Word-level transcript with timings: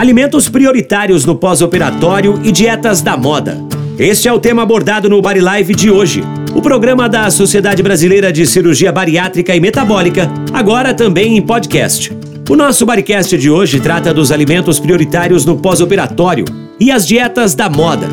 alimentos 0.00 0.48
prioritários 0.48 1.26
no 1.26 1.36
pós-operatório 1.36 2.40
e 2.42 2.50
dietas 2.50 3.02
da 3.02 3.18
moda. 3.18 3.62
Este 3.98 4.28
é 4.28 4.32
o 4.32 4.38
tema 4.38 4.62
abordado 4.62 5.10
no 5.10 5.20
Bari 5.20 5.42
Live 5.42 5.74
de 5.74 5.90
hoje, 5.90 6.22
o 6.54 6.62
programa 6.62 7.06
da 7.06 7.30
Sociedade 7.30 7.82
Brasileira 7.82 8.32
de 8.32 8.46
Cirurgia 8.46 8.90
Bariátrica 8.90 9.54
e 9.54 9.60
Metabólica, 9.60 10.30
agora 10.54 10.94
também 10.94 11.36
em 11.36 11.42
podcast. 11.42 12.16
O 12.48 12.56
nosso 12.56 12.86
Baricast 12.86 13.36
de 13.36 13.50
hoje 13.50 13.78
trata 13.78 14.14
dos 14.14 14.32
alimentos 14.32 14.80
prioritários 14.80 15.44
no 15.44 15.58
pós-operatório 15.58 16.46
e 16.80 16.90
as 16.90 17.06
dietas 17.06 17.54
da 17.54 17.68
moda. 17.68 18.08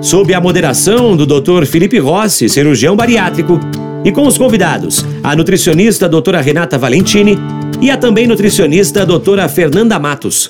Sob 0.00 0.32
a 0.32 0.40
moderação 0.40 1.16
do 1.16 1.26
Dr. 1.26 1.66
Felipe 1.66 1.98
Rossi, 1.98 2.48
cirurgião 2.48 2.94
bariátrico, 2.94 3.58
e 4.04 4.12
com 4.12 4.28
os 4.28 4.38
convidados, 4.38 5.04
a 5.24 5.34
nutricionista 5.34 6.08
doutora 6.08 6.40
Renata 6.40 6.78
Valentini 6.78 7.36
e 7.80 7.90
a 7.90 7.96
também 7.96 8.28
nutricionista 8.28 9.04
doutora 9.04 9.48
Fernanda 9.48 9.98
Matos. 9.98 10.48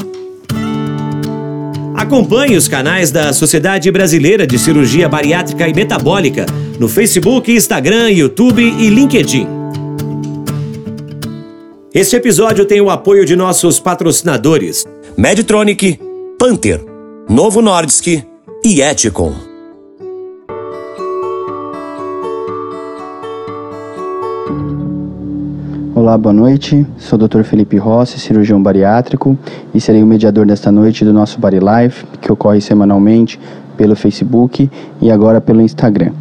Acompanhe 1.97 2.57
os 2.59 2.69
canais 2.69 3.11
da 3.11 3.33
Sociedade 3.33 3.91
Brasileira 3.91 4.47
de 4.47 4.59
Cirurgia 4.59 5.09
Bariátrica 5.09 5.67
e 5.67 5.73
Metabólica 5.73 6.45
no 6.79 6.89
Facebook, 6.89 7.51
Instagram, 7.51 8.11
YouTube 8.11 8.63
e 8.63 8.91
LinkedIn. 8.91 9.49
Este 11.95 12.17
episódio 12.17 12.67
tem 12.67 12.83
o 12.83 12.91
apoio 12.91 13.25
de 13.25 13.35
nossos 13.35 13.81
patrocinadores: 13.81 14.85
Medtronic, 15.17 15.99
Panther, 16.39 16.85
Novo 17.31 17.63
Nordisk 17.63 18.09
e 18.63 18.83
Eticon. 18.83 19.55
Olá, 25.99 26.19
boa 26.19 26.31
noite. 26.35 26.87
Sou 26.99 27.19
o 27.19 27.27
Dr. 27.27 27.43
Felipe 27.43 27.79
Rossi, 27.79 28.21
cirurgião 28.21 28.63
bariátrico, 28.63 29.35
e 29.73 29.80
serei 29.80 30.03
o 30.03 30.07
mediador 30.07 30.45
desta 30.45 30.71
noite 30.71 31.07
do 31.07 31.11
nosso 31.11 31.41
Body 31.41 31.59
Life, 31.59 32.05
que 32.21 32.30
ocorre 32.30 32.61
semanalmente 32.61 33.41
pelo 33.79 33.97
Facebook 33.97 34.71
e 35.01 35.11
agora 35.11 35.41
pelo 35.41 35.63
Instagram. 35.63 36.13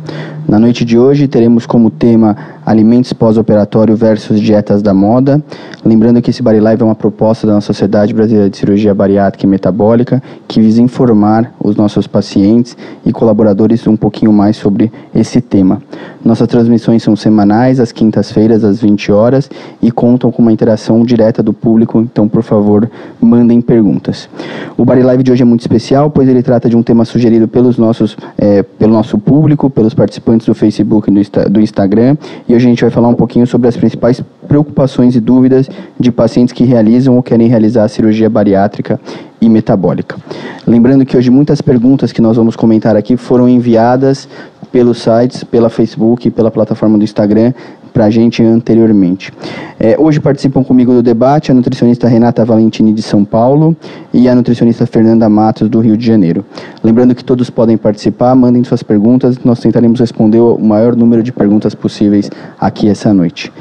Na 0.47 0.59
noite 0.59 0.85
de 0.85 0.95
hoje 0.95 1.27
teremos 1.27 1.65
como 1.65 1.89
tema 1.89 2.37
alimentos 2.63 3.11
pós-operatório 3.13 3.95
versus 3.95 4.39
dietas 4.39 4.81
da 4.83 4.93
moda. 4.93 5.43
Lembrando 5.83 6.21
que 6.21 6.29
esse 6.29 6.43
Body 6.43 6.59
Live 6.59 6.83
é 6.83 6.85
uma 6.85 6.93
proposta 6.93 7.47
da 7.47 7.59
Sociedade 7.61 8.13
Brasileira 8.13 8.49
de 8.49 8.57
Cirurgia 8.57 8.93
Bariátrica 8.93 9.45
e 9.45 9.49
Metabólica 9.49 10.21
que 10.47 10.61
visa 10.61 10.81
informar 10.81 11.51
os 11.59 11.75
nossos 11.75 12.05
pacientes 12.05 12.77
e 13.03 13.11
colaboradores 13.11 13.85
um 13.87 13.95
pouquinho 13.95 14.31
mais 14.31 14.55
sobre 14.55 14.91
esse 15.15 15.41
tema. 15.41 15.81
Nossas 16.23 16.47
transmissões 16.47 17.03
são 17.03 17.15
semanais, 17.15 17.79
às 17.79 17.91
quintas-feiras, 17.91 18.63
às 18.63 18.81
20 18.81 19.11
horas, 19.11 19.49
e 19.81 19.91
contam 19.91 20.31
com 20.31 20.41
uma 20.41 20.51
interação 20.51 21.03
direta 21.03 21.43
do 21.43 21.53
público, 21.53 21.99
então, 21.99 22.27
por 22.27 22.41
favor, 22.41 22.89
mandem 23.21 23.61
perguntas. 23.61 24.27
O 24.75 24.83
Body 24.83 25.03
Live 25.03 25.23
de 25.23 25.31
hoje 25.31 25.43
é 25.43 25.45
muito 25.45 25.61
especial, 25.61 26.09
pois 26.09 26.27
ele 26.27 26.41
trata 26.41 26.67
de 26.67 26.75
um 26.75 26.81
tema 26.81 27.05
sugerido 27.05 27.47
pelos 27.47 27.77
nossos, 27.77 28.17
é, 28.37 28.63
pelo 28.63 28.91
nosso 28.91 29.19
público, 29.19 29.69
pelos 29.69 29.93
participantes 29.93 30.34
do 30.43 30.55
Facebook 30.55 31.09
e 31.09 31.49
do 31.49 31.61
Instagram, 31.61 32.17
e 32.47 32.55
hoje 32.55 32.65
a 32.65 32.69
gente 32.69 32.81
vai 32.81 32.89
falar 32.89 33.07
um 33.07 33.13
pouquinho 33.13 33.45
sobre 33.45 33.67
as 33.67 33.77
principais 33.77 34.21
preocupações 34.47 35.15
e 35.15 35.19
dúvidas 35.19 35.69
de 35.99 36.11
pacientes 36.11 36.51
que 36.51 36.63
realizam 36.63 37.15
ou 37.15 37.23
querem 37.23 37.47
realizar 37.47 37.83
a 37.83 37.87
cirurgia 37.87 38.29
bariátrica 38.29 38.99
e 39.39 39.47
metabólica. 39.47 40.17
Lembrando 40.65 41.05
que 41.05 41.15
hoje 41.15 41.29
muitas 41.29 41.61
perguntas 41.61 42.11
que 42.11 42.21
nós 42.21 42.35
vamos 42.35 42.55
comentar 42.55 42.95
aqui 42.95 43.15
foram 43.15 43.47
enviadas 43.47 44.27
pelos 44.75 44.97
sites, 44.97 45.41
pela 45.41 45.69
Facebook 45.69 46.27
e 46.27 46.29
pela 46.29 46.51
plataforma 46.51 46.97
do 46.97 47.03
Instagram 47.05 47.53
para 47.93 48.03
a 48.03 48.09
gente 48.09 48.43
anteriormente. 48.43 49.31
É, 49.79 49.95
hoje 49.97 50.19
participam 50.19 50.65
comigo 50.65 50.91
do 50.91 51.01
debate 51.01 51.49
a 51.49 51.53
nutricionista 51.53 52.09
Renata 52.09 52.43
Valentini 52.43 52.91
de 52.91 53.01
São 53.01 53.23
Paulo 53.23 53.73
e 54.13 54.27
a 54.27 54.35
nutricionista 54.35 54.85
Fernanda 54.85 55.29
Matos 55.29 55.69
do 55.69 55.79
Rio 55.79 55.95
de 55.95 56.05
Janeiro. 56.05 56.43
Lembrando 56.83 57.15
que 57.15 57.23
todos 57.23 57.49
podem 57.49 57.77
participar, 57.77 58.35
mandem 58.35 58.65
suas 58.65 58.83
perguntas, 58.83 59.39
nós 59.45 59.61
tentaremos 59.61 59.97
responder 59.97 60.39
o 60.39 60.59
maior 60.59 60.93
número 60.93 61.23
de 61.23 61.31
perguntas 61.31 61.73
possíveis 61.73 62.29
aqui 62.59 62.89
essa 62.89 63.13
noite. 63.13 63.53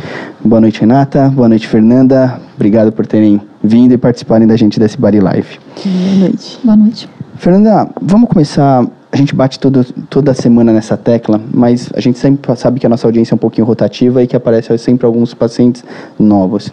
Boa 0.44 0.60
noite, 0.60 0.80
Renata. 0.80 1.28
Boa 1.28 1.48
noite, 1.48 1.68
Fernanda. 1.68 2.40
Obrigado 2.56 2.90
por 2.90 3.06
terem 3.06 3.40
vindo 3.62 3.92
e 3.92 3.96
participarem 3.96 4.48
da 4.48 4.56
gente 4.56 4.80
desse 4.80 4.98
Body 4.98 5.20
Life. 5.20 5.60
Boa 5.84 6.16
noite. 6.18 6.58
Boa 6.64 6.76
noite. 6.76 7.08
Fernanda, 7.36 7.88
vamos 8.02 8.28
começar 8.28 8.84
a 9.14 9.16
gente 9.16 9.32
bate 9.32 9.60
todo, 9.60 9.84
toda 10.10 10.34
semana 10.34 10.72
nessa 10.72 10.96
tecla, 10.96 11.40
mas 11.52 11.88
a 11.94 12.00
gente 12.00 12.18
sempre 12.18 12.56
sabe 12.56 12.80
que 12.80 12.86
a 12.86 12.88
nossa 12.88 13.06
audiência 13.06 13.32
é 13.32 13.36
um 13.36 13.38
pouquinho 13.38 13.64
rotativa 13.64 14.20
e 14.20 14.26
que 14.26 14.34
aparece 14.34 14.76
sempre 14.76 15.06
alguns 15.06 15.32
pacientes 15.32 15.84
novos. 16.18 16.72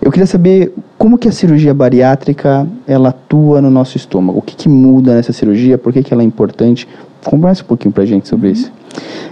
Eu 0.00 0.10
queria 0.10 0.26
saber 0.26 0.72
como 0.96 1.18
que 1.18 1.28
a 1.28 1.32
cirurgia 1.32 1.74
bariátrica 1.74 2.66
ela 2.88 3.10
atua 3.10 3.60
no 3.60 3.70
nosso 3.70 3.98
estômago. 3.98 4.38
O 4.38 4.42
que, 4.42 4.56
que 4.56 4.70
muda 4.70 5.14
nessa 5.14 5.34
cirurgia? 5.34 5.76
Por 5.76 5.92
que, 5.92 6.02
que 6.02 6.14
ela 6.14 6.22
é 6.22 6.24
importante? 6.24 6.88
Conversa 7.26 7.62
um 7.62 7.66
pouquinho 7.66 7.92
para 7.92 8.04
a 8.04 8.06
gente 8.06 8.26
sobre 8.26 8.52
isso. 8.52 8.72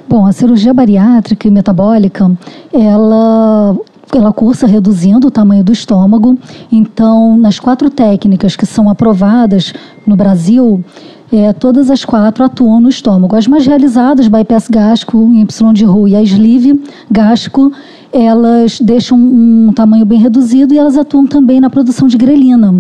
Bom, 0.06 0.27
a 0.27 0.32
cirurgia 0.32 0.75
bariátrica 0.75 1.48
e 1.48 1.50
metabólica, 1.50 2.31
ela 2.75 3.75
ela 4.12 4.32
cursa 4.32 4.66
reduzindo 4.66 5.28
o 5.28 5.31
tamanho 5.31 5.62
do 5.62 5.72
estômago. 5.72 6.37
Então, 6.71 7.38
nas 7.38 7.59
quatro 7.60 7.88
técnicas 7.88 8.56
que 8.56 8.66
são 8.66 8.91
aprovadas 8.91 9.72
no 10.04 10.16
Brasil, 10.16 10.84
é, 11.33 11.53
todas 11.53 11.91
as 11.91 12.05
quatro 12.05 12.45
atuam 12.45 12.81
no 12.81 12.89
estômago. 12.89 13.37
As 13.37 13.47
mais 13.47 13.67
realizadas, 13.67 14.29
bypass 14.29 14.69
gástrico, 14.69 15.31
Y 15.33 15.73
de 15.73 15.85
Roux 15.85 16.09
e 16.09 16.17
a 16.17 16.23
sleeve 16.23 16.83
gástrico, 17.11 17.73
elas 18.13 18.81
deixam 18.81 19.17
um 19.19 19.73
tamanho 19.73 20.05
bem 20.05 20.19
reduzido 20.19 20.75
e 20.75 20.79
elas 20.79 20.97
atuam 20.97 21.27
também 21.27 21.61
na 21.61 21.71
produção 21.71 22.09
de 22.09 22.17
grelina. 22.17 22.75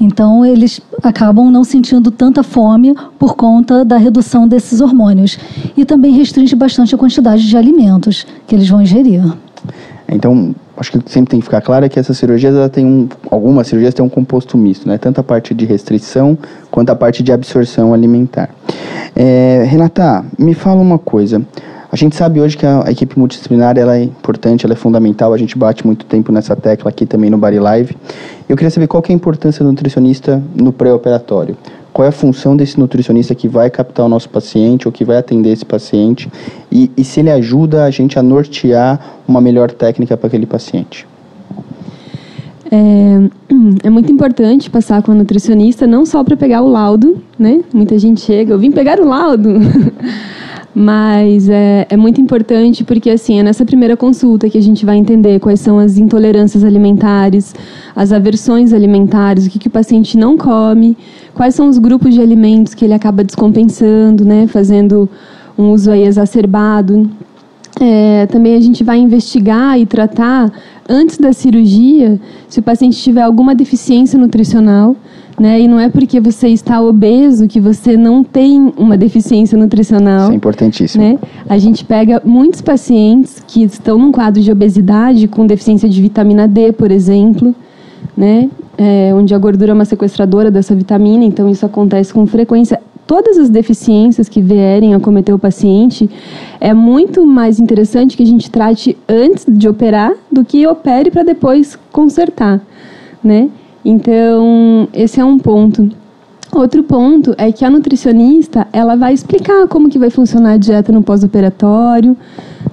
Então, 0.00 0.44
eles 0.44 0.80
acabam 1.02 1.50
não 1.50 1.64
sentindo 1.64 2.10
tanta 2.10 2.42
fome 2.42 2.94
por 3.18 3.34
conta 3.34 3.84
da 3.84 3.96
redução 3.96 4.46
desses 4.46 4.80
hormônios. 4.80 5.38
E 5.76 5.84
também 5.84 6.12
restringe 6.12 6.54
bastante 6.54 6.94
a 6.94 6.98
quantidade 6.98 7.46
de 7.46 7.56
alimentos 7.56 8.26
que 8.46 8.54
eles 8.54 8.68
vão 8.68 8.82
ingerir. 8.82 9.22
Então, 10.08 10.54
acho 10.76 10.92
que 10.92 11.10
sempre 11.10 11.30
tem 11.30 11.40
que 11.40 11.44
ficar 11.44 11.60
claro 11.60 11.88
que 11.88 11.98
essas 11.98 12.16
cirurgias, 12.16 12.54
ela 12.54 12.68
tem 12.68 12.84
um, 12.84 13.08
algumas 13.30 13.66
cirurgias 13.66 13.94
têm 13.94 14.04
um 14.04 14.08
composto 14.08 14.58
misto, 14.58 14.88
né? 14.88 14.98
Tanto 14.98 15.20
a 15.20 15.24
parte 15.24 15.54
de 15.54 15.64
restrição 15.64 16.36
quanto 16.70 16.90
a 16.90 16.94
parte 16.94 17.22
de 17.22 17.32
absorção 17.32 17.94
alimentar. 17.94 18.50
É, 19.14 19.64
Renata, 19.66 20.24
me 20.38 20.54
fala 20.54 20.80
uma 20.80 20.98
coisa. 20.98 21.42
A 21.90 21.96
gente 21.96 22.16
sabe 22.16 22.40
hoje 22.40 22.56
que 22.56 22.66
a, 22.66 22.86
a, 22.86 22.90
equipe 22.90 23.18
multidisciplinar 23.18 23.78
ela 23.78 23.96
é 23.96 24.02
importante, 24.02 24.66
ela 24.66 24.74
é 24.74 24.76
fundamental. 24.76 25.32
A 25.32 25.38
gente 25.38 25.56
bate 25.56 25.86
muito 25.86 26.04
tempo 26.04 26.30
nessa 26.30 26.54
tecla 26.54 26.90
aqui 26.90 27.06
também 27.06 27.30
no 27.30 27.38
Body 27.38 27.58
Live. 27.58 27.96
Eu 28.48 28.56
queria 28.56 28.70
saber 28.70 28.86
qual 28.86 29.02
que 29.02 29.12
é 29.12 29.14
a 29.14 29.16
importância 29.16 29.64
do 29.64 29.70
nutricionista 29.70 30.42
no 30.54 30.72
pré-operatório 30.72 31.56
qual 31.96 32.04
é 32.04 32.10
a 32.10 32.12
função 32.12 32.54
desse 32.54 32.78
nutricionista 32.78 33.34
que 33.34 33.48
vai 33.48 33.70
captar 33.70 34.04
o 34.04 34.08
nosso 34.10 34.28
paciente 34.28 34.86
ou 34.86 34.92
que 34.92 35.02
vai 35.02 35.16
atender 35.16 35.50
esse 35.50 35.64
paciente 35.64 36.30
e, 36.70 36.90
e 36.94 37.02
se 37.02 37.20
ele 37.20 37.30
ajuda 37.30 37.84
a 37.84 37.90
gente 37.90 38.18
a 38.18 38.22
nortear 38.22 39.00
uma 39.26 39.40
melhor 39.40 39.70
técnica 39.70 40.14
para 40.14 40.26
aquele 40.26 40.44
paciente. 40.44 41.06
É, 42.70 43.30
é, 43.82 43.88
muito 43.88 44.12
importante 44.12 44.68
passar 44.68 45.02
com 45.02 45.12
a 45.12 45.14
nutricionista, 45.14 45.86
não 45.86 46.04
só 46.04 46.22
para 46.22 46.36
pegar 46.36 46.60
o 46.60 46.68
laudo, 46.68 47.16
né? 47.38 47.62
Muita 47.72 47.98
gente 47.98 48.20
chega, 48.20 48.52
eu 48.52 48.58
vim 48.58 48.70
pegar 48.70 49.00
o 49.00 49.08
laudo. 49.08 49.54
Mas 50.78 51.48
é, 51.48 51.86
é, 51.88 51.96
muito 51.96 52.20
importante 52.20 52.84
porque, 52.84 53.08
assim, 53.08 53.40
é 53.40 53.42
nessa 53.42 53.64
primeira 53.64 53.96
consulta 53.96 54.50
que 54.50 54.58
a 54.58 54.60
gente 54.60 54.84
vai 54.84 54.98
entender 54.98 55.40
quais 55.40 55.58
são 55.58 55.78
as 55.78 55.96
intolerâncias 55.96 56.62
alimentares, 56.62 57.54
as 57.94 58.12
aversões 58.12 58.74
alimentares, 58.74 59.46
o 59.46 59.50
que, 59.50 59.58
que 59.58 59.68
o 59.68 59.70
paciente 59.70 60.18
não 60.18 60.36
come, 60.36 60.94
quais 61.32 61.54
são 61.54 61.66
os 61.70 61.78
grupos 61.78 62.12
de 62.12 62.20
alimentos 62.20 62.74
que 62.74 62.84
ele 62.84 62.92
acaba 62.92 63.24
descompensando, 63.24 64.22
né, 64.22 64.46
fazendo 64.48 65.08
um 65.56 65.70
uso 65.70 65.90
aí 65.90 66.02
exacerbado. 66.02 67.08
É, 67.80 68.26
também 68.26 68.54
a 68.54 68.60
gente 68.60 68.84
vai 68.84 68.98
investigar 68.98 69.80
e 69.80 69.86
tratar 69.86 70.52
antes 70.86 71.16
da 71.16 71.32
cirurgia 71.32 72.20
se 72.50 72.60
o 72.60 72.62
paciente 72.62 72.98
tiver 72.98 73.22
alguma 73.22 73.54
deficiência 73.54 74.18
nutricional 74.18 74.94
né? 75.38 75.60
E 75.60 75.68
não 75.68 75.78
é 75.78 75.88
porque 75.88 76.18
você 76.18 76.48
está 76.48 76.80
obeso 76.80 77.46
que 77.46 77.60
você 77.60 77.96
não 77.96 78.24
tem 78.24 78.72
uma 78.76 78.96
deficiência 78.96 79.56
nutricional. 79.56 80.24
Isso 80.24 80.32
é 80.32 80.34
importantíssimo. 80.34 81.04
Né? 81.04 81.18
A 81.48 81.58
gente 81.58 81.84
pega 81.84 82.22
muitos 82.24 82.60
pacientes 82.60 83.42
que 83.46 83.62
estão 83.62 83.98
num 83.98 84.10
quadro 84.10 84.42
de 84.42 84.50
obesidade 84.50 85.28
com 85.28 85.46
deficiência 85.46 85.88
de 85.88 86.00
vitamina 86.00 86.48
D, 86.48 86.72
por 86.72 86.90
exemplo, 86.90 87.54
né? 88.16 88.48
É, 88.78 89.10
onde 89.14 89.34
a 89.34 89.38
gordura 89.38 89.72
é 89.72 89.74
uma 89.74 89.86
sequestradora 89.86 90.50
dessa 90.50 90.74
vitamina, 90.74 91.24
então 91.24 91.48
isso 91.50 91.64
acontece 91.64 92.12
com 92.12 92.26
frequência. 92.26 92.80
Todas 93.06 93.38
as 93.38 93.48
deficiências 93.48 94.28
que 94.28 94.42
vierem 94.42 94.92
a 94.92 95.00
cometer 95.00 95.32
o 95.32 95.38
paciente, 95.38 96.10
é 96.60 96.74
muito 96.74 97.24
mais 97.24 97.58
interessante 97.58 98.16
que 98.16 98.22
a 98.22 98.26
gente 98.26 98.50
trate 98.50 98.96
antes 99.08 99.46
de 99.48 99.68
operar 99.68 100.12
do 100.30 100.44
que 100.44 100.66
opere 100.66 101.10
para 101.10 101.22
depois 101.22 101.78
consertar, 101.90 102.60
né? 103.22 103.48
Então, 103.88 104.88
esse 104.92 105.20
é 105.20 105.24
um 105.24 105.38
ponto. 105.38 105.88
Outro 106.52 106.82
ponto 106.82 107.36
é 107.38 107.52
que 107.52 107.64
a 107.64 107.70
nutricionista 107.70 108.66
ela 108.72 108.96
vai 108.96 109.14
explicar 109.14 109.68
como 109.68 109.88
que 109.88 109.96
vai 109.96 110.10
funcionar 110.10 110.54
a 110.54 110.56
dieta 110.56 110.90
no 110.90 111.04
pós-operatório, 111.04 112.16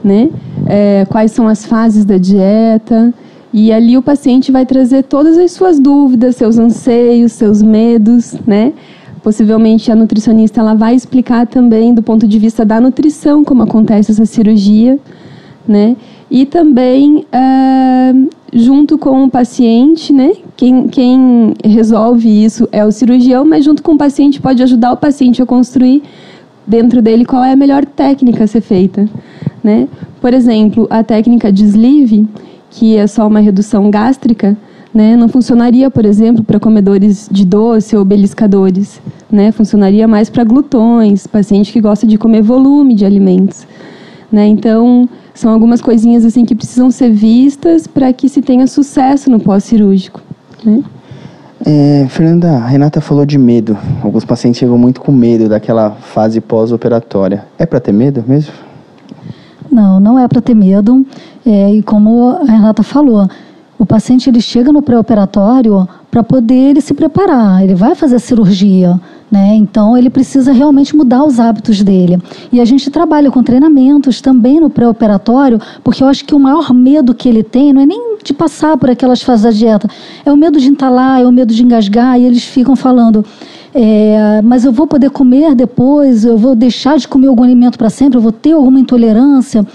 né? 0.03 0.31
É, 0.65 1.05
quais 1.07 1.31
são 1.31 1.47
as 1.47 1.65
fases 1.65 2.03
da 2.03 2.17
dieta 2.17 3.13
E 3.53 3.71
ali 3.71 3.95
o 3.95 4.01
paciente 4.01 4.51
vai 4.51 4.65
trazer 4.65 5.03
todas 5.03 5.37
as 5.37 5.51
suas 5.51 5.79
dúvidas, 5.79 6.35
seus 6.35 6.57
anseios, 6.57 7.33
seus 7.33 7.61
medos, 7.61 8.35
né? 8.47 8.73
Possivelmente 9.21 9.91
a 9.91 9.95
nutricionista 9.95 10.61
ela 10.61 10.73
vai 10.73 10.95
explicar 10.95 11.45
também 11.45 11.93
do 11.93 12.01
ponto 12.01 12.27
de 12.27 12.39
vista 12.39 12.65
da 12.65 12.81
nutrição 12.81 13.43
como 13.43 13.61
acontece 13.61 14.11
essa 14.11 14.25
cirurgia, 14.25 14.97
né? 15.67 15.95
E 16.31 16.47
também 16.47 17.23
uh, 17.31 18.29
junto 18.51 18.97
com 18.97 19.25
o 19.25 19.29
paciente, 19.29 20.11
né? 20.11 20.31
Quem, 20.55 20.87
quem 20.87 21.53
resolve 21.63 22.29
isso 22.29 22.67
é 22.71 22.85
o 22.85 22.91
cirurgião, 22.91 23.43
mas 23.43 23.65
junto 23.65 23.81
com 23.81 23.93
o 23.93 23.97
paciente 23.97 24.39
pode 24.39 24.61
ajudar 24.61 24.93
o 24.93 24.97
paciente 24.97 25.41
a 25.41 25.45
construir 25.45 26.03
dentro 26.65 27.01
dele 27.01 27.25
qual 27.25 27.43
é 27.43 27.51
a 27.51 27.55
melhor 27.55 27.85
técnica 27.85 28.43
a 28.43 28.47
ser 28.47 28.61
feita, 28.61 29.09
né? 29.63 29.87
Por 30.21 30.33
exemplo, 30.33 30.87
a 30.89 31.03
técnica 31.03 31.51
de 31.51 31.63
sleeve 31.65 32.27
que 32.73 32.97
é 32.97 33.05
só 33.05 33.27
uma 33.27 33.39
redução 33.39 33.89
gástrica, 33.91 34.57
né, 34.93 35.15
não 35.15 35.27
funcionaria, 35.27 35.89
por 35.89 36.05
exemplo, 36.05 36.43
para 36.43 36.59
comedores 36.59 37.27
de 37.31 37.45
doce 37.45 37.95
ou 37.95 38.03
beliscadores. 38.03 39.01
Né? 39.31 39.51
Funcionaria 39.51 40.07
mais 40.07 40.29
para 40.29 40.43
glutões, 40.43 41.25
paciente 41.25 41.71
que 41.71 41.81
gosta 41.81 42.05
de 42.05 42.17
comer 42.17 42.41
volume 42.41 42.95
de 42.95 43.05
alimentos. 43.05 43.65
Né? 44.31 44.47
Então, 44.47 45.07
são 45.33 45.51
algumas 45.51 45.81
coisinhas 45.81 46.25
assim 46.25 46.45
que 46.45 46.55
precisam 46.55 46.91
ser 46.91 47.11
vistas 47.11 47.87
para 47.87 48.11
que 48.11 48.27
se 48.27 48.41
tenha 48.41 48.67
sucesso 48.67 49.29
no 49.29 49.39
pós-cirúrgico. 49.39 50.21
É, 51.65 52.07
Fernanda, 52.09 52.51
a 52.51 52.65
Renata 52.67 52.99
falou 52.99 53.25
de 53.25 53.37
medo. 53.37 53.77
Alguns 54.03 54.25
pacientes 54.25 54.59
chegam 54.59 54.77
muito 54.77 54.99
com 54.99 55.11
medo 55.11 55.47
daquela 55.47 55.91
fase 55.91 56.41
pós-operatória. 56.41 57.45
É 57.57 57.65
para 57.65 57.79
ter 57.79 57.93
medo 57.93 58.23
mesmo? 58.27 58.53
Não, 59.71 59.99
não 59.99 60.19
é 60.19 60.27
para 60.27 60.41
ter 60.41 60.53
medo. 60.53 61.05
É, 61.45 61.73
e 61.73 61.81
como 61.81 62.29
a 62.29 62.43
Renata 62.43 62.83
falou, 62.83 63.27
o 63.79 63.85
paciente 63.85 64.29
ele 64.29 64.39
chega 64.39 64.71
no 64.71 64.81
pré-operatório 64.81 65.87
para 66.11 66.23
poder 66.23 66.71
ele 66.71 66.81
se 66.81 66.93
preparar, 66.93 67.63
ele 67.63 67.73
vai 67.73 67.95
fazer 67.95 68.15
a 68.15 68.19
cirurgia, 68.19 68.99
né? 69.31 69.55
Então 69.55 69.97
ele 69.97 70.09
precisa 70.09 70.53
realmente 70.53 70.95
mudar 70.95 71.23
os 71.23 71.39
hábitos 71.39 71.81
dele. 71.81 72.21
E 72.51 72.61
a 72.61 72.65
gente 72.65 72.91
trabalha 72.91 73.31
com 73.31 73.41
treinamentos 73.41 74.21
também 74.21 74.59
no 74.59 74.69
pré-operatório, 74.69 75.59
porque 75.83 76.03
eu 76.03 76.07
acho 76.07 76.23
que 76.23 76.35
o 76.35 76.39
maior 76.39 76.71
medo 76.71 77.15
que 77.15 77.27
ele 77.27 77.41
tem 77.41 77.73
não 77.73 77.81
é 77.81 77.85
nem 77.85 78.12
de 78.23 78.33
passar 78.33 78.77
por 78.77 78.89
aquelas 78.89 79.21
fases 79.21 79.43
da 79.43 79.51
dieta, 79.51 79.87
é 80.25 80.31
o 80.31 80.37
medo 80.37 80.59
de 80.59 80.67
entalar, 80.67 81.21
é 81.21 81.25
o 81.25 81.31
medo 81.31 81.53
de 81.53 81.63
engasgar, 81.63 82.19
e 82.19 82.25
eles 82.25 82.43
ficam 82.43 82.75
falando. 82.75 83.25
É, 83.75 84.39
mas 84.43 84.65
eu 84.65 84.71
vou 84.71 84.85
poder 84.85 85.09
comer 85.09 85.55
depois, 85.55 86.23
eu 86.23 86.37
vou 86.37 86.55
deixar 86.55 86.97
de 86.97 87.07
comer 87.07 87.27
algum 87.27 87.43
alimento 87.43 87.77
para 87.77 87.89
sempre, 87.89 88.17
eu 88.17 88.21
vou 88.21 88.31
ter 88.31 88.51
alguma 88.51 88.79
intolerância. 88.79 89.65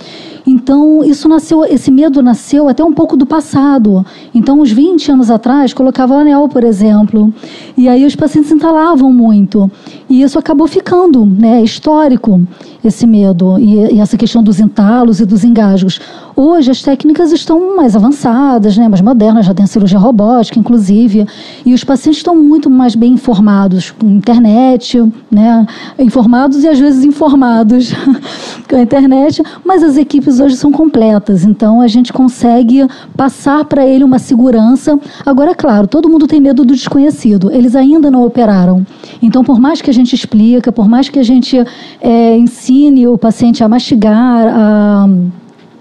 Então, 0.47 1.05
isso 1.05 1.29
nasceu, 1.29 1.63
esse 1.67 1.91
medo 1.91 2.23
nasceu 2.23 2.69
até 2.69 2.83
um 2.83 2.93
pouco 2.93 3.19
do 3.19 3.27
passado. 3.27 4.07
Então, 4.35 4.61
uns 4.61 4.71
20 4.71 5.13
anos 5.13 5.31
atrás, 5.31 5.75
colocava 5.75 6.15
o 6.15 6.17
anel, 6.17 6.49
por 6.49 6.65
exemplo. 6.65 7.35
E 7.77 7.87
aí 7.87 8.07
os 8.07 8.17
pacientes 8.17 8.51
entalavam 8.51 9.13
muito. 9.13 9.71
E 10.09 10.23
isso 10.23 10.39
acabou 10.39 10.67
ficando, 10.67 11.27
né, 11.27 11.63
histórico, 11.63 12.41
esse 12.83 13.07
medo. 13.07 13.59
E, 13.59 13.97
e 13.97 14.01
essa 14.01 14.17
questão 14.17 14.43
dos 14.43 14.59
entalos 14.59 15.21
e 15.21 15.27
dos 15.27 15.45
engasgos. 15.45 16.01
Hoje 16.41 16.71
as 16.71 16.81
técnicas 16.81 17.33
estão 17.33 17.77
mais 17.77 17.97
avançadas, 17.97 18.79
né, 18.79 18.87
mais 18.87 19.01
modernas, 19.01 19.45
já 19.45 19.53
tem 19.53 19.67
cirurgia 19.67 19.99
robótica, 19.99 20.57
inclusive, 20.57 21.27
e 21.67 21.75
os 21.75 21.83
pacientes 21.83 22.21
estão 22.21 22.37
muito 22.37 22.71
mais 22.71 22.95
bem 22.95 23.15
informados 23.15 23.91
com 23.91 24.07
internet, 24.07 25.03
né, 25.29 25.67
informados 25.99 26.63
e 26.63 26.69
às 26.69 26.79
vezes 26.79 27.03
informados 27.05 27.93
com 28.71 28.77
a 28.77 28.81
internet, 28.81 29.43
mas 29.65 29.83
as 29.83 29.97
equipes 29.97 30.39
hoje 30.39 30.55
são 30.55 30.71
completas, 30.71 31.45
então 31.45 31.81
a 31.81 31.89
gente 31.89 32.13
consegue 32.13 32.87
passar 33.17 33.65
para 33.65 33.85
ele 33.85 34.05
uma 34.05 34.21
segurança. 34.21 34.97
Agora, 35.27 35.57
claro, 35.57 35.89
todo 35.89 36.09
mundo 36.09 36.29
tem 36.29 36.41
medo 36.41 36.65
do 36.65 36.73
desconhecido, 36.73 37.51
eles 37.51 37.75
ainda 37.75 38.13
não 38.13 38.25
operaram. 38.25 38.87
Então, 39.21 39.43
por 39.43 39.59
mais 39.59 39.83
que 39.83 39.91
a 39.91 39.95
gente 39.95 40.15
explica, 40.15 40.71
por 40.71 40.89
mais 40.89 41.09
que 41.09 41.19
a 41.19 41.25
gente 41.25 41.57
é, 42.01 42.39
ensine 42.39 43.09
o 43.09 43.19
paciente 43.19 43.65
a 43.65 43.69
mastigar, 43.69 44.47
a 44.47 45.09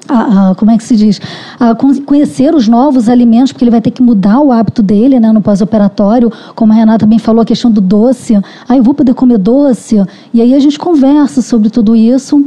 a, 0.07 0.51
a, 0.51 0.55
como 0.55 0.71
é 0.71 0.77
que 0.77 0.83
se 0.83 0.95
diz? 0.95 1.19
A 1.59 1.75
conhecer 1.75 2.55
os 2.55 2.67
novos 2.67 3.09
alimentos, 3.09 3.51
porque 3.51 3.63
ele 3.63 3.71
vai 3.71 3.81
ter 3.81 3.91
que 3.91 4.01
mudar 4.01 4.39
o 4.39 4.51
hábito 4.51 4.81
dele 4.81 5.19
né, 5.19 5.31
no 5.31 5.41
pós-operatório. 5.41 6.31
Como 6.55 6.73
a 6.73 6.75
Renata 6.75 7.05
bem 7.05 7.19
falou, 7.19 7.41
a 7.41 7.45
questão 7.45 7.71
do 7.71 7.81
doce. 7.81 8.35
Ah, 8.67 8.77
eu 8.77 8.83
vou 8.83 8.93
poder 8.93 9.13
comer 9.13 9.37
doce. 9.37 10.03
E 10.33 10.41
aí 10.41 10.53
a 10.53 10.59
gente 10.59 10.79
conversa 10.79 11.41
sobre 11.41 11.69
tudo 11.69 11.95
isso 11.95 12.43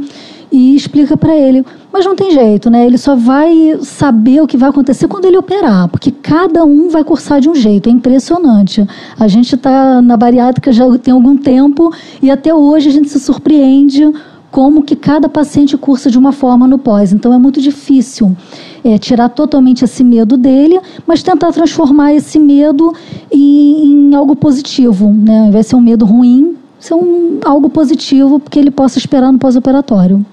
e 0.51 0.75
explica 0.75 1.15
para 1.15 1.35
ele. 1.35 1.65
Mas 1.93 2.05
não 2.05 2.15
tem 2.15 2.31
jeito, 2.31 2.69
né? 2.69 2.85
Ele 2.85 2.97
só 2.97 3.15
vai 3.15 3.77
saber 3.81 4.41
o 4.41 4.47
que 4.47 4.57
vai 4.57 4.69
acontecer 4.69 5.07
quando 5.07 5.25
ele 5.25 5.37
operar, 5.37 5.87
porque 5.89 6.11
cada 6.11 6.63
um 6.63 6.89
vai 6.89 7.03
cursar 7.03 7.39
de 7.41 7.49
um 7.49 7.55
jeito. 7.55 7.89
É 7.89 7.91
impressionante. 7.91 8.85
A 9.19 9.27
gente 9.27 9.55
está 9.55 10.01
na 10.01 10.15
bariátrica 10.15 10.71
já 10.71 10.85
tem 10.97 11.13
algum 11.13 11.37
tempo 11.37 11.93
e 12.21 12.31
até 12.31 12.53
hoje 12.53 12.89
a 12.89 12.91
gente 12.91 13.09
se 13.09 13.19
surpreende 13.19 14.09
como 14.51 14.83
que 14.83 14.95
cada 14.95 15.29
paciente 15.29 15.77
cursa 15.77 16.11
de 16.11 16.17
uma 16.17 16.33
forma 16.33 16.67
no 16.67 16.77
pós. 16.77 17.13
Então 17.13 17.33
é 17.33 17.37
muito 17.37 17.61
difícil 17.61 18.35
é, 18.83 18.97
tirar 18.97 19.29
totalmente 19.29 19.85
esse 19.85 20.03
medo 20.03 20.35
dele, 20.35 20.79
mas 21.07 21.23
tentar 21.23 21.51
transformar 21.51 22.13
esse 22.13 22.37
medo 22.37 22.93
em, 23.31 24.09
em 24.11 24.15
algo 24.15 24.35
positivo, 24.35 25.09
né? 25.09 25.39
Ao 25.39 25.47
invés 25.47 25.65
de 25.65 25.69
ser 25.69 25.75
um 25.77 25.81
medo 25.81 26.05
ruim, 26.05 26.57
ser 26.77 26.95
um, 26.95 27.39
algo 27.45 27.69
positivo 27.69 28.39
que 28.39 28.59
ele 28.59 28.71
possa 28.71 28.97
esperar 28.97 29.31
no 29.31 29.39
pós-operatório. 29.39 30.25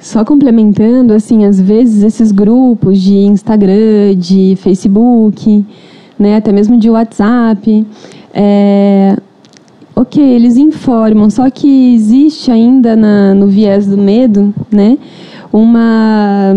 Só 0.00 0.24
complementando, 0.24 1.12
assim, 1.12 1.44
às 1.44 1.60
vezes 1.60 2.02
esses 2.02 2.32
grupos 2.32 2.98
de 2.98 3.16
Instagram, 3.18 4.16
de 4.16 4.56
Facebook, 4.56 5.64
né, 6.18 6.36
até 6.36 6.50
mesmo 6.50 6.78
de 6.78 6.88
WhatsApp, 6.88 7.86
é, 8.32 9.18
ok, 10.00 10.22
eles 10.22 10.56
informam, 10.56 11.28
só 11.28 11.50
que 11.50 11.94
existe 11.94 12.50
ainda 12.50 12.96
na, 12.96 13.34
no 13.34 13.46
viés 13.46 13.86
do 13.86 13.98
medo, 13.98 14.54
né, 14.72 14.96
uma 15.52 16.54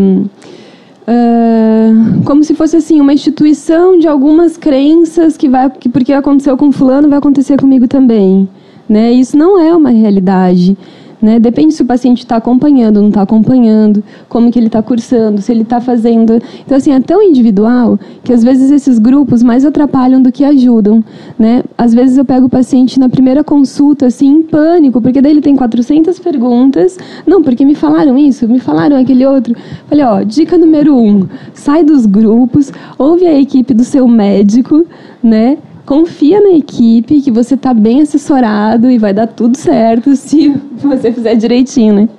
uh, 1.02 2.24
como 2.24 2.42
se 2.44 2.54
fosse 2.54 2.78
assim 2.78 3.02
uma 3.02 3.14
instituição 3.14 4.00
de 4.00 4.08
algumas 4.08 4.56
crenças 4.56 5.36
que 5.36 5.50
vai 5.50 5.70
que 5.70 5.90
porque 5.90 6.14
aconteceu 6.14 6.56
com 6.56 6.72
fulano 6.72 7.10
vai 7.10 7.18
acontecer 7.18 7.60
comigo 7.60 7.86
também, 7.86 8.48
né? 8.88 9.12
Isso 9.12 9.36
não 9.36 9.60
é 9.60 9.76
uma 9.76 9.90
realidade. 9.90 10.78
Né? 11.24 11.40
Depende 11.40 11.74
se 11.74 11.82
o 11.82 11.86
paciente 11.86 12.18
está 12.18 12.36
acompanhando, 12.36 13.00
não 13.00 13.08
está 13.08 13.22
acompanhando, 13.22 14.04
como 14.28 14.52
que 14.52 14.60
ele 14.60 14.68
está 14.68 14.84
cursando, 14.84 15.42
se 15.42 15.54
ele 15.54 15.62
está 15.62 15.80
fazendo. 15.80 16.34
Então, 16.66 16.76
assim, 16.76 16.92
é 16.92 17.00
tão 17.00 17.24
individual 17.24 17.98
que 18.26 18.34
às 18.34 18.44
vezes 18.44 18.70
esses 18.70 19.00
grupos 19.00 19.42
mais 19.42 19.64
atrapalham 19.64 20.22
do 20.22 20.34
que 20.34 20.44
ajudam. 20.44 21.02
Né? 21.40 21.64
Às 21.78 21.94
vezes 21.94 22.18
eu 22.18 22.26
pego 22.26 22.48
o 22.48 22.50
paciente 22.50 23.00
na 23.00 23.08
primeira 23.08 23.42
consulta, 23.42 24.08
assim, 24.08 24.28
em 24.28 24.44
pânico, 24.44 25.00
porque 25.00 25.22
daí 25.22 25.32
ele 25.32 25.40
tem 25.40 25.56
400 25.56 26.20
perguntas. 26.20 26.98
Não, 27.26 27.42
porque 27.42 27.64
me 27.64 27.74
falaram 27.74 28.18
isso, 28.18 28.46
me 28.46 28.60
falaram 28.60 28.98
aquele 28.98 29.26
outro. 29.26 29.56
Falei, 29.88 30.04
ó, 30.04 30.24
dica 30.24 30.58
número 30.58 30.94
um, 30.94 31.26
sai 31.54 31.86
dos 31.86 32.06
grupos, 32.06 32.70
ouve 32.98 33.26
a 33.26 33.40
equipe 33.40 33.74
do 33.74 33.86
seu 33.86 34.06
médico, 34.10 34.86
né? 35.24 35.58
Confia 35.86 36.42
na 36.42 36.52
equipe 36.58 37.22
que 37.22 37.32
você 37.32 37.56
está 37.56 37.74
bem 37.74 38.02
assessorado 38.02 38.90
e 38.90 38.98
vai 38.98 39.14
dar 39.14 39.28
tudo 39.28 39.58
certo 39.58 40.16
se 40.18 40.50
você 40.78 41.12
fizer 41.12 41.36
direitinho, 41.36 41.94
né? 41.94 42.10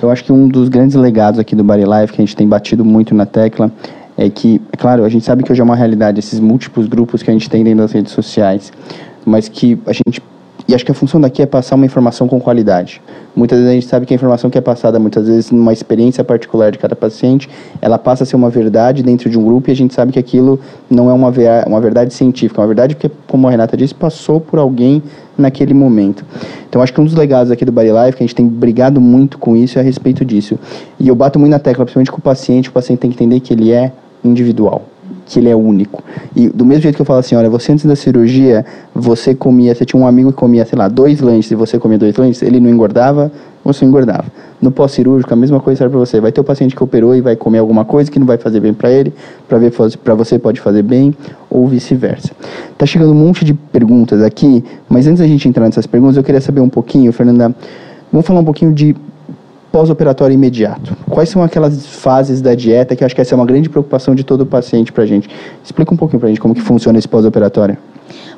Eu 0.00 0.10
acho 0.10 0.24
que 0.24 0.32
um 0.32 0.48
dos 0.48 0.68
grandes 0.68 0.96
legados 0.96 1.40
aqui 1.40 1.56
do 1.56 1.64
Body 1.64 1.84
Life, 1.84 2.12
que 2.12 2.20
a 2.20 2.24
gente 2.24 2.36
tem 2.36 2.46
batido 2.46 2.84
muito 2.84 3.14
na 3.14 3.26
tecla, 3.26 3.72
é 4.16 4.28
que, 4.28 4.60
é 4.72 4.76
claro, 4.76 5.04
a 5.04 5.08
gente 5.08 5.24
sabe 5.24 5.42
que 5.42 5.52
hoje 5.52 5.60
é 5.60 5.64
uma 5.64 5.76
realidade 5.76 6.18
esses 6.18 6.40
múltiplos 6.40 6.86
grupos 6.86 7.22
que 7.22 7.30
a 7.30 7.32
gente 7.32 7.48
tem 7.48 7.62
dentro 7.62 7.80
das 7.80 7.92
redes 7.92 8.12
sociais, 8.12 8.72
mas 9.24 9.48
que 9.48 9.78
a 9.86 9.92
gente 9.92 10.20
e 10.68 10.74
acho 10.74 10.84
que 10.84 10.92
a 10.92 10.94
função 10.94 11.18
daqui 11.18 11.40
é 11.40 11.46
passar 11.46 11.76
uma 11.76 11.86
informação 11.86 12.28
com 12.28 12.38
qualidade. 12.38 13.00
Muitas 13.34 13.58
vezes 13.58 13.70
a 13.70 13.74
gente 13.74 13.86
sabe 13.86 14.04
que 14.04 14.12
a 14.12 14.16
informação 14.16 14.50
que 14.50 14.58
é 14.58 14.60
passada, 14.60 14.98
muitas 14.98 15.26
vezes 15.26 15.50
numa 15.50 15.72
experiência 15.72 16.22
particular 16.22 16.70
de 16.70 16.76
cada 16.76 16.94
paciente, 16.94 17.48
ela 17.80 17.98
passa 17.98 18.24
a 18.24 18.26
ser 18.26 18.36
uma 18.36 18.50
verdade 18.50 19.02
dentro 19.02 19.30
de 19.30 19.38
um 19.38 19.44
grupo 19.46 19.70
e 19.70 19.72
a 19.72 19.74
gente 19.74 19.94
sabe 19.94 20.12
que 20.12 20.18
aquilo 20.18 20.60
não 20.90 21.08
é 21.08 21.12
uma, 21.14 21.32
uma 21.66 21.80
verdade 21.80 22.12
científica, 22.12 22.60
é 22.60 22.62
uma 22.62 22.66
verdade 22.66 22.94
porque, 22.94 23.10
como 23.26 23.48
a 23.48 23.50
Renata 23.50 23.78
disse, 23.78 23.94
passou 23.94 24.42
por 24.42 24.58
alguém 24.58 25.02
naquele 25.38 25.72
momento. 25.72 26.22
Então 26.68 26.82
acho 26.82 26.92
que 26.92 27.00
um 27.00 27.04
dos 27.04 27.14
legados 27.14 27.50
aqui 27.50 27.64
do 27.64 27.72
Body 27.72 27.88
Life, 27.88 28.18
que 28.18 28.22
a 28.22 28.26
gente 28.26 28.34
tem 28.34 28.46
brigado 28.46 29.00
muito 29.00 29.38
com 29.38 29.56
isso, 29.56 29.78
é 29.78 29.80
a 29.80 29.84
respeito 29.84 30.22
disso. 30.22 30.58
E 31.00 31.08
eu 31.08 31.14
bato 31.14 31.38
muito 31.38 31.50
na 31.50 31.58
tecla, 31.58 31.86
principalmente 31.86 32.12
com 32.12 32.18
o 32.18 32.22
paciente, 32.22 32.68
o 32.68 32.72
paciente 32.72 32.98
tem 32.98 33.10
que 33.10 33.16
entender 33.16 33.40
que 33.40 33.54
ele 33.54 33.72
é 33.72 33.90
individual 34.22 34.82
que 35.28 35.38
ele 35.38 35.48
é 35.48 35.54
único. 35.54 36.02
E 36.34 36.48
do 36.48 36.64
mesmo 36.64 36.82
jeito 36.82 36.96
que 36.96 37.02
eu 37.02 37.06
falo 37.06 37.20
assim, 37.20 37.36
olha, 37.36 37.50
você 37.50 37.70
antes 37.70 37.84
da 37.84 37.94
cirurgia, 37.94 38.64
você 38.94 39.34
comia, 39.34 39.74
você 39.74 39.84
tinha 39.84 40.00
um 40.00 40.06
amigo 40.06 40.32
que 40.32 40.38
comia, 40.38 40.64
sei 40.64 40.78
lá, 40.78 40.88
dois 40.88 41.20
lanches 41.20 41.50
e 41.50 41.54
você 41.54 41.78
comia 41.78 41.98
dois 41.98 42.16
lanches, 42.16 42.42
ele 42.42 42.58
não 42.58 42.70
engordava, 42.70 43.30
você 43.62 43.84
engordava. 43.84 44.24
No 44.60 44.70
pós-cirúrgico, 44.70 45.32
a 45.32 45.36
mesma 45.36 45.60
coisa 45.60 45.78
serve 45.78 45.92
para 45.92 46.00
você. 46.00 46.20
Vai 46.20 46.32
ter 46.32 46.40
o 46.40 46.44
paciente 46.44 46.74
que 46.74 46.82
operou 46.82 47.14
e 47.14 47.20
vai 47.20 47.36
comer 47.36 47.58
alguma 47.58 47.84
coisa 47.84 48.10
que 48.10 48.18
não 48.18 48.26
vai 48.26 48.38
fazer 48.38 48.58
bem 48.60 48.72
para 48.72 48.90
ele, 48.90 49.12
para 49.46 50.14
você 50.14 50.38
pode 50.38 50.60
fazer 50.60 50.82
bem 50.82 51.14
ou 51.50 51.68
vice-versa. 51.68 52.30
Tá 52.76 52.86
chegando 52.86 53.12
um 53.12 53.14
monte 53.14 53.44
de 53.44 53.52
perguntas 53.52 54.22
aqui, 54.22 54.64
mas 54.88 55.06
antes 55.06 55.20
da 55.20 55.26
gente 55.26 55.46
entrar 55.46 55.66
nessas 55.66 55.86
perguntas, 55.86 56.16
eu 56.16 56.24
queria 56.24 56.40
saber 56.40 56.60
um 56.60 56.68
pouquinho, 56.68 57.12
Fernanda, 57.12 57.54
vamos 58.10 58.26
falar 58.26 58.40
um 58.40 58.44
pouquinho 58.44 58.72
de 58.72 58.96
pós-operatório 59.70 60.34
imediato? 60.34 60.96
Quais 61.08 61.28
são 61.28 61.42
aquelas 61.42 61.86
fases 61.86 62.40
da 62.40 62.54
dieta 62.54 62.96
que 62.96 63.04
acho 63.04 63.14
que 63.14 63.20
essa 63.20 63.34
é 63.34 63.36
uma 63.36 63.46
grande 63.46 63.68
preocupação 63.68 64.14
de 64.14 64.24
todo 64.24 64.46
paciente 64.46 64.92
para 64.92 65.04
a 65.04 65.06
gente? 65.06 65.28
Explica 65.64 65.92
um 65.92 65.96
pouquinho 65.96 66.20
para 66.20 66.28
a 66.28 66.30
gente 66.30 66.40
como 66.40 66.54
que 66.54 66.60
funciona 66.60 66.98
esse 66.98 67.08
pós-operatório. 67.08 67.76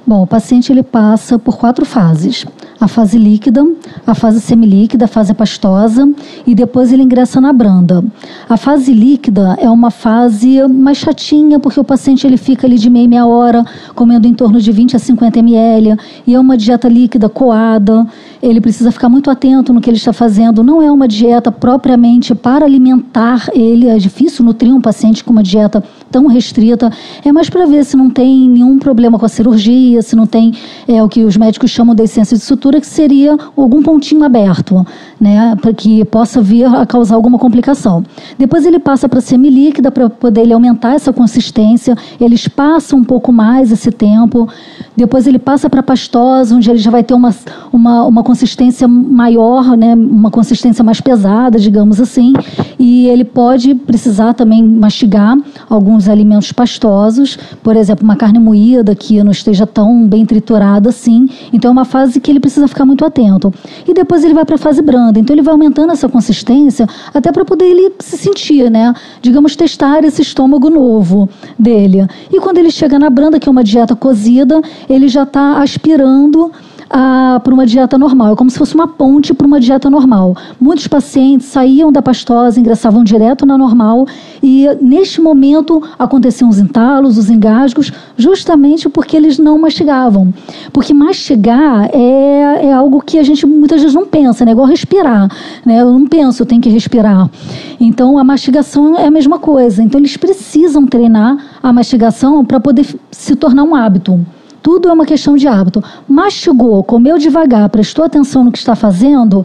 Bom, 0.07 0.23
o 0.23 0.27
paciente 0.27 0.73
ele 0.73 0.83
passa 0.83 1.39
por 1.39 1.57
quatro 1.57 1.85
fases 1.85 2.47
a 2.81 2.89
fase 2.89 3.19
líquida, 3.19 3.63
a 4.07 4.15
fase 4.15 4.41
semilíquida, 4.41 5.05
a 5.05 5.09
fase 5.09 5.35
pastosa 5.35 6.11
e 6.47 6.55
depois 6.55 6.91
ele 6.91 7.03
ingressa 7.03 7.39
na 7.39 7.53
branda. 7.53 8.03
A 8.49 8.57
fase 8.57 8.95
líquida 8.95 9.55
é 9.61 9.69
uma 9.69 9.91
fase 9.91 10.67
mais 10.67 10.97
chatinha 10.97 11.61
porque 11.61 11.79
o 11.79 11.85
paciente 11.85 12.27
ele 12.27 12.39
fica 12.39 12.67
ali 12.67 12.79
de 12.79 12.89
meia 12.89 13.07
meia 13.07 13.27
hora 13.27 13.65
comendo 13.95 14.27
em 14.27 14.33
torno 14.33 14.61
de 14.61 14.73
20 14.73 14.97
a 14.97 14.99
50 14.99 15.39
ml 15.41 15.97
e 16.27 16.35
é 16.35 16.41
uma 16.41 16.57
dieta 16.57 16.89
líquida 16.89 17.29
coada. 17.29 18.07
Ele 18.43 18.61
precisa 18.61 18.91
ficar 18.91 19.11
muito 19.11 19.31
atento 19.31 19.73
no 19.73 19.81
que 19.81 19.91
ele 19.91 19.99
está 19.99 20.13
fazendo. 20.13 20.63
Não 20.63 20.81
é 20.81 20.91
uma 20.91 21.07
dieta 21.07 21.53
propriamente 21.53 22.35
para 22.35 22.65
alimentar 22.65 23.51
ele. 23.53 23.89
É 23.89 23.99
difícil 23.99 24.43
nutrir 24.45 24.75
um 24.75 24.81
paciente 24.81 25.23
com 25.23 25.33
uma 25.33 25.43
dieta 25.43 25.85
tão 26.11 26.27
restrita. 26.27 26.91
É 27.23 27.31
mais 27.31 27.51
para 27.51 27.67
ver 27.67 27.85
se 27.85 27.97
não 27.97 28.09
tem 28.09 28.49
nenhum 28.49 28.79
problema 28.79 29.19
com 29.19 29.27
a 29.27 29.29
cirurgia, 29.29 29.90
se 29.99 30.15
não 30.15 30.27
tem 30.27 30.53
é, 30.87 31.03
o 31.03 31.09
que 31.09 31.25
os 31.25 31.37
médicos 31.37 31.71
chamam 31.71 31.95
de 31.95 32.03
essência 32.03 32.37
de 32.37 32.43
sutura 32.43 32.81
que 32.81 32.87
seria 32.87 33.37
algum 33.57 33.83
pontinho 33.83 34.25
aberto, 34.25 34.87
né, 35.21 35.55
para 35.61 35.73
que 35.73 36.05
possa 36.07 36.41
vir 36.41 36.65
a 36.65 36.87
causar 36.87 37.15
alguma 37.15 37.39
complicação. 37.39 38.03
Depois 38.39 38.65
ele 38.65 38.79
passa 38.79 39.09
para 39.09 39.21
semilíquida 39.21 39.91
para 39.91 40.09
poder 40.09 40.43
ele 40.43 40.53
aumentar 40.53 40.95
essa 40.95 41.13
consistência. 41.13 41.97
Eles 42.19 42.49
passam 42.49 43.01
um 43.01 43.05
pouco 43.05 43.31
mais 43.31 43.71
esse 43.71 43.91
tempo. 43.91 44.49
Depois 44.97 45.27
ele 45.27 45.39
passa 45.39 45.69
para 45.69 45.83
pastosa, 45.83 46.55
onde 46.55 46.71
ele 46.71 46.79
já 46.79 46.91
vai 46.91 47.03
ter 47.03 47.15
uma, 47.15 47.35
uma, 47.73 48.05
uma 48.05 48.23
consistência 48.23 48.89
maior, 48.89 49.77
né, 49.77 49.95
uma 49.95 50.31
consistência 50.31 50.83
mais 50.83 51.01
pesada, 51.01 51.59
digamos 51.59 52.01
assim. 52.01 52.33
E 52.79 53.07
ele 53.09 53.25
pode 53.25 53.75
precisar 53.75 54.33
também 54.33 54.65
mastigar 54.65 55.37
alguns 55.69 56.09
alimentos 56.09 56.53
pastosos, 56.53 57.39
por 57.63 57.77
exemplo, 57.77 58.05
uma 58.05 58.17
carne 58.17 58.39
moída 58.39 58.95
que 58.95 59.23
não 59.23 59.33
esteja 59.33 59.67
tão 59.67 60.07
bem 60.07 60.25
triturada 60.25 60.89
assim. 60.89 61.29
Então 61.53 61.71
é 61.71 61.73
uma 61.73 61.85
fase 61.85 62.21
que 62.21 62.31
ele 62.31 62.41
precisa 62.41 62.67
ficar 62.67 62.87
muito 62.87 63.05
atento. 63.05 63.53
E 63.87 63.93
depois 63.93 64.25
ele 64.25 64.35
vai 64.35 64.45
para 64.45 64.55
a 64.55 64.59
fase 64.59 64.81
Então 65.19 65.35
ele 65.35 65.43
vai 65.43 65.53
aumentando 65.53 65.93
essa 65.93 66.09
consistência 66.09 66.87
até 67.13 67.33
para 67.33 67.45
poder 67.45 67.65
ele 67.65 67.93
se 67.99 68.17
sentir, 68.17 68.71
né? 68.71 68.93
Digamos, 69.21 69.57
testar 69.57 70.05
esse 70.05 70.23
estômago 70.23 70.71
novo 70.71 71.29
dele. 71.59 72.07
E 72.33 72.39
quando 72.41 72.59
ele 72.59 72.71
chega 72.71 72.99
na 72.99 73.11
branda, 73.11 73.41
que 73.41 73.49
é 73.49 73.53
uma 73.53 73.65
dieta 73.65 73.97
cozida, 73.97 74.61
ele 74.89 75.09
já 75.09 75.23
está 75.25 75.63
aspirando 75.63 76.53
para 76.91 77.55
uma 77.55 77.65
dieta 77.65 77.97
normal. 77.97 78.33
É 78.33 78.37
como 78.37 78.51
se 78.51 78.59
fosse 78.59 78.75
uma 78.75 78.89
ponte 78.89 79.33
para 79.33 79.47
uma 79.47 79.61
dieta 79.61 79.89
normal. 79.89 80.37
Muitos 80.61 80.89
pacientes 80.89 81.47
saíam 81.47 81.93
da 81.93 82.03
pastosa, 82.03 82.59
ingressavam 82.59 83.05
direto 83.05 83.47
na 83.47 83.57
normal 83.57 84.07
e 84.43 84.67
neste 84.81 85.21
momento 85.21 85.83
aconteciam 85.99 86.51
os 86.51 86.59
entalos, 86.59 87.17
os 87.17 87.31
engasgos, 87.31 87.93
justamente 88.17 88.89
porque 88.89 89.17
eles 89.17 89.39
não 89.39 89.59
mastigavam. 89.59 90.35
Porque 90.73 90.93
mastigar 90.93 91.91
é, 91.93 92.67
é 92.67 92.73
algo 92.73 93.01
que 93.01 93.19
a 93.19 93.23
gente 93.23 93.47
muitas 93.47 93.81
vezes 93.81 93.95
não 93.95 94.07
pensa, 94.07 94.45
né? 94.45 94.51
É 94.51 94.53
igual 94.53 94.67
respirar. 94.67 95.29
Né? 95.65 95.81
Eu 95.81 95.93
não 95.93 96.07
penso, 96.07 96.43
eu 96.43 96.47
tenho 96.47 96.61
que 96.61 96.69
respirar. 96.69 97.31
Então 97.79 98.19
a 98.19 98.25
mastigação 98.25 98.97
é 98.99 99.07
a 99.07 99.11
mesma 99.11 99.39
coisa. 99.39 99.83
Então 99.83 100.01
eles 100.01 100.17
precisam 100.17 100.87
treinar 100.87 101.37
a 101.63 101.73
mastigação 101.73 102.45
para 102.45 102.59
poder 102.59 102.87
se 103.13 103.37
tornar 103.37 103.63
um 103.63 103.75
hábito. 103.75 104.19
Tudo 104.63 104.89
é 104.89 104.93
uma 104.93 105.07
questão 105.07 105.37
de 105.37 105.49
hábito. 105.49 105.83
Mastigou, 106.09 106.83
comeu 106.85 107.19
devagar, 107.19 107.69
prestou 107.69 108.05
atenção 108.05 108.45
no 108.45 108.53
que 108.53 108.59
está 108.59 108.75
fazendo, 108.75 109.45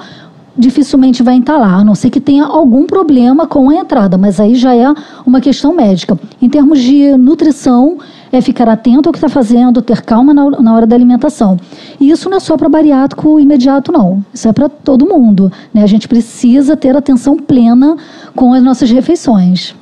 dificilmente 0.58 1.22
vai 1.22 1.36
entalar, 1.36 1.80
a 1.80 1.84
não 1.84 1.96
ser 1.96 2.10
que 2.10 2.20
tenha 2.20 2.46
algum 2.46 2.86
problema 2.86 3.46
com 3.46 3.70
a 3.70 3.76
entrada, 3.76 4.18
mas 4.18 4.40
aí 4.40 4.56
já 4.56 4.76
é 4.76 4.94
uma 5.26 5.42
questão 5.42 5.74
médica. 5.74 6.18
Em 6.42 6.50
termos 6.50 6.80
de 6.80 7.16
nutrição, 7.18 7.98
é 8.32 8.42
ficar 8.42 8.68
atento 8.70 9.10
ao 9.10 9.14
que 9.14 9.18
está 9.18 9.30
fazendo, 9.30 9.82
ter 9.82 10.02
calma 10.02 10.34
na, 10.34 10.74
hora 10.74 10.86
da 10.86 10.96
alimentação. 10.96 11.58
E 12.00 12.10
isso 12.10 12.30
não 12.30 12.38
é 12.38 12.40
só 12.40 12.58
para 12.58 12.70
bariátrico 12.70 13.40
imediato, 13.40 13.92
não. 13.92 14.24
Isso 14.34 14.48
é 14.48 14.54
para 14.54 14.70
todo 14.70 15.06
mundo. 15.06 15.52
Né? 15.74 15.84
A 15.84 15.88
gente 15.88 16.08
precisa 16.08 16.76
ter 16.76 16.96
atenção 16.96 17.38
plena 17.38 17.96
com 18.36 18.54
as 18.54 18.62
nossas 18.62 18.90
refeições. 18.92 19.76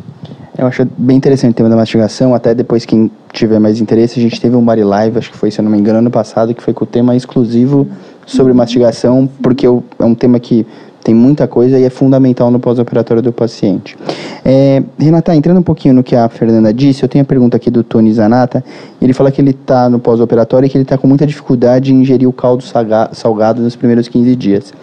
Eu 0.58 0.68
acho 0.68 0.88
bem 0.98 1.18
interessante 1.18 1.52
o 1.52 1.56
tema 1.56 1.70
da 1.70 1.76
mastigação. 1.76 2.36
Até 2.36 2.54
depois, 2.54 2.86
quem 2.86 3.10
tiver 3.32 3.60
mais 3.60 3.82
interesse, 3.82 4.20
a 4.20 4.22
gente 4.22 4.40
teve 4.40 4.56
um 4.56 4.64
Body 4.64 4.84
Live, 4.84 5.18
acho 5.18 5.32
que 5.32 5.38
foi, 5.38 5.50
se 5.50 5.60
eu 5.60 5.64
não 5.64 5.72
me 5.72 5.80
engano, 5.80 6.00
ano 6.00 6.12
passado, 6.12 6.54
que 6.54 6.62
foi 6.62 6.74
com 6.74 6.84
o 6.84 6.88
tema 6.88 7.16
exclusivo 7.16 7.88
sobre 8.26 8.54
mastigação, 8.54 9.28
porque 9.42 9.66
é 9.66 10.06
um 10.06 10.14
tema 10.14 10.40
que 10.40 10.66
tem 11.04 11.14
muita 11.14 11.48
coisa 11.48 11.78
e 11.78 11.84
é 11.84 11.90
fundamental 11.90 12.50
no 12.50 12.60
pós-operatório 12.60 13.22
do 13.22 13.34
paciente. 13.34 13.98
É, 14.46 14.82
Renata, 14.98 15.36
entrando 15.36 15.60
um 15.60 15.64
pouquinho 15.64 15.94
no 15.96 16.04
que 16.04 16.16
a 16.16 16.30
Fernanda 16.30 16.74
disse, 16.74 17.04
eu 17.04 17.10
tenho 17.10 17.24
a 17.24 17.26
pergunta 17.26 17.58
aqui 17.58 17.70
do 17.70 17.84
Tony 17.84 18.14
Zanata. 18.14 18.64
Ele 19.02 19.12
fala 19.12 19.32
que 19.32 19.42
ele 19.42 19.52
está 19.52 19.90
no 19.90 20.00
pós-operatório 20.00 20.68
e 20.68 20.70
que 20.70 20.78
ele 20.78 20.84
está 20.84 20.98
com 20.98 21.08
muita 21.08 21.28
dificuldade 21.28 21.94
em 21.94 22.02
ingerir 22.02 22.30
o 22.30 22.32
caldo 22.32 22.64
salgado 23.12 23.62
nos 23.62 23.76
primeiros 23.76 24.08
15 24.08 24.36
dias. 24.36 24.74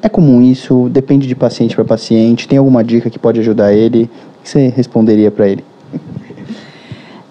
É 0.00 0.08
comum 0.08 0.40
isso? 0.40 0.88
Depende 0.90 1.26
de 1.26 1.34
paciente 1.34 1.74
para 1.74 1.84
paciente? 1.84 2.46
Tem 2.46 2.56
alguma 2.56 2.84
dica 2.84 3.10
que 3.10 3.18
pode 3.18 3.40
ajudar 3.40 3.72
ele? 3.72 4.08
Que 4.48 4.52
você 4.52 4.72
responderia 4.74 5.30
para 5.30 5.46
ele? 5.48 5.64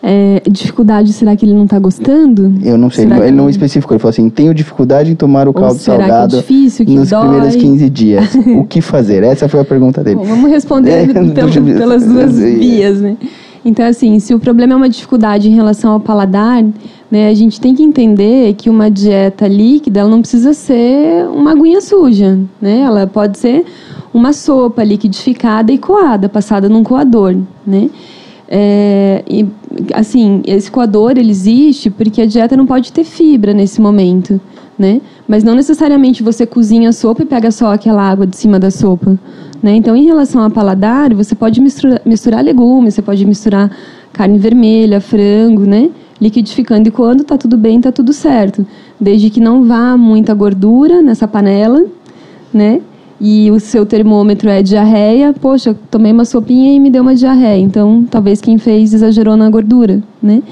É, 0.04 0.42
dificuldade, 0.50 1.12
será 1.12 1.36
que 1.36 1.44
ele 1.44 1.54
não 1.54 1.66
está 1.66 1.80
gostando? 1.80 2.54
Eu 2.64 2.78
não 2.78 2.90
sei, 2.90 3.06
ele, 3.06 3.14
ele 3.16 3.32
não 3.32 3.50
especificou. 3.50 3.96
Ele 3.96 4.00
falou 4.00 4.12
assim: 4.12 4.30
tenho 4.30 4.54
dificuldade 4.54 5.12
em 5.12 5.16
tomar 5.16 5.48
o 5.48 5.54
caldo 5.54 5.80
salgado 5.80 6.30
que 6.30 6.36
é 6.36 6.40
difícil, 6.40 6.86
que 6.86 6.96
nos 6.96 7.10
dói? 7.10 7.28
primeiros 7.28 7.56
15 7.56 7.90
dias. 7.90 8.36
o 8.36 8.64
que 8.64 8.80
fazer? 8.80 9.24
Essa 9.24 9.50
foi 9.50 9.60
a 9.60 9.66
pergunta 9.66 10.04
dele. 10.04 10.18
Bom, 10.18 10.24
vamos 10.24 10.50
responder 10.50 11.10
é, 11.10 11.14
pelo, 11.14 11.34
pelas 11.78 12.06
duas 12.06 12.38
vias, 12.38 13.02
né? 13.02 13.18
Então, 13.66 13.86
assim, 13.86 14.18
se 14.20 14.34
o 14.34 14.40
problema 14.40 14.74
é 14.74 14.76
uma 14.78 14.88
dificuldade 14.88 15.50
em 15.50 15.56
relação 15.56 15.92
ao 15.92 16.00
paladar, 16.00 16.64
né, 17.10 17.30
a 17.30 17.34
gente 17.34 17.60
tem 17.60 17.74
que 17.74 17.84
entender 17.84 18.54
que 18.56 18.70
uma 18.70 18.92
dieta 18.92 19.48
líquida 19.48 20.02
ela 20.02 20.10
não 20.10 20.20
precisa 20.20 20.54
ser 20.54 21.26
uma 21.30 21.52
aguinha 21.52 21.80
suja, 21.80 22.38
né? 22.62 22.82
Ela 22.82 23.08
pode 23.08 23.38
ser 23.38 23.66
uma 24.14 24.34
sopa 24.34 24.84
liquidificada 24.84 25.72
e 25.72 25.78
coada, 25.78 26.28
passada 26.28 26.68
num 26.68 26.84
coador, 26.84 27.36
né? 27.66 27.90
É, 28.50 29.24
e, 29.30 29.46
assim, 29.94 30.42
esse 30.46 30.72
coador 30.72 31.12
ele 31.12 31.30
existe 31.30 31.90
porque 31.90 32.22
a 32.22 32.26
dieta 32.26 32.56
não 32.56 32.66
pode 32.66 32.94
ter 32.94 33.04
fibra 33.04 33.54
nesse 33.54 33.82
momento, 33.82 34.40
né? 34.78 35.02
Mas 35.28 35.44
não 35.44 35.56
necessariamente 35.56 36.24
você 36.24 36.46
cozinha 36.46 36.90
a 36.90 36.94
sopa 36.94 37.24
e 37.24 37.26
pega 37.26 37.52
só 37.52 37.74
aquela 37.74 38.02
água 38.02 38.26
de 38.26 38.36
cima 38.36 38.60
da 38.60 38.72
sopa, 38.72 39.18
né? 39.62 39.76
Então, 39.76 39.96
em 39.96 40.06
relação 40.06 40.42
ao 40.42 40.50
paladar, 40.50 41.14
você 41.14 41.36
pode 41.36 41.60
misturar, 41.62 42.02
misturar 42.06 42.44
legumes, 42.44 42.94
você 42.94 43.02
pode 43.02 43.26
misturar 43.26 43.72
carne 44.14 44.38
vermelha, 44.38 45.00
frango, 45.02 45.64
né? 45.64 45.90
Liquidificando 46.20 46.88
e 46.88 46.92
quando 46.92 47.24
tá 47.24 47.38
tudo 47.38 47.58
bem, 47.58 47.80
tá 47.80 47.92
tudo 47.92 48.12
certo, 48.12 48.66
desde 49.00 49.30
que 49.30 49.40
não 49.40 49.66
vá 49.66 49.96
muita 49.96 50.34
gordura 50.34 51.02
nessa 51.02 51.28
panela, 51.28 51.86
né? 52.54 52.82
e 53.20 53.50
o 53.50 53.60
seu 53.60 53.86
termômetro 53.86 54.50
é 54.50 54.62
diarreia, 54.62 55.34
poxa, 55.34 55.76
tomei 55.90 56.12
uma 56.12 56.26
sopinha 56.26 56.74
e 56.74 56.80
me 56.80 56.90
deu 56.90 57.02
uma 57.02 57.16
diarreia. 57.16 57.60
Então, 57.60 58.06
talvez 58.10 58.40
quem 58.40 58.58
fez 58.58 58.94
exagerou 58.94 59.36
na 59.36 59.50
gordura, 59.50 60.02
né? 60.22 60.44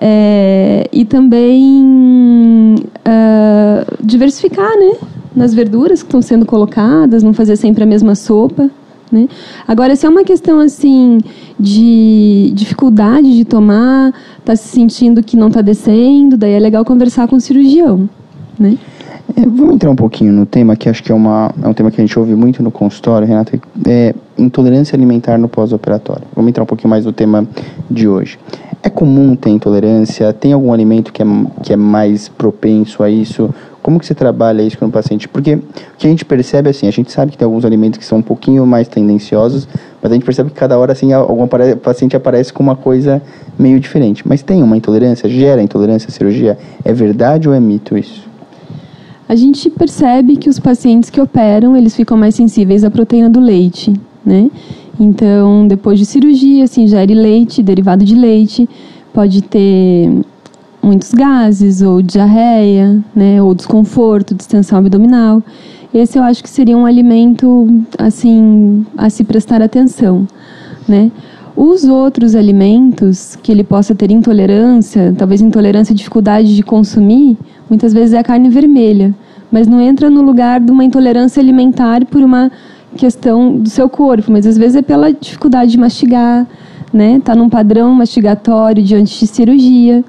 É, 0.00 0.86
e 0.92 1.04
também 1.04 2.74
uh, 2.74 4.04
diversificar, 4.04 4.76
né? 4.76 4.96
Nas 5.34 5.54
verduras 5.54 6.02
que 6.02 6.08
estão 6.08 6.20
sendo 6.20 6.44
colocadas, 6.44 7.22
não 7.22 7.32
fazer 7.32 7.56
sempre 7.56 7.82
a 7.82 7.86
mesma 7.86 8.14
sopa, 8.14 8.70
né? 9.10 9.28
Agora, 9.66 9.94
se 9.96 10.06
é 10.06 10.08
uma 10.08 10.24
questão 10.24 10.60
assim 10.60 11.18
de 11.58 12.52
dificuldade 12.54 13.36
de 13.36 13.44
tomar, 13.44 14.12
está 14.38 14.56
se 14.56 14.68
sentindo 14.68 15.22
que 15.22 15.36
não 15.36 15.48
está 15.48 15.60
descendo, 15.60 16.36
daí 16.36 16.52
é 16.52 16.58
legal 16.58 16.84
conversar 16.84 17.28
com 17.28 17.36
o 17.36 17.40
cirurgião, 17.40 18.08
né? 18.58 18.78
É, 19.36 19.40
vamos 19.40 19.74
entrar 19.74 19.90
um 19.90 19.96
pouquinho 19.96 20.32
no 20.32 20.44
tema 20.44 20.76
que 20.76 20.88
acho 20.88 21.02
que 21.02 21.10
é, 21.10 21.14
uma, 21.14 21.52
é 21.62 21.66
um 21.66 21.72
tema 21.72 21.90
que 21.90 22.00
a 22.00 22.04
gente 22.04 22.16
ouve 22.18 22.34
muito 22.34 22.62
no 22.62 22.70
consultório, 22.70 23.26
Renata, 23.26 23.58
é 23.86 24.14
intolerância 24.36 24.94
alimentar 24.94 25.38
no 25.38 25.48
pós-operatório. 25.48 26.24
Vamos 26.34 26.50
entrar 26.50 26.62
um 26.62 26.66
pouquinho 26.66 26.90
mais 26.90 27.04
no 27.04 27.12
tema 27.12 27.46
de 27.90 28.06
hoje. 28.06 28.38
É 28.82 28.90
comum 28.90 29.34
ter 29.34 29.50
intolerância? 29.50 30.32
Tem 30.32 30.52
algum 30.52 30.72
alimento 30.72 31.12
que 31.12 31.22
é, 31.22 31.26
que 31.62 31.72
é 31.72 31.76
mais 31.76 32.28
propenso 32.28 33.02
a 33.02 33.08
isso? 33.08 33.52
Como 33.84 34.00
que 34.00 34.06
você 34.06 34.14
trabalha 34.14 34.62
isso 34.62 34.78
com 34.78 34.86
o 34.86 34.90
paciente? 34.90 35.28
Porque 35.28 35.56
o 35.56 35.62
que 35.98 36.06
a 36.06 36.10
gente 36.10 36.24
percebe 36.24 36.70
assim, 36.70 36.88
a 36.88 36.90
gente 36.90 37.12
sabe 37.12 37.32
que 37.32 37.36
tem 37.36 37.44
alguns 37.44 37.66
alimentos 37.66 37.98
que 37.98 38.04
são 38.06 38.16
um 38.16 38.22
pouquinho 38.22 38.64
mais 38.66 38.88
tendenciosos, 38.88 39.68
mas 40.00 40.10
a 40.10 40.14
gente 40.14 40.24
percebe 40.24 40.48
que 40.48 40.56
cada 40.56 40.78
hora 40.78 40.92
assim 40.92 41.12
algum 41.12 41.46
paciente 41.76 42.16
aparece 42.16 42.50
com 42.50 42.62
uma 42.62 42.76
coisa 42.76 43.20
meio 43.58 43.78
diferente. 43.78 44.26
Mas 44.26 44.42
tem 44.42 44.62
uma 44.62 44.74
intolerância? 44.74 45.28
Gera 45.28 45.62
intolerância 45.62 46.08
à 46.08 46.10
cirurgia? 46.10 46.56
É 46.82 46.94
verdade 46.94 47.46
ou 47.46 47.54
é 47.54 47.60
mito 47.60 47.94
isso? 47.94 48.26
A 49.28 49.34
gente 49.34 49.68
percebe 49.68 50.38
que 50.38 50.48
os 50.48 50.58
pacientes 50.58 51.10
que 51.10 51.20
operam, 51.20 51.76
eles 51.76 51.94
ficam 51.94 52.16
mais 52.16 52.34
sensíveis 52.34 52.84
à 52.84 52.90
proteína 52.90 53.28
do 53.28 53.38
leite, 53.38 53.92
né? 54.24 54.50
Então, 54.98 55.68
depois 55.68 55.98
de 55.98 56.06
cirurgia, 56.06 56.66
se 56.66 56.80
ingere 56.80 57.12
leite, 57.12 57.62
derivado 57.62 58.02
de 58.02 58.14
leite, 58.14 58.66
pode 59.12 59.42
ter 59.42 60.10
muitos 60.84 61.12
gases 61.12 61.80
ou 61.80 62.02
diarreia, 62.02 63.02
né, 63.16 63.42
ou 63.42 63.54
desconforto, 63.54 64.34
distensão 64.34 64.78
abdominal. 64.78 65.42
esse 65.92 66.18
eu 66.18 66.22
acho 66.22 66.42
que 66.42 66.50
seria 66.50 66.76
um 66.76 66.84
alimento 66.84 67.68
assim 67.98 68.84
a 68.96 69.08
se 69.08 69.24
prestar 69.24 69.62
atenção, 69.62 70.26
né? 70.88 71.10
Os 71.56 71.84
outros 71.84 72.34
alimentos 72.34 73.36
que 73.36 73.52
ele 73.52 73.62
possa 73.62 73.94
ter 73.94 74.10
intolerância, 74.10 75.14
talvez 75.16 75.40
intolerância, 75.40 75.94
dificuldade 75.94 76.54
de 76.54 76.64
consumir, 76.64 77.38
muitas 77.70 77.92
vezes 77.92 78.12
é 78.12 78.18
a 78.18 78.24
carne 78.24 78.48
vermelha, 78.48 79.14
mas 79.52 79.68
não 79.68 79.80
entra 79.80 80.10
no 80.10 80.20
lugar 80.20 80.60
de 80.60 80.72
uma 80.72 80.84
intolerância 80.84 81.40
alimentar 81.40 82.04
por 82.06 82.20
uma 82.22 82.50
questão 82.96 83.56
do 83.56 83.70
seu 83.70 83.88
corpo, 83.88 84.32
mas 84.32 84.46
às 84.48 84.58
vezes 84.58 84.76
é 84.76 84.82
pela 84.82 85.12
dificuldade 85.12 85.70
de 85.70 85.78
mastigar, 85.78 86.44
né? 86.92 87.20
Tá 87.24 87.36
num 87.36 87.48
padrão 87.48 87.94
mastigatório 87.94 88.82
diante 88.82 89.18
de 89.20 89.26
cirurgia, 89.28 90.04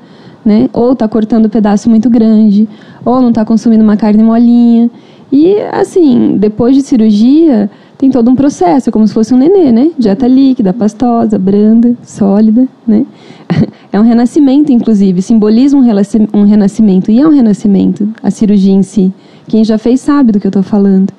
né? 0.45 0.69
Ou 0.71 0.95
tá 0.95 1.07
cortando 1.07 1.47
um 1.47 1.49
pedaço 1.49 1.89
muito 1.89 2.09
grande, 2.09 2.69
ou 3.03 3.19
não 3.21 3.33
tá 3.33 3.43
consumindo 3.43 3.83
uma 3.83 3.97
carne 3.97 4.23
molinha. 4.23 4.89
E 5.31 5.55
assim, 5.71 6.37
depois 6.37 6.75
de 6.75 6.83
cirurgia, 6.83 7.69
tem 7.97 8.11
todo 8.11 8.29
um 8.29 8.35
processo, 8.35 8.91
como 8.91 9.07
se 9.07 9.13
fosse 9.13 9.33
um 9.33 9.37
nenê, 9.37 9.71
né? 9.71 9.91
Dieta 9.97 10.27
líquida, 10.27 10.71
pastosa, 10.71 11.39
branda, 11.39 11.95
sólida, 12.03 12.67
né? 12.87 13.05
É 13.91 13.99
um 13.99 14.03
renascimento, 14.03 14.73
inclusive, 14.73 15.21
simboliza 15.21 15.77
um 15.77 16.43
renascimento, 16.43 17.09
e 17.09 17.21
é 17.21 17.25
um 17.25 17.31
renascimento, 17.31 18.09
a 18.21 18.29
cirurgia 18.29 18.73
em 18.73 18.83
si. 18.83 19.13
Quem 19.47 19.63
já 19.63 19.77
fez 19.77 20.01
sabe 20.01 20.33
do 20.33 20.39
que 20.39 20.45
eu 20.45 20.49
estou 20.49 20.63
falando, 20.63 21.13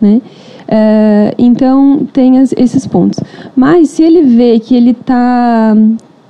né? 0.00 0.22
É, 0.68 1.34
então, 1.36 2.06
tem 2.12 2.38
as, 2.38 2.54
esses 2.56 2.86
pontos. 2.86 3.18
Mas, 3.56 3.90
se 3.90 4.04
ele 4.04 4.22
vê 4.22 4.60
que 4.60 4.76
ele 4.76 4.92
está 4.92 5.76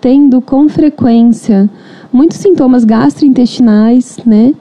tendo 0.00 0.40
com 0.40 0.66
frequência 0.66 1.68
muitos 2.12 2.38
sintomas 2.38 2.84
gastrointestinais, 2.84 4.18
né? 4.26 4.54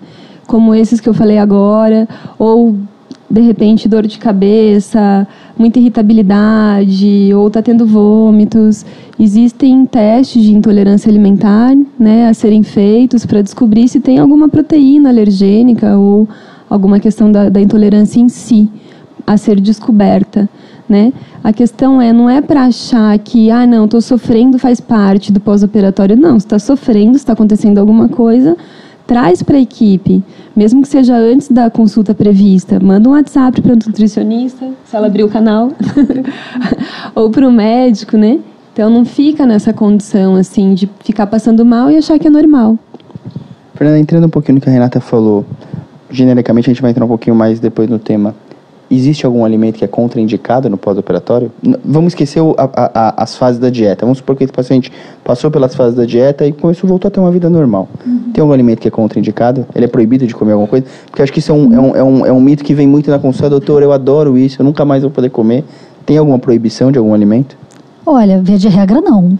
Como 0.47 0.73
esses 0.73 0.99
que 0.99 1.07
eu 1.07 1.13
falei 1.13 1.37
agora, 1.37 2.07
ou 2.37 2.75
de 3.31 3.41
repente 3.41 3.87
dor 3.87 4.05
de 4.05 4.19
cabeça, 4.19 5.25
muita 5.57 5.79
irritabilidade 5.79 7.31
ou 7.33 7.47
está 7.47 7.61
tendo 7.61 7.85
vômitos. 7.85 8.85
Existem 9.17 9.85
testes 9.85 10.43
de 10.43 10.53
intolerância 10.53 11.09
alimentar 11.09 11.73
né, 11.97 12.27
a 12.27 12.33
serem 12.33 12.61
feitos 12.61 13.25
para 13.25 13.41
descobrir 13.41 13.87
se 13.87 14.01
tem 14.01 14.17
alguma 14.17 14.49
proteína 14.49 15.09
alergênica 15.09 15.97
ou 15.97 16.27
alguma 16.69 16.99
questão 16.99 17.31
da, 17.31 17.47
da 17.47 17.61
intolerância 17.61 18.19
em 18.19 18.27
si 18.27 18.69
a 19.25 19.37
ser 19.37 19.61
descoberta. 19.61 20.49
Né? 20.91 21.13
A 21.41 21.53
questão 21.53 22.01
é, 22.01 22.11
não 22.11 22.29
é 22.29 22.41
para 22.41 22.63
achar 22.63 23.17
que, 23.17 23.49
ah, 23.49 23.65
não, 23.65 23.85
estou 23.85 24.01
sofrendo, 24.01 24.59
faz 24.59 24.81
parte 24.81 25.31
do 25.31 25.39
pós-operatório. 25.39 26.17
Não, 26.17 26.35
está 26.35 26.59
sofrendo, 26.59 27.15
está 27.15 27.31
acontecendo 27.31 27.77
alguma 27.77 28.09
coisa, 28.09 28.57
traz 29.07 29.41
para 29.41 29.55
a 29.55 29.61
equipe, 29.61 30.21
mesmo 30.53 30.81
que 30.81 30.89
seja 30.89 31.15
antes 31.15 31.47
da 31.47 31.69
consulta 31.69 32.13
prevista, 32.13 32.77
manda 32.77 33.07
um 33.07 33.13
WhatsApp 33.13 33.61
para 33.61 33.71
o 33.71 33.75
nutricionista, 33.75 34.67
se 34.83 34.93
ela 34.93 35.07
abrir 35.07 35.23
o 35.23 35.29
canal, 35.29 35.71
ou 37.15 37.29
para 37.29 37.47
o 37.47 37.51
médico, 37.53 38.17
né? 38.17 38.41
Então 38.73 38.89
não 38.89 39.05
fica 39.05 39.45
nessa 39.45 39.71
condição 39.71 40.35
assim 40.35 40.73
de 40.73 40.89
ficar 41.05 41.25
passando 41.25 41.63
mal 41.63 41.89
e 41.89 41.95
achar 41.95 42.19
que 42.19 42.27
é 42.27 42.29
normal. 42.29 42.77
Fernanda, 43.75 43.97
entrando 43.97 44.27
um 44.27 44.29
pouquinho 44.29 44.55
no 44.55 44.61
que 44.61 44.67
a 44.67 44.73
Renata 44.73 44.99
falou, 44.99 45.45
genericamente 46.09 46.69
a 46.69 46.73
gente 46.73 46.81
vai 46.81 46.91
entrar 46.91 47.05
um 47.05 47.07
pouquinho 47.07 47.35
mais 47.35 47.61
depois 47.61 47.89
no 47.89 47.97
tema 47.97 48.35
existe 48.91 49.25
algum 49.25 49.45
alimento 49.45 49.77
que 49.77 49.85
é 49.85 49.87
contraindicado 49.87 50.69
no 50.69 50.77
pós-operatório? 50.77 51.51
Vamos 51.83 52.11
esquecer 52.11 52.41
o, 52.41 52.53
a, 52.57 52.69
a, 52.75 53.23
as 53.23 53.37
fases 53.37 53.59
da 53.59 53.69
dieta. 53.69 54.05
Vamos 54.05 54.17
supor 54.17 54.35
que 54.35 54.43
esse 54.43 54.51
paciente 54.51 54.91
passou 55.23 55.49
pelas 55.49 55.73
fases 55.73 55.95
da 55.95 56.05
dieta 56.05 56.45
e 56.45 56.51
com 56.51 56.69
isso 56.69 56.85
voltou 56.85 57.07
a 57.07 57.11
ter 57.11 57.19
uma 57.19 57.31
vida 57.31 57.49
normal. 57.49 57.87
Uhum. 58.05 58.31
Tem 58.33 58.41
algum 58.41 58.53
alimento 58.53 58.79
que 58.79 58.87
é 58.87 58.91
contraindicado? 58.91 59.65
Ele 59.73 59.85
é 59.85 59.87
proibido 59.87 60.27
de 60.27 60.35
comer 60.35 60.51
alguma 60.51 60.67
coisa? 60.67 60.85
Porque 61.09 61.21
acho 61.21 61.31
que 61.31 61.39
isso 61.39 61.51
é 61.51 61.55
um, 61.55 61.73
é 61.73 61.79
um, 61.79 61.95
é 61.95 62.03
um, 62.03 62.25
é 62.27 62.31
um 62.31 62.41
mito 62.41 62.63
que 62.63 62.73
vem 62.73 62.87
muito 62.87 63.09
na 63.09 63.17
consulta. 63.17 63.49
Doutor, 63.49 63.81
eu 63.81 63.91
adoro 63.91 64.37
isso, 64.37 64.61
eu 64.61 64.65
nunca 64.65 64.83
mais 64.83 65.01
vou 65.01 65.11
poder 65.11 65.29
comer. 65.29 65.63
Tem 66.05 66.17
alguma 66.17 66.37
proibição 66.37 66.91
de 66.91 66.97
algum 66.97 67.13
alimento? 67.13 67.57
Olha, 68.05 68.41
via 68.41 68.57
de 68.57 68.67
regra 68.67 68.99
não. 68.99 69.39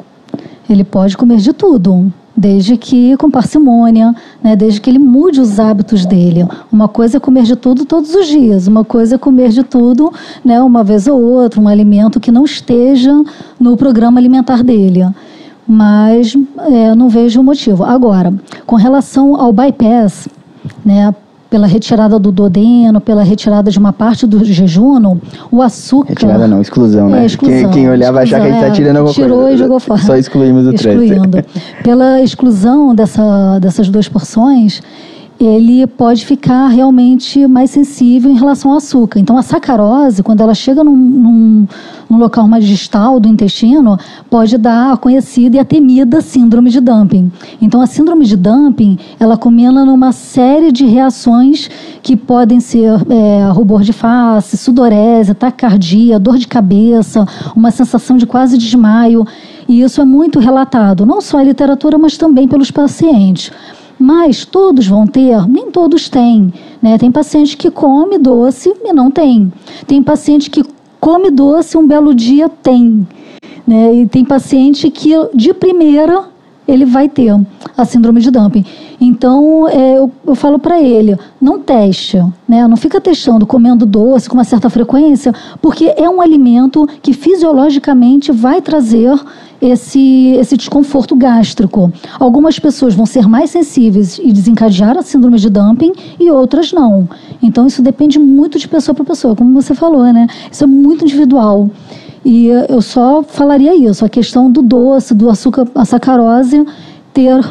Ele 0.69 0.83
pode 0.83 1.17
comer 1.17 1.37
de 1.37 1.51
tudo 1.51 2.11
desde 2.41 2.75
que 2.75 3.15
com 3.17 3.29
parcimônia, 3.29 4.15
né, 4.43 4.55
desde 4.55 4.81
que 4.81 4.89
ele 4.89 4.97
mude 4.97 5.39
os 5.39 5.59
hábitos 5.59 6.07
dele. 6.07 6.47
Uma 6.71 6.87
coisa 6.87 7.17
é 7.17 7.19
comer 7.19 7.43
de 7.43 7.55
tudo 7.55 7.85
todos 7.85 8.15
os 8.15 8.25
dias, 8.25 8.67
uma 8.67 8.83
coisa 8.83 9.13
é 9.13 9.17
comer 9.19 9.49
de 9.49 9.61
tudo, 9.61 10.11
né, 10.43 10.59
uma 10.59 10.83
vez 10.83 11.05
ou 11.05 11.21
outra, 11.21 11.61
um 11.61 11.67
alimento 11.67 12.19
que 12.19 12.31
não 12.31 12.43
esteja 12.43 13.13
no 13.59 13.77
programa 13.77 14.19
alimentar 14.19 14.63
dele. 14.63 15.07
Mas 15.67 16.35
é, 16.57 16.95
não 16.95 17.09
vejo 17.09 17.43
motivo. 17.43 17.83
Agora, 17.83 18.33
com 18.65 18.75
relação 18.75 19.35
ao 19.35 19.53
bypass, 19.53 20.27
né, 20.83 21.13
pela 21.51 21.67
retirada 21.67 22.17
do 22.17 22.31
duodeno, 22.31 23.01
pela 23.01 23.23
retirada 23.23 23.69
de 23.69 23.77
uma 23.77 23.91
parte 23.91 24.25
do 24.25 24.41
jejum, 24.41 25.19
o 25.51 25.61
açúcar... 25.61 26.11
Retirada 26.11 26.47
não, 26.47 26.61
exclusão, 26.61 27.09
né? 27.09 27.23
É, 27.23 27.25
exclusão, 27.25 27.63
quem, 27.63 27.69
quem 27.71 27.89
olhar 27.89 28.13
vai 28.13 28.23
achar 28.23 28.39
que 28.39 28.47
a 28.47 28.51
gente 28.51 28.61
está 28.61 28.71
tirando 28.71 28.95
alguma 28.95 29.13
tirou 29.13 29.29
coisa. 29.29 29.43
Tirou 29.43 29.55
e 29.55 29.57
jogou 29.57 29.79
fora. 29.81 30.01
Só 30.01 30.15
excluímos 30.15 30.65
o 30.65 30.73
Excluindo. 30.73 31.43
Pela 31.83 32.21
exclusão 32.21 32.95
dessa, 32.95 33.59
dessas 33.59 33.89
duas 33.89 34.07
porções, 34.07 34.81
ele 35.43 35.87
pode 35.87 36.25
ficar 36.25 36.67
realmente 36.67 37.47
mais 37.47 37.71
sensível 37.71 38.31
em 38.31 38.35
relação 38.35 38.71
ao 38.71 38.77
açúcar. 38.77 39.19
Então, 39.19 39.37
a 39.37 39.41
sacarose, 39.41 40.23
quando 40.23 40.41
ela 40.41 40.53
chega 40.53 40.83
num, 40.83 40.95
num, 40.95 41.67
num 42.09 42.17
local 42.17 42.47
mais 42.47 42.65
distal 42.65 43.19
do 43.19 43.27
intestino, 43.27 43.97
pode 44.29 44.57
dar 44.57 44.93
a 44.93 44.97
conhecida 44.97 45.57
e 45.57 45.59
a 45.59 45.65
temida 45.65 46.21
síndrome 46.21 46.69
de 46.69 46.79
dumping. 46.79 47.31
Então, 47.61 47.81
a 47.81 47.87
síndrome 47.87 48.25
de 48.25 48.37
dumping, 48.37 48.97
ela 49.19 49.37
combina 49.37 49.83
numa 49.85 50.11
série 50.11 50.71
de 50.71 50.85
reações 50.85 51.69
que 52.01 52.15
podem 52.15 52.59
ser 52.59 52.93
é, 53.09 53.49
rubor 53.51 53.81
de 53.81 53.93
face, 53.93 54.57
sudorese, 54.57 55.33
taquicardia, 55.33 56.19
dor 56.19 56.37
de 56.37 56.47
cabeça, 56.47 57.25
uma 57.55 57.71
sensação 57.71 58.17
de 58.17 58.25
quase 58.25 58.57
desmaio. 58.57 59.25
E 59.67 59.81
isso 59.81 60.01
é 60.01 60.05
muito 60.05 60.39
relatado, 60.39 61.05
não 61.05 61.21
só 61.21 61.39
em 61.41 61.45
literatura, 61.45 61.97
mas 61.97 62.17
também 62.17 62.47
pelos 62.47 62.71
pacientes. 62.71 63.51
Mas 64.01 64.45
todos 64.45 64.87
vão 64.87 65.05
ter? 65.05 65.47
Nem 65.47 65.69
todos 65.69 66.09
têm. 66.09 66.51
Né? 66.81 66.97
Tem 66.97 67.11
paciente 67.11 67.55
que 67.55 67.69
come 67.69 68.17
doce 68.17 68.73
e 68.83 68.91
não 68.91 69.11
tem. 69.11 69.53
Tem 69.85 70.01
paciente 70.01 70.49
que 70.49 70.63
come 70.99 71.29
doce 71.29 71.77
um 71.77 71.85
belo 71.85 72.15
dia 72.15 72.49
tem. 72.49 73.07
Né? 73.67 73.93
E 73.97 74.07
tem 74.07 74.25
paciente 74.25 74.89
que 74.89 75.11
de 75.35 75.53
primeira 75.53 76.23
ele 76.67 76.83
vai 76.83 77.07
ter 77.07 77.39
a 77.77 77.85
síndrome 77.85 78.21
de 78.21 78.31
dumping. 78.31 78.65
Então, 78.99 79.67
é, 79.67 79.99
eu, 79.99 80.11
eu 80.25 80.33
falo 80.33 80.57
para 80.57 80.81
ele, 80.81 81.15
não 81.39 81.59
teste, 81.59 82.17
né? 82.47 82.67
não 82.67 82.77
fica 82.77 82.99
testando, 82.99 83.45
comendo 83.45 83.85
doce 83.85 84.27
com 84.27 84.35
uma 84.35 84.43
certa 84.43 84.69
frequência, 84.69 85.33
porque 85.61 85.93
é 85.95 86.09
um 86.09 86.21
alimento 86.21 86.87
que 87.03 87.13
fisiologicamente 87.13 88.31
vai 88.31 88.61
trazer 88.61 89.13
esse, 89.61 90.35
esse 90.39 90.57
desconforto 90.57 91.15
gástrico. 91.15 91.91
Algumas 92.19 92.57
pessoas 92.57 92.95
vão 92.95 93.05
ser 93.05 93.27
mais 93.27 93.51
sensíveis 93.51 94.19
e 94.21 94.31
desencadear 94.31 94.97
a 94.97 95.01
síndrome 95.01 95.37
de 95.37 95.49
dumping 95.49 95.93
e 96.19 96.31
outras 96.31 96.71
não. 96.71 97.07
Então, 97.41 97.67
isso 97.67 97.81
depende 97.81 98.17
muito 98.17 98.57
de 98.57 98.67
pessoa 98.67 98.95
para 98.95 99.05
pessoa, 99.05 99.35
como 99.35 99.53
você 99.53 99.75
falou, 99.75 100.11
né? 100.11 100.27
Isso 100.51 100.63
é 100.63 100.67
muito 100.67 101.03
individual. 101.03 101.69
E 102.23 102.47
eu 102.47 102.81
só 102.81 103.23
falaria 103.23 103.75
isso, 103.75 104.05
a 104.05 104.09
questão 104.09 104.49
do 104.51 104.61
doce, 104.61 105.13
do 105.13 105.29
açúcar, 105.29 105.67
a 105.73 105.85
sacarose, 105.85 106.65
ter 107.13 107.43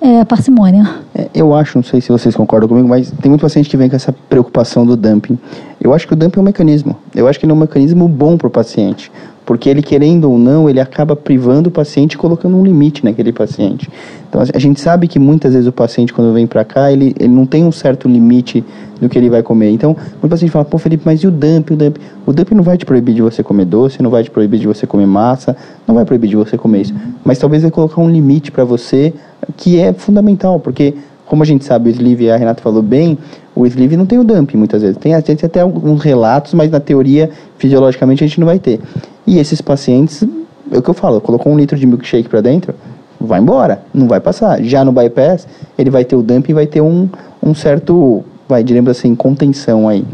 é, 0.00 0.24
parcimônia. 0.24 0.88
É, 1.14 1.28
eu 1.34 1.54
acho, 1.54 1.76
não 1.76 1.82
sei 1.82 2.00
se 2.00 2.08
vocês 2.10 2.34
concordam 2.34 2.68
comigo, 2.68 2.88
mas 2.88 3.10
tem 3.10 3.28
muito 3.28 3.42
paciente 3.42 3.68
que 3.68 3.76
vem 3.76 3.88
com 3.88 3.96
essa 3.96 4.12
preocupação 4.28 4.86
do 4.86 4.96
dumping. 4.96 5.38
Eu 5.80 5.92
acho 5.92 6.06
que 6.06 6.12
o 6.12 6.16
dumping 6.16 6.38
é 6.38 6.42
um 6.42 6.44
mecanismo. 6.44 6.96
Eu 7.14 7.26
acho 7.26 7.38
que 7.38 7.44
ele 7.44 7.52
é 7.52 7.54
um 7.54 7.58
mecanismo 7.58 8.06
bom 8.08 8.36
para 8.36 8.46
o 8.46 8.50
paciente. 8.50 9.10
Porque 9.44 9.66
ele, 9.66 9.80
querendo 9.80 10.30
ou 10.30 10.38
não, 10.38 10.68
ele 10.68 10.78
acaba 10.78 11.16
privando 11.16 11.70
o 11.70 11.72
paciente 11.72 12.12
e 12.12 12.18
colocando 12.18 12.54
um 12.54 12.62
limite 12.62 13.02
naquele 13.02 13.32
paciente. 13.32 13.88
Então, 14.28 14.42
a 14.42 14.58
gente 14.58 14.78
sabe 14.78 15.08
que 15.08 15.18
muitas 15.18 15.54
vezes 15.54 15.66
o 15.66 15.72
paciente, 15.72 16.12
quando 16.12 16.34
vem 16.34 16.46
para 16.46 16.66
cá, 16.66 16.92
ele, 16.92 17.14
ele 17.18 17.32
não 17.32 17.46
tem 17.46 17.64
um 17.64 17.72
certo 17.72 18.06
limite 18.06 18.62
do 19.00 19.08
que 19.08 19.16
ele 19.16 19.30
vai 19.30 19.42
comer. 19.42 19.70
Então, 19.70 19.96
o 20.22 20.28
paciente 20.28 20.50
fala, 20.50 20.66
pô, 20.66 20.76
Felipe, 20.76 21.02
mas 21.06 21.20
e 21.20 21.26
o 21.26 21.30
dump, 21.30 21.70
o 21.72 21.76
dump? 21.76 21.96
O 22.26 22.32
dump 22.32 22.52
não 22.52 22.62
vai 22.62 22.76
te 22.76 22.84
proibir 22.84 23.14
de 23.14 23.22
você 23.22 23.42
comer 23.42 23.64
doce, 23.64 24.02
não 24.02 24.10
vai 24.10 24.22
te 24.22 24.30
proibir 24.30 24.60
de 24.60 24.66
você 24.66 24.86
comer 24.86 25.06
massa, 25.06 25.56
não 25.86 25.94
vai 25.94 26.04
proibir 26.04 26.28
de 26.28 26.36
você 26.36 26.58
comer 26.58 26.82
isso. 26.82 26.94
Mas 27.24 27.38
talvez 27.38 27.62
vai 27.62 27.70
colocar 27.70 28.02
um 28.02 28.10
limite 28.10 28.52
para 28.52 28.64
você 28.64 29.14
que 29.56 29.78
é 29.80 29.92
fundamental, 29.92 30.60
porque 30.60 30.94
como 31.28 31.42
a 31.42 31.46
gente 31.46 31.64
sabe, 31.64 31.90
o 31.90 31.92
sleeve, 31.92 32.30
a 32.30 32.36
Renata 32.36 32.62
falou 32.62 32.82
bem, 32.82 33.18
o 33.54 33.66
sleeve 33.66 33.96
não 33.96 34.06
tem 34.06 34.18
o 34.18 34.24
dumping 34.24 34.56
muitas 34.56 34.80
vezes. 34.80 34.96
Tem, 34.96 35.20
tem 35.20 35.36
até 35.42 35.60
alguns 35.60 36.02
relatos, 36.02 36.54
mas 36.54 36.70
na 36.70 36.80
teoria, 36.80 37.30
fisiologicamente, 37.58 38.24
a 38.24 38.26
gente 38.26 38.40
não 38.40 38.46
vai 38.46 38.58
ter. 38.58 38.80
E 39.26 39.38
esses 39.38 39.60
pacientes, 39.60 40.24
é 40.72 40.78
o 40.78 40.82
que 40.82 40.88
eu 40.88 40.94
falo, 40.94 41.20
colocou 41.20 41.52
um 41.52 41.56
litro 41.58 41.76
de 41.76 41.86
milkshake 41.86 42.28
para 42.28 42.40
dentro, 42.40 42.74
vai 43.20 43.40
embora, 43.40 43.82
não 43.92 44.08
vai 44.08 44.20
passar. 44.20 44.62
Já 44.62 44.84
no 44.84 44.92
bypass, 44.92 45.46
ele 45.76 45.90
vai 45.90 46.04
ter 46.04 46.16
o 46.16 46.22
dumping 46.22 46.52
e 46.52 46.54
vai 46.54 46.66
ter 46.66 46.80
um, 46.80 47.08
um 47.42 47.54
certo, 47.54 48.24
vai, 48.48 48.64
diremos 48.64 48.90
assim, 48.90 49.14
contenção 49.14 49.86
aí. 49.86 50.04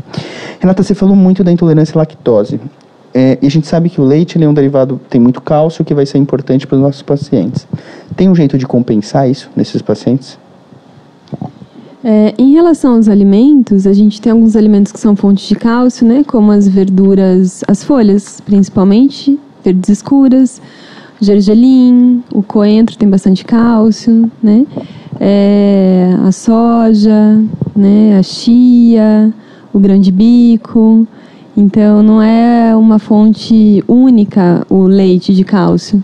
Renata, 0.58 0.82
você 0.82 0.94
falou 0.94 1.14
muito 1.14 1.44
da 1.44 1.52
intolerância 1.52 1.96
à 1.96 1.98
lactose. 1.98 2.58
É, 3.16 3.38
e 3.40 3.46
a 3.46 3.50
gente 3.50 3.68
sabe 3.68 3.88
que 3.88 4.00
o 4.00 4.04
leite 4.04 4.42
é 4.42 4.48
um 4.48 4.52
derivado, 4.52 5.00
tem 5.08 5.20
muito 5.20 5.40
cálcio, 5.40 5.84
que 5.84 5.94
vai 5.94 6.04
ser 6.04 6.18
importante 6.18 6.66
para 6.66 6.74
os 6.74 6.82
nossos 6.82 7.00
pacientes. 7.00 7.64
Tem 8.16 8.28
um 8.28 8.34
jeito 8.34 8.58
de 8.58 8.66
compensar 8.66 9.30
isso 9.30 9.48
nesses 9.54 9.80
pacientes? 9.80 10.36
É, 12.02 12.34
em 12.36 12.52
relação 12.52 12.96
aos 12.96 13.08
alimentos, 13.08 13.86
a 13.86 13.92
gente 13.92 14.20
tem 14.20 14.32
alguns 14.32 14.56
alimentos 14.56 14.90
que 14.90 14.98
são 14.98 15.14
fontes 15.14 15.46
de 15.48 15.54
cálcio, 15.54 16.04
né? 16.06 16.24
Como 16.26 16.50
as 16.50 16.66
verduras, 16.66 17.62
as 17.68 17.84
folhas, 17.84 18.40
principalmente, 18.40 19.38
verdes 19.64 19.88
escuras, 19.88 20.60
gergelim, 21.20 22.22
o 22.32 22.42
coentro 22.42 22.98
tem 22.98 23.08
bastante 23.08 23.44
cálcio, 23.44 24.30
né? 24.42 24.66
É, 25.20 26.14
a 26.26 26.32
soja, 26.32 27.40
né? 27.76 28.18
A 28.18 28.22
chia, 28.24 29.32
o 29.72 29.78
grande 29.78 30.10
bico. 30.10 31.06
Então, 31.56 32.02
não 32.02 32.20
é 32.20 32.74
uma 32.74 32.98
fonte 32.98 33.82
única 33.86 34.66
o 34.68 34.82
leite 34.84 35.32
de 35.32 35.44
cálcio. 35.44 36.02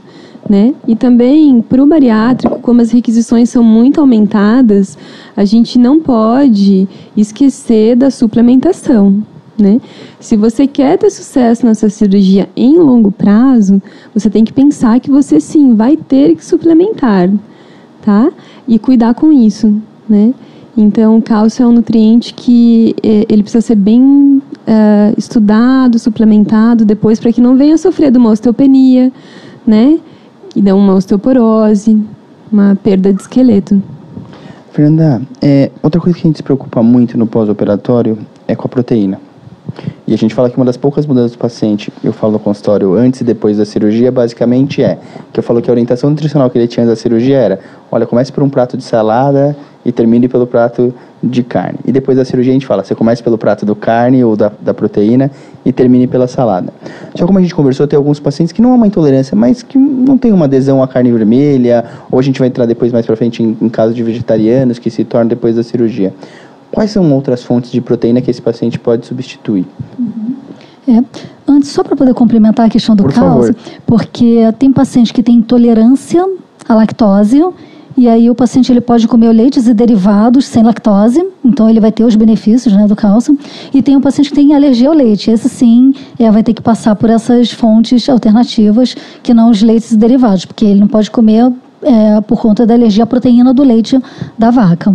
Né? 0.49 0.75
E 0.87 0.97
também 0.97 1.63
para 1.63 1.83
o 1.83 1.87
bariátrico, 1.87 2.59
como 2.61 2.81
as 2.81 2.91
requisições 2.91 3.51
são 3.51 3.63
muito 3.63 4.01
aumentadas, 4.01 4.99
a 5.37 5.45
gente 5.45 5.79
não 5.79 6.01
pode 6.01 6.89
esquecer 7.17 7.95
da 7.95 8.11
suplementação. 8.11 9.23
Né? 9.57 9.81
Se 10.19 10.37
você 10.37 10.67
quer 10.67 10.99
ter 10.99 11.11
sucesso 11.11 11.67
nessa 11.67 11.89
cirurgia 11.89 12.49
em 12.57 12.79
longo 12.79 13.13
prazo, 13.13 13.81
você 14.15 14.31
tem 14.31 14.45
que 14.45 14.53
pensar 14.53 14.99
que 14.99 15.11
você 15.11 15.39
sim 15.39 15.75
vai 15.75 15.97
ter 15.97 16.35
que 16.35 16.45
suplementar, 16.45 17.31
tá? 18.03 18.33
E 18.67 18.79
cuidar 18.79 19.15
com 19.15 19.31
isso, 19.31 19.73
né? 20.09 20.33
Então, 20.77 21.19
o 21.19 21.23
cálcio 21.23 21.63
é 21.63 21.67
um 21.67 21.73
nutriente 21.73 22.33
que 22.33 22.95
eh, 23.03 23.27
ele 23.29 23.43
precisa 23.43 23.61
ser 23.61 23.75
bem 23.75 24.41
uh, 24.71 25.15
estudado, 25.19 25.99
suplementado 25.99 26.85
depois 26.85 27.19
para 27.19 27.33
que 27.33 27.41
não 27.41 27.57
venha 27.57 27.77
sofrer 27.77 28.13
de 28.13 28.19
uma 28.19 28.31
osteopenia, 28.31 29.13
né? 29.67 29.99
E 30.55 30.63
dá 30.63 30.75
uma 30.75 30.95
osteoporose, 30.95 32.01
uma 32.51 32.77
perda 32.83 33.13
de 33.13 33.21
esqueleto. 33.21 33.83
Fernanda, 34.73 35.21
é, 35.43 35.71
outra 35.83 36.01
coisa 36.01 36.17
que 36.17 36.25
a 36.25 36.29
gente 36.29 36.37
se 36.37 36.43
preocupa 36.43 36.83
muito 36.83 37.19
no 37.19 37.27
pós-operatório 37.27 38.19
é 38.47 38.55
com 38.55 38.67
a 38.67 38.69
proteína. 38.69 39.21
E 40.07 40.15
a 40.15 40.19
gente 40.19 40.35
fala 40.35 40.51
que 40.51 40.57
uma 40.57 40.65
das 40.65 40.77
poucas 40.77 41.07
mudanças 41.07 41.33
do 41.33 41.39
paciente, 41.39 41.93
eu 42.03 42.13
falo 42.13 42.33
no 42.33 42.39
consultório 42.39 42.95
antes 42.95 43.21
e 43.21 43.25
depois 43.25 43.57
da 43.57 43.65
cirurgia, 43.65 44.11
basicamente 44.11 44.83
é 44.83 44.99
que 45.33 45.39
eu 45.39 45.43
falo 45.43 45.63
que 45.63 45.71
a 45.71 45.73
orientação 45.73 46.11
nutricional 46.11 46.51
que 46.51 46.59
ele 46.59 46.67
tinha 46.67 46.85
da 46.85 46.97
cirurgia 46.97 47.39
era: 47.39 47.61
olha, 47.91 48.07
comece 48.07 48.33
por 48.33 48.43
um 48.43 48.49
prato 48.49 48.77
de 48.77 48.83
salada 48.83 49.57
e 49.85 49.93
termine 49.93 50.29
pelo 50.29 50.47
prato 50.47 50.93
de 51.23 51.43
carne. 51.43 51.79
E 51.87 51.93
depois 51.93 52.17
da 52.17 52.25
cirurgia 52.25 52.53
a 52.53 52.55
gente 52.55 52.67
fala: 52.67 52.83
você 52.83 52.95
comece 52.95 53.23
pelo 53.23 53.39
prato 53.39 53.65
do 53.65 53.77
carne 53.77 54.25
ou 54.25 54.37
da, 54.37 54.51
da 54.61 54.75
proteína 54.75 55.31
e 55.65 55.73
termine 55.73 56.07
pela 56.07 56.27
salada. 56.27 56.73
Só 57.15 57.27
como 57.27 57.39
a 57.39 57.43
gente 57.43 57.55
conversou, 57.55 57.87
tem 57.87 57.97
alguns 57.97 58.19
pacientes 58.19 58.53
que 58.53 58.63
não 58.63 58.73
há 58.73 58.75
uma 58.75 58.87
intolerância, 58.87 59.37
mas 59.37 59.63
que 59.63 59.79
não 59.79 60.17
tem 60.17 60.33
uma 60.33 60.47
adesão 60.47 60.83
à 60.83 60.89
carne 60.89 61.13
vermelha, 61.13 61.85
ou 62.11 62.19
a 62.19 62.23
gente 62.23 62.39
vai 62.39 62.49
entrar 62.49 62.67
depois 62.67 62.93
mais 62.93 63.07
para 63.07 63.17
frente 63.17 63.43
em, 63.43 63.57
em 63.61 63.69
casos 63.69 63.95
de 63.95 64.03
vegetarianos 64.03 64.79
que 64.79 64.91
se 64.91 65.05
tornam 65.05 65.29
depois 65.29 65.57
da 65.57 65.63
cirurgia. 65.63 66.13
Quais 66.73 66.91
são 66.91 67.13
outras 67.13 67.43
fontes 67.43 67.71
de 67.71 67.81
proteína 67.81 68.21
que 68.21 68.31
esse 68.31 68.41
paciente 68.41 68.79
pode 68.79 69.07
substituir? 69.07 69.67
É. 70.89 71.03
Antes, 71.47 71.71
só 71.71 71.83
para 71.83 71.97
poder 71.97 72.15
complementar 72.15 72.67
a 72.67 72.69
questão 72.69 72.95
do 72.95 73.03
Por 73.03 73.13
cálcio, 73.13 73.55
favor. 73.55 73.81
porque 73.85 74.53
tem 74.59 74.73
paciente 74.73 75.13
que 75.13 75.23
tem 75.23 75.37
intolerância 75.37 76.25
à 76.69 76.75
lactose, 76.75 77.43
e 77.97 78.09
aí 78.09 78.31
o 78.31 78.35
paciente 78.35 78.73
ele 78.73 78.81
pode 78.81 79.07
comer 79.09 79.33
leites 79.33 79.67
e 79.67 79.75
derivados 79.75 80.47
sem 80.47 80.63
lactose, 80.63 81.23
então 81.45 81.69
ele 81.69 81.81
vai 81.81 81.91
ter 81.91 82.05
os 82.05 82.15
benefícios 82.15 82.73
né, 82.73 82.87
do 82.87 82.95
cálcio. 82.95 83.37
E 83.75 83.83
tem 83.83 83.97
um 83.97 84.01
paciente 84.01 84.31
que 84.31 84.37
tem 84.37 84.55
alergia 84.55 84.89
ao 84.89 84.95
leite, 84.95 85.31
esse 85.31 85.49
sim 85.49 85.93
é, 86.19 86.31
vai 86.31 86.43
ter 86.43 86.55
que 86.55 86.63
passar 86.63 86.95
por 86.95 87.11
essas 87.11 87.51
fontes 87.51 88.09
alternativas 88.09 88.95
que 89.23 89.35
não 89.35 89.51
os 89.51 89.61
leites 89.61 89.91
e 89.91 89.97
derivados, 89.97 90.45
porque 90.45 90.65
ele 90.65 90.81
não 90.81 90.89
pode 90.89 91.11
comer 91.11 91.53
é, 91.83 92.21
por 92.21 92.41
conta 92.41 92.67
da 92.67 92.75
alergia 92.75 93.05
à 93.05 93.07
proteína 93.07 93.55
do 93.55 93.63
leite 93.63 94.01
da 94.39 94.51
vaca. 94.51 94.95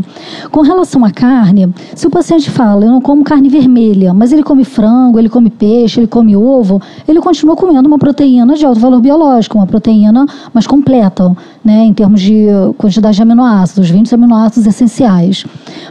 Com 0.52 0.62
relação 0.62 1.04
à 1.04 1.12
carne, 1.12 1.74
se 1.95 2.06
o 2.08 2.10
paciente 2.10 2.50
fala, 2.50 2.86
eu 2.86 2.91
não 2.91 3.02
como 3.02 3.24
carne 3.24 3.50
vermelha, 3.50 4.13
mas 4.13 4.32
ele 4.32 4.43
come 4.43 4.63
frango, 4.63 5.19
ele 5.19 5.30
come 5.30 5.50
peixe, 5.50 6.00
ele 6.00 6.08
come 6.08 6.36
ovo, 6.36 6.82
ele 7.08 7.19
continua 7.19 7.56
comendo 7.56 7.88
uma 7.88 7.98
proteína 7.98 8.56
de 8.56 8.65
alto 8.65 8.80
valor 8.80 9.02
biológico, 9.02 9.58
uma 9.58 9.67
proteína 9.67 10.26
mais 10.54 10.67
completa, 10.67 11.36
né, 11.65 11.84
em 11.84 11.93
termos 11.93 12.21
de 12.21 12.45
quantidade 12.78 13.15
de 13.15 13.23
aminoácidos, 13.23 13.89
20 13.89 14.13
aminoácidos 14.13 14.67
essenciais. 14.67 15.45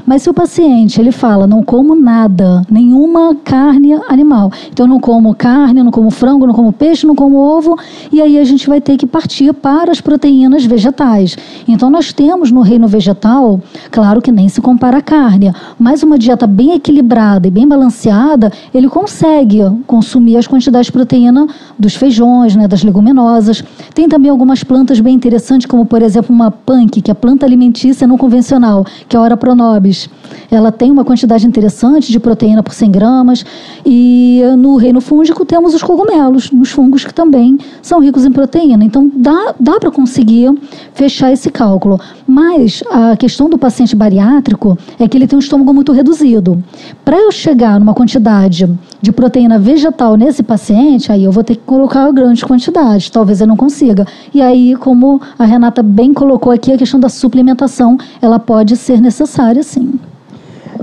Mas 0.07 0.23
se 0.23 0.31
o 0.31 0.35
paciente 0.35 1.01
ele 1.01 1.11
fala, 1.11 1.49
não 1.49 1.65
como 1.65 1.97
nada, 1.97 2.63
nenhuma 2.71 3.35
carne 3.43 3.95
animal, 4.09 4.53
então 4.73 4.87
não 4.87 5.01
como 5.01 5.35
carne, 5.35 5.83
não 5.83 5.91
como 5.91 6.11
frango, 6.11 6.47
não 6.47 6.55
como 6.55 6.73
peixe, 6.73 7.07
não 7.07 7.17
como 7.17 7.37
ovo, 7.37 7.77
e 8.13 8.23
aí 8.23 8.39
a 8.39 8.45
gente 8.45 8.69
vai 8.69 8.81
ter 8.81 8.97
que 8.97 9.07
partir 9.07 9.53
para 9.53 9.91
as 9.91 10.01
proteínas 10.01 10.65
vegetais. 10.65 11.37
Então 11.67 11.91
nós 11.91 12.13
temos 12.13 12.53
no 12.53 12.61
reino 12.61 12.87
vegetal, 12.87 13.61
claro 13.91 14.23
que 14.23 14.31
nem 14.31 14.49
se 14.49 14.61
compara 14.61 14.99
à 14.99 15.03
carne, 15.03 15.53
mas 15.79 16.05
uma 16.05 16.17
dieta 16.17 16.47
bem 16.47 16.75
equilibrada 16.75 17.49
e 17.49 17.51
bem 17.51 17.67
balanceada, 17.67 18.53
ele 18.73 18.89
consegue 18.89 19.59
consumir 19.87 20.37
as 20.37 20.47
quantidades 20.47 20.87
de 20.87 20.93
proteína 20.93 21.47
dos 21.77 21.97
feijões, 21.97 22.55
né, 22.55 22.69
das 22.69 22.85
leguminosas. 22.85 23.65
Tem 23.93 24.09
também 24.09 24.31
algumas 24.31 24.63
plantas 24.63 25.01
bem 25.01 25.15
interessantes, 25.15 25.64
como 25.67 25.87
por 25.87 26.03
exemplo 26.03 26.35
uma 26.35 26.51
punk, 26.51 27.01
que 27.01 27.11
é 27.11 27.15
planta 27.15 27.45
alimentícia 27.47 28.07
não 28.07 28.17
convencional, 28.17 28.85
que 29.09 29.17
é 29.17 29.19
a 29.19 29.23
Ora 29.23 29.37
pronobis. 29.37 30.09
Ela 30.51 30.71
tem 30.71 30.91
uma 30.91 31.05
quantidade 31.05 31.47
interessante 31.47 32.11
de 32.11 32.21
proteína 32.21 32.63
por 32.63 32.73
100 32.73 32.91
gramas. 32.91 33.45
E 33.85 34.43
no 34.59 34.77
reino 34.77 35.01
fúngico 35.01 35.45
temos 35.45 35.75
os 35.75 35.83
cogumelos, 35.83 36.51
nos 36.51 36.71
fungos 36.71 37.05
que 37.05 37.13
também 37.13 37.59
são 37.83 38.01
ricos 38.01 38.25
em 38.25 38.33
proteína. 38.33 38.85
Então 38.85 39.11
dá, 39.15 39.55
dá 39.59 39.79
para 39.79 39.91
conseguir 39.91 40.53
fechar 40.93 41.33
esse 41.33 41.51
cálculo. 41.51 42.01
Mas 42.27 42.83
a 42.91 43.17
questão 43.17 43.49
do 43.49 43.59
paciente 43.59 43.95
bariátrico 43.95 44.79
é 44.99 45.09
que 45.09 45.17
ele 45.17 45.27
tem 45.27 45.37
um 45.37 45.41
estômago 45.41 45.73
muito 45.73 45.93
reduzido. 45.93 46.63
Para 47.05 47.17
eu 47.17 47.33
chegar 47.33 47.79
numa 47.79 47.95
quantidade 47.95 48.69
de 49.05 49.13
proteína 49.13 49.59
vegetal 49.59 50.17
nesse 50.17 50.43
paciente, 50.43 51.13
aí 51.13 51.25
eu 51.25 51.31
vou 51.31 51.45
ter 51.45 51.57
que 51.57 51.63
colocar 51.67 52.11
grandes 52.11 52.43
quantidades. 52.43 53.11
Talvez 53.11 53.39
eu 53.39 53.47
não 53.47 53.55
consiga. 53.55 54.07
E 54.33 54.41
aí, 54.41 54.75
como 54.77 55.21
a 55.39 55.45
Renata 55.45 55.83
bem 55.83 56.15
colocou 56.15 56.51
aqui, 56.51 56.73
a 56.73 56.79
questão 56.79 56.99
da 56.99 57.11
suplementação, 57.11 57.99
ela 58.23 58.39
pode 58.39 58.79
ser 58.79 59.03
necessária, 59.03 59.63
sim. 59.63 59.93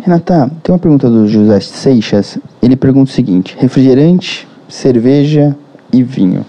Renata, 0.01 0.51
tem 0.61 0.71
uma 0.71 0.77
pergunta 0.77 1.09
do 1.09 1.27
José 1.27 1.59
Seixas. 1.61 2.37
Ele 2.61 2.75
pergunta 2.75 3.09
o 3.09 3.13
seguinte: 3.13 3.57
refrigerante, 3.59 4.47
cerveja 4.69 5.55
e 5.91 6.03
vinho. 6.03 6.45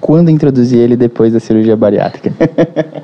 Quando 0.00 0.30
introduzir 0.30 0.78
ele 0.78 0.96
depois 0.96 1.34
da 1.34 1.40
cirurgia 1.40 1.76
bariátrica? 1.76 2.32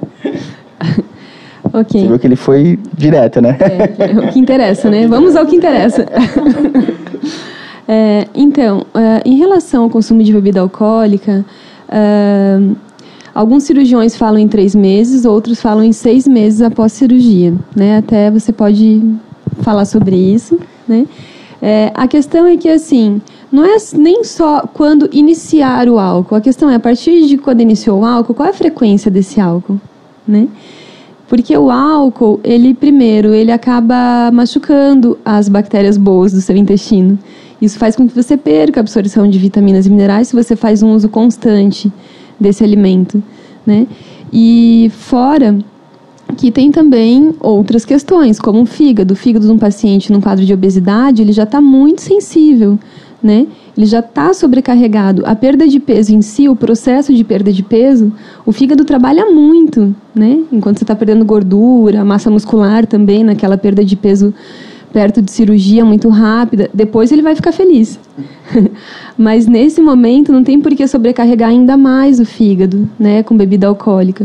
Ok. 1.72 2.00
Você 2.00 2.06
viu 2.06 2.18
que 2.20 2.26
ele 2.28 2.36
foi 2.36 2.78
direto, 2.96 3.40
né? 3.40 3.56
É, 3.58 4.16
o 4.16 4.28
que 4.30 4.38
interessa, 4.38 4.88
né? 4.88 5.08
Vamos 5.08 5.34
ao 5.34 5.44
que 5.44 5.56
interessa. 5.56 6.06
É, 7.86 8.28
então, 8.34 8.86
é, 8.94 9.22
em 9.24 9.36
relação 9.36 9.84
ao 9.84 9.90
consumo 9.90 10.22
de 10.22 10.32
bebida 10.32 10.60
alcoólica, 10.60 11.44
é, 11.88 12.58
alguns 13.34 13.64
cirurgiões 13.64 14.16
falam 14.16 14.38
em 14.38 14.48
três 14.48 14.74
meses, 14.74 15.24
outros 15.24 15.60
falam 15.60 15.84
em 15.84 15.92
seis 15.92 16.26
meses 16.26 16.62
após 16.62 16.92
cirurgia. 16.92 17.54
Né? 17.76 17.98
Até 17.98 18.30
você 18.30 18.52
pode 18.52 19.02
falar 19.60 19.84
sobre 19.84 20.16
isso. 20.16 20.58
Né? 20.88 21.06
É, 21.60 21.92
a 21.94 22.08
questão 22.08 22.46
é 22.46 22.56
que, 22.56 22.68
assim, 22.68 23.20
não 23.52 23.64
é 23.64 23.76
nem 23.96 24.24
só 24.24 24.62
quando 24.72 25.08
iniciar 25.12 25.88
o 25.88 25.98
álcool. 25.98 26.34
A 26.34 26.40
questão 26.40 26.68
é, 26.70 26.76
a 26.76 26.80
partir 26.80 27.26
de 27.26 27.36
quando 27.36 27.60
iniciou 27.60 28.00
o 28.00 28.04
álcool, 28.04 28.34
qual 28.34 28.48
é 28.48 28.50
a 28.50 28.54
frequência 28.54 29.10
desse 29.10 29.40
álcool? 29.40 29.80
Né? 30.26 30.48
Porque 31.28 31.56
o 31.56 31.70
álcool, 31.70 32.40
ele 32.44 32.74
primeiro, 32.74 33.34
ele 33.34 33.50
acaba 33.50 34.30
machucando 34.32 35.18
as 35.24 35.48
bactérias 35.48 35.96
boas 35.96 36.32
do 36.32 36.40
seu 36.40 36.56
intestino. 36.56 37.18
Isso 37.60 37.78
faz 37.78 37.96
com 37.96 38.08
que 38.08 38.14
você 38.14 38.36
perca 38.36 38.80
a 38.80 38.82
absorção 38.82 39.28
de 39.28 39.38
vitaminas 39.38 39.86
e 39.86 39.90
minerais 39.90 40.28
se 40.28 40.36
você 40.36 40.56
faz 40.56 40.82
um 40.82 40.92
uso 40.94 41.08
constante 41.08 41.92
desse 42.38 42.64
alimento, 42.64 43.22
né? 43.66 43.86
E 44.32 44.90
fora 44.94 45.56
que 46.36 46.50
tem 46.50 46.70
também 46.70 47.34
outras 47.40 47.84
questões, 47.84 48.40
como 48.40 48.62
o 48.62 48.66
fígado. 48.66 49.14
O 49.14 49.16
fígado 49.16 49.46
de 49.46 49.52
um 49.52 49.58
paciente 49.58 50.12
num 50.12 50.20
quadro 50.20 50.44
de 50.44 50.52
obesidade, 50.52 51.22
ele 51.22 51.32
já 51.32 51.44
está 51.44 51.60
muito 51.60 52.02
sensível, 52.02 52.78
né? 53.22 53.46
Ele 53.76 53.86
já 53.86 54.00
está 54.00 54.32
sobrecarregado. 54.32 55.22
A 55.24 55.34
perda 55.34 55.66
de 55.66 55.80
peso 55.80 56.14
em 56.14 56.22
si, 56.22 56.48
o 56.48 56.56
processo 56.56 57.12
de 57.14 57.24
perda 57.24 57.52
de 57.52 57.62
peso, 57.62 58.12
o 58.44 58.52
fígado 58.52 58.84
trabalha 58.84 59.26
muito, 59.26 59.94
né? 60.14 60.40
Enquanto 60.52 60.78
você 60.78 60.84
está 60.84 60.94
perdendo 60.94 61.24
gordura, 61.24 62.04
massa 62.04 62.30
muscular 62.30 62.86
também, 62.86 63.24
naquela 63.24 63.56
perda 63.56 63.84
de 63.84 63.96
peso 63.96 64.34
perto 64.94 65.20
de 65.20 65.32
cirurgia 65.32 65.84
muito 65.84 66.08
rápida, 66.08 66.70
depois 66.72 67.10
ele 67.10 67.20
vai 67.20 67.34
ficar 67.34 67.50
feliz. 67.50 67.98
Mas 69.18 69.48
nesse 69.48 69.82
momento 69.82 70.32
não 70.32 70.44
tem 70.44 70.60
por 70.60 70.72
que 70.72 70.86
sobrecarregar 70.86 71.50
ainda 71.50 71.76
mais 71.76 72.20
o 72.20 72.24
fígado, 72.24 72.88
né, 72.96 73.24
com 73.24 73.36
bebida 73.36 73.66
alcoólica. 73.66 74.24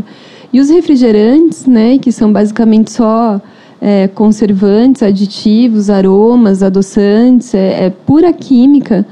E 0.52 0.60
os 0.60 0.70
refrigerantes, 0.70 1.66
né, 1.66 1.98
que 1.98 2.12
são 2.12 2.32
basicamente 2.32 2.92
só 2.92 3.40
é, 3.80 4.06
conservantes, 4.08 5.02
aditivos, 5.02 5.90
aromas, 5.90 6.62
adoçantes, 6.62 7.52
é, 7.52 7.86
é 7.86 7.90
pura 7.90 8.32
química, 8.32 9.04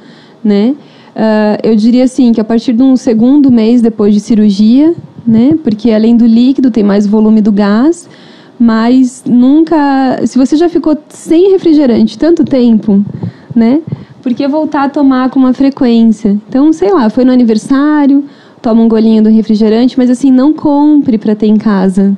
né? 0.43 0.77
Uh, 1.17 1.59
eu 1.65 1.75
diria 1.75 2.05
assim 2.05 2.33
que 2.33 2.41
a 2.41 2.45
partir 2.45 2.73
de 2.73 2.83
um 2.83 2.97
segundo 2.97 3.51
mês 3.51 3.83
depois 3.83 4.15
de 4.15 4.21
cirurgia, 4.21 4.95
né, 5.27 5.59
porque 5.65 5.91
além 5.91 6.17
do 6.17 6.25
líquido 6.25 6.71
tem 6.71 6.85
mais 6.85 7.09
volume 7.09 7.41
do 7.41 7.51
gás, 7.51 8.09
mas 8.59 9.23
nunca. 9.27 10.21
Se 10.27 10.37
você 10.37 10.57
já 10.57 10.69
ficou 10.69 10.97
sem 11.09 11.53
refrigerante 11.53 12.19
tanto 12.19 12.45
tempo, 12.45 13.05
né? 13.55 13.81
Por 14.23 14.35
que 14.35 14.47
voltar 14.49 14.85
a 14.85 14.89
tomar 14.89 15.31
com 15.31 15.39
uma 15.39 15.53
frequência? 15.53 16.37
Então, 16.49 16.73
sei 16.73 16.93
lá, 16.93 17.09
foi 17.09 17.25
no 17.25 17.33
aniversário, 17.33 18.25
toma 18.61 18.83
um 18.83 18.89
golinho 18.89 19.23
do 19.23 19.29
refrigerante, 19.29 19.97
mas 19.97 20.11
assim, 20.11 20.31
não 20.31 20.53
compre 20.53 21.17
para 21.17 21.37
ter 21.37 21.47
em 21.47 21.57
casa. 21.57 22.17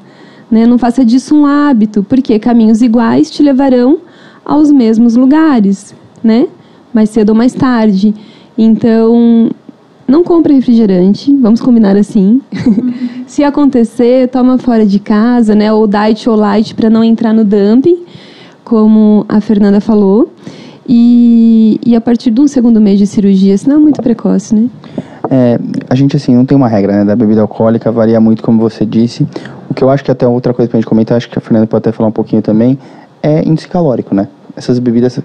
Né? 0.50 0.66
Não 0.66 0.78
faça 0.78 1.04
disso 1.04 1.34
um 1.36 1.46
hábito, 1.46 2.02
porque 2.02 2.38
caminhos 2.38 2.82
iguais 2.82 3.30
te 3.30 3.42
levarão 3.42 3.98
aos 4.44 4.72
mesmos 4.72 5.14
lugares, 5.14 5.94
né? 6.24 6.48
Mais 6.92 7.10
cedo 7.10 7.28
ou 7.28 7.34
mais 7.36 7.52
tarde. 7.52 8.14
Então, 8.58 9.50
não 10.10 10.24
compre 10.24 10.54
refrigerante, 10.54 11.34
vamos 11.36 11.60
combinar 11.60 11.96
assim. 11.96 12.40
Se 13.26 13.44
acontecer, 13.44 14.28
toma 14.28 14.58
fora 14.58 14.84
de 14.84 14.98
casa, 14.98 15.54
né? 15.54 15.72
Ou 15.72 15.86
diet 15.86 16.28
ou 16.28 16.36
light 16.36 16.74
para 16.74 16.90
não 16.90 17.04
entrar 17.04 17.32
no 17.32 17.44
dumping, 17.44 18.04
como 18.64 19.24
a 19.28 19.40
Fernanda 19.40 19.80
falou. 19.80 20.32
E, 20.88 21.78
e 21.86 21.94
a 21.94 22.00
partir 22.00 22.32
de 22.32 22.40
um 22.40 22.48
segundo 22.48 22.80
mês 22.80 22.98
de 22.98 23.06
cirurgia, 23.06 23.56
senão 23.56 23.76
é 23.76 23.78
muito 23.78 24.02
precoce, 24.02 24.54
né? 24.54 24.68
É, 25.30 25.60
a 25.88 25.94
gente, 25.94 26.16
assim, 26.16 26.34
não 26.34 26.44
tem 26.44 26.56
uma 26.56 26.66
regra, 26.66 26.92
né? 26.92 27.04
Da 27.04 27.14
bebida 27.14 27.40
alcoólica, 27.40 27.92
varia 27.92 28.20
muito, 28.20 28.42
como 28.42 28.60
você 28.60 28.84
disse. 28.84 29.24
O 29.68 29.74
que 29.74 29.84
eu 29.84 29.88
acho 29.88 30.02
que 30.02 30.10
até 30.10 30.26
outra 30.26 30.52
coisa 30.52 30.68
pra 30.68 30.80
gente 30.80 30.88
comentar, 30.88 31.16
acho 31.16 31.30
que 31.30 31.38
a 31.38 31.40
Fernanda 31.40 31.68
pode 31.68 31.88
até 31.88 31.92
falar 31.92 32.08
um 32.08 32.12
pouquinho 32.12 32.42
também, 32.42 32.76
é 33.22 33.46
índice 33.46 33.68
calórico, 33.68 34.12
né? 34.12 34.26
Essas 34.56 34.80
bebidas, 34.80 35.20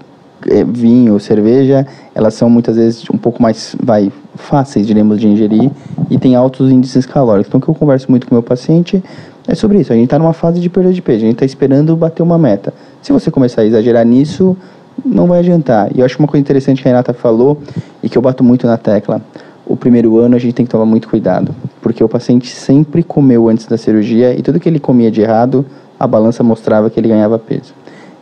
é, 0.48 0.62
vinho, 0.62 1.18
cerveja, 1.18 1.84
elas 2.14 2.34
são 2.34 2.48
muitas 2.48 2.76
vezes 2.76 3.04
um 3.12 3.18
pouco 3.18 3.42
mais, 3.42 3.74
vai, 3.82 4.12
fáceis, 4.36 4.86
diremos, 4.86 5.20
de 5.20 5.28
ingerir 5.28 5.70
e 6.10 6.18
tem 6.18 6.34
altos 6.34 6.70
índices 6.70 7.06
calóricos. 7.06 7.48
Então, 7.48 7.58
o 7.58 7.62
que 7.62 7.68
eu 7.68 7.74
converso 7.74 8.10
muito 8.10 8.26
com 8.26 8.34
meu 8.34 8.42
paciente 8.42 9.02
é 9.48 9.54
sobre 9.54 9.80
isso. 9.80 9.92
A 9.92 9.96
gente 9.96 10.04
está 10.04 10.18
numa 10.18 10.32
fase 10.32 10.60
de 10.60 10.68
perda 10.68 10.92
de 10.92 11.00
peso, 11.02 11.18
a 11.18 11.26
gente 11.26 11.34
está 11.34 11.46
esperando 11.46 11.96
bater 11.96 12.22
uma 12.22 12.38
meta. 12.38 12.72
Se 13.02 13.12
você 13.12 13.30
começar 13.30 13.62
a 13.62 13.64
exagerar 13.64 14.04
nisso, 14.04 14.56
não 15.04 15.26
vai 15.26 15.40
adiantar. 15.40 15.90
E 15.94 16.00
eu 16.00 16.06
acho 16.06 16.18
uma 16.18 16.28
coisa 16.28 16.40
interessante 16.40 16.82
que 16.82 16.88
a 16.88 16.90
Renata 16.90 17.12
falou 17.12 17.58
e 18.02 18.08
que 18.08 18.16
eu 18.16 18.22
bato 18.22 18.42
muito 18.42 18.66
na 18.66 18.76
tecla. 18.76 19.20
O 19.66 19.76
primeiro 19.76 20.18
ano 20.18 20.36
a 20.36 20.38
gente 20.38 20.54
tem 20.54 20.64
que 20.64 20.70
tomar 20.70 20.86
muito 20.86 21.08
cuidado, 21.08 21.54
porque 21.82 22.02
o 22.02 22.08
paciente 22.08 22.48
sempre 22.48 23.02
comeu 23.02 23.48
antes 23.48 23.66
da 23.66 23.76
cirurgia 23.76 24.32
e 24.38 24.42
tudo 24.42 24.60
que 24.60 24.68
ele 24.68 24.78
comia 24.78 25.10
de 25.10 25.20
errado, 25.20 25.66
a 25.98 26.06
balança 26.06 26.42
mostrava 26.42 26.88
que 26.88 27.00
ele 27.00 27.08
ganhava 27.08 27.38
peso. 27.38 27.74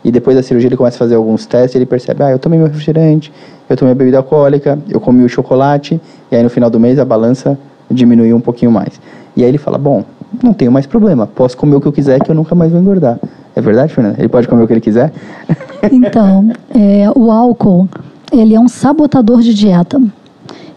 E 0.05 0.11
depois 0.11 0.37
da 0.37 0.43
cirurgia 0.43 0.69
ele 0.69 0.77
começa 0.77 0.97
a 0.97 0.99
fazer 0.99 1.15
alguns 1.15 1.47
testes 1.47 1.75
ele 1.75 1.85
percebe, 1.87 2.21
ah, 2.21 2.29
eu 2.29 2.37
tomei 2.37 2.59
meu 2.59 2.67
refrigerante, 2.67 3.33
eu 3.67 3.75
tomei 3.75 3.91
a 3.91 3.95
bebida 3.95 4.17
alcoólica, 4.17 4.77
eu 4.87 5.01
comi 5.01 5.25
o 5.25 5.27
chocolate, 5.27 5.99
e 6.31 6.35
aí 6.35 6.43
no 6.43 6.49
final 6.49 6.69
do 6.69 6.79
mês 6.79 6.99
a 6.99 7.03
balança 7.03 7.57
diminuiu 7.89 8.37
um 8.37 8.39
pouquinho 8.39 8.71
mais. 8.71 9.01
E 9.35 9.43
aí 9.43 9.49
ele 9.49 9.57
fala, 9.57 9.79
bom, 9.79 10.03
não 10.43 10.53
tenho 10.53 10.71
mais 10.71 10.85
problema, 10.85 11.25
posso 11.25 11.57
comer 11.57 11.75
o 11.75 11.81
que 11.81 11.87
eu 11.87 11.91
quiser 11.91 12.21
que 12.23 12.29
eu 12.29 12.35
nunca 12.35 12.53
mais 12.53 12.71
vou 12.71 12.79
engordar. 12.79 13.19
É 13.55 13.61
verdade, 13.61 13.95
Fernanda? 13.95 14.17
Ele 14.19 14.29
pode 14.29 14.47
comer 14.47 14.63
o 14.63 14.67
que 14.67 14.73
ele 14.73 14.81
quiser? 14.81 15.11
Então, 15.91 16.51
é, 16.73 17.07
o 17.15 17.29
álcool, 17.29 17.87
ele 18.31 18.55
é 18.55 18.59
um 18.59 18.67
sabotador 18.67 19.41
de 19.41 19.53
dieta. 19.53 20.01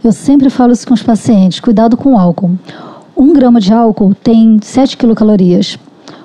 Eu 0.04 0.12
sempre 0.12 0.50
falo 0.50 0.70
isso 0.70 0.86
com 0.86 0.92
os 0.92 1.02
pacientes, 1.02 1.60
cuidado 1.60 1.96
com 1.96 2.12
o 2.12 2.18
álcool. 2.18 2.50
Um 3.16 3.32
grama 3.32 3.58
de 3.58 3.72
álcool 3.72 4.14
tem 4.14 4.58
7 4.60 4.98
quilocalorias. 4.98 5.78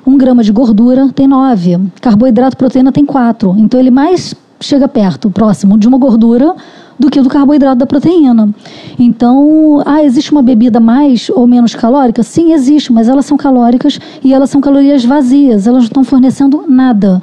Um 0.05 0.17
grama 0.17 0.43
de 0.43 0.51
gordura 0.51 1.09
tem 1.13 1.27
9. 1.27 1.79
Carboidrato, 2.01 2.57
proteína 2.57 2.91
tem 2.91 3.05
4. 3.05 3.55
Então, 3.57 3.79
ele 3.79 3.91
mais 3.91 4.35
chega 4.59 4.87
perto, 4.87 5.29
próximo 5.29 5.77
de 5.77 5.87
uma 5.87 5.97
gordura 5.97 6.55
do 6.97 7.09
que 7.09 7.21
do 7.21 7.29
carboidrato 7.29 7.77
da 7.77 7.85
proteína. 7.85 8.49
Então, 8.97 9.81
ah, 9.85 10.03
existe 10.03 10.31
uma 10.31 10.41
bebida 10.41 10.79
mais 10.79 11.29
ou 11.29 11.45
menos 11.45 11.75
calórica? 11.75 12.23
Sim, 12.23 12.53
existe, 12.53 12.91
mas 12.93 13.09
elas 13.09 13.25
são 13.25 13.37
calóricas 13.37 13.99
e 14.23 14.33
elas 14.33 14.49
são 14.49 14.61
calorias 14.61 15.03
vazias, 15.03 15.67
elas 15.67 15.83
não 15.83 15.87
estão 15.87 16.03
fornecendo 16.03 16.63
nada. 16.67 17.21